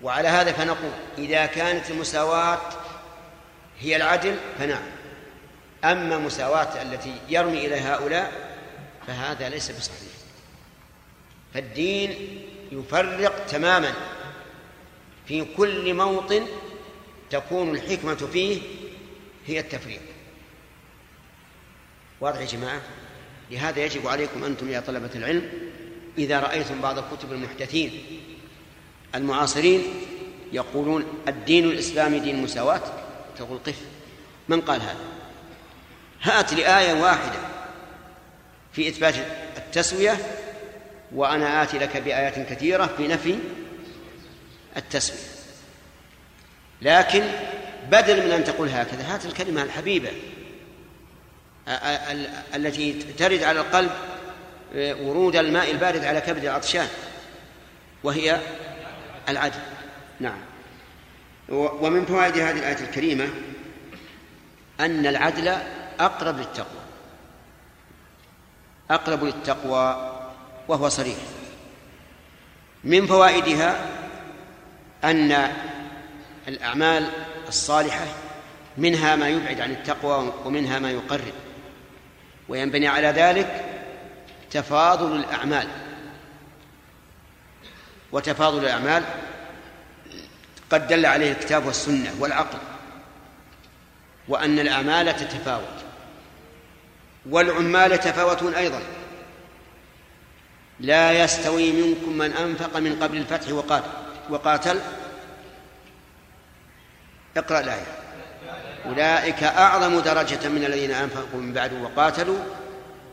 وعلى 0.03 0.28
هذا 0.28 0.53
فنقول 0.53 0.93
إذا 1.19 1.47
كانت 1.47 1.91
المساواة 1.91 2.61
هي 3.81 3.97
العدل 3.97 4.36
فنعم. 4.59 4.82
أما 5.85 6.19
مساواة 6.19 6.82
التي 6.82 7.15
يرمي 7.28 7.66
إلى 7.66 7.81
هؤلاء 7.81 8.57
فهذا 9.07 9.49
ليس 9.49 9.70
بصحيح. 9.70 10.12
فالدين 11.55 12.41
يفرق 12.73 13.47
تماما. 13.47 13.93
في 15.27 15.45
كل 15.57 15.95
موطن 15.95 16.47
تكون 17.31 17.70
الحكمة 17.70 18.15
فيه 18.15 18.62
هي 19.47 19.61
التفريق. 19.61 20.01
واضح 22.20 22.41
يا 22.41 22.47
جماعة؟ 22.47 22.81
لهذا 23.51 23.85
يجب 23.85 24.07
عليكم 24.07 24.45
أنتم 24.45 24.71
يا 24.71 24.81
طلبة 24.81 25.11
العلم 25.15 25.49
إذا 26.19 26.41
رأيتم 26.41 26.81
بعض 26.81 26.99
الكتب 26.99 27.33
المحدثين 27.33 28.03
المعاصرين 29.15 29.83
يقولون 30.53 31.05
الدين 31.29 31.65
الإسلامي 31.65 32.21
دين 32.21 32.43
مساواة 32.43 32.83
تقول 33.39 33.59
قف. 33.59 33.81
من 34.49 34.61
قال 34.61 34.81
هذا؟ 34.81 34.97
هات 36.23 36.53
لي 36.53 36.79
آية 36.79 37.03
واحدة 37.03 37.39
في 38.73 38.89
إثبات 38.89 39.15
التسوية 39.57 40.16
وأنا 41.15 41.62
آتي 41.62 41.79
لك 41.79 41.97
بآيات 41.97 42.39
كثيرة 42.53 42.87
في 42.87 43.09
نفي 43.09 43.39
التسوية. 44.77 45.19
لكن 46.83 47.23
بدل 47.91 48.27
من 48.27 48.31
أن 48.31 48.45
تقول 48.45 48.69
هكذا 48.69 49.15
هات 49.15 49.27
الكلمة 49.27 49.62
الحبيبة. 49.62 50.11
التي 52.55 52.93
ترد 52.93 53.43
على 53.43 53.61
القلب 53.61 53.91
ورود 54.74 55.36
الماء 55.36 55.70
البارد 55.70 56.05
على 56.05 56.20
كبد 56.20 56.45
العطشان 56.45 56.89
وهي 58.05 58.41
العدل. 59.28 59.61
نعم. 60.20 60.39
ومن 61.49 62.05
فوائد 62.05 62.39
هذه 62.39 62.59
الآية 62.59 62.81
الكريمة 62.81 63.28
أن 64.81 65.07
العدل 65.07 65.49
أقرب 66.01 66.39
للتقوى. 66.39 66.81
أقرب 68.91 69.24
للتقوى 69.24 70.11
وهو 70.69 70.89
صريح. 70.89 71.16
من 72.85 73.07
فوائدها 73.07 73.86
أن 75.05 75.53
الأعمال 76.49 77.09
الصالحة 77.49 78.07
منها 78.78 79.16
ما 79.16 79.28
يبعد 79.28 79.61
عن 79.61 79.70
التقوى 79.70 80.32
ومنها 80.45 80.78
ما 80.78 80.91
يقرب. 80.91 81.32
وينبني 82.49 82.89
على 82.89 83.09
ذلك 83.09 83.65
تفاضل 84.51 85.16
الأعمال. 85.16 85.69
وتفاضل 88.12 88.65
الأعمال 88.65 89.05
قد 90.71 90.87
دل 90.87 91.07
عليه 91.07 91.33
الكتاب 91.33 91.66
والسنة 91.66 92.15
والعقل 92.19 92.59
وأن 94.29 94.59
الأعمال 94.59 95.16
تتفاوت 95.16 95.85
والعمال 97.27 97.93
يتفاوتون 97.93 98.55
أيضا. 98.55 98.83
لا 100.81 101.25
يستوي 101.25 101.73
منكم 101.73 102.12
من 102.19 102.33
أنفق 102.33 102.77
من 102.77 103.03
قبل 103.03 103.16
الفتح 103.16 103.53
وقاتل. 103.53 103.91
وقاتل. 104.31 104.81
اقرأ 107.37 107.61
الآية. 107.61 108.04
أولئك 108.86 109.43
أعظم 109.43 110.01
درجة 110.01 110.48
من 110.48 110.65
الذين 110.65 110.90
أنفقوا 110.90 111.40
من 111.40 111.52
بعد 111.52 111.73
وقاتلوا 111.73 112.39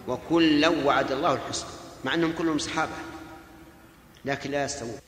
وكلا 0.07 0.67
وعد 0.67 1.11
الله 1.11 1.33
الحسنى 1.33 1.69
مع 2.05 2.13
أنهم 2.13 2.33
كلهم 2.37 2.57
صحابة 2.57 2.91
لكن 4.25 4.51
لا 4.51 4.63
يستوون. 4.63 4.99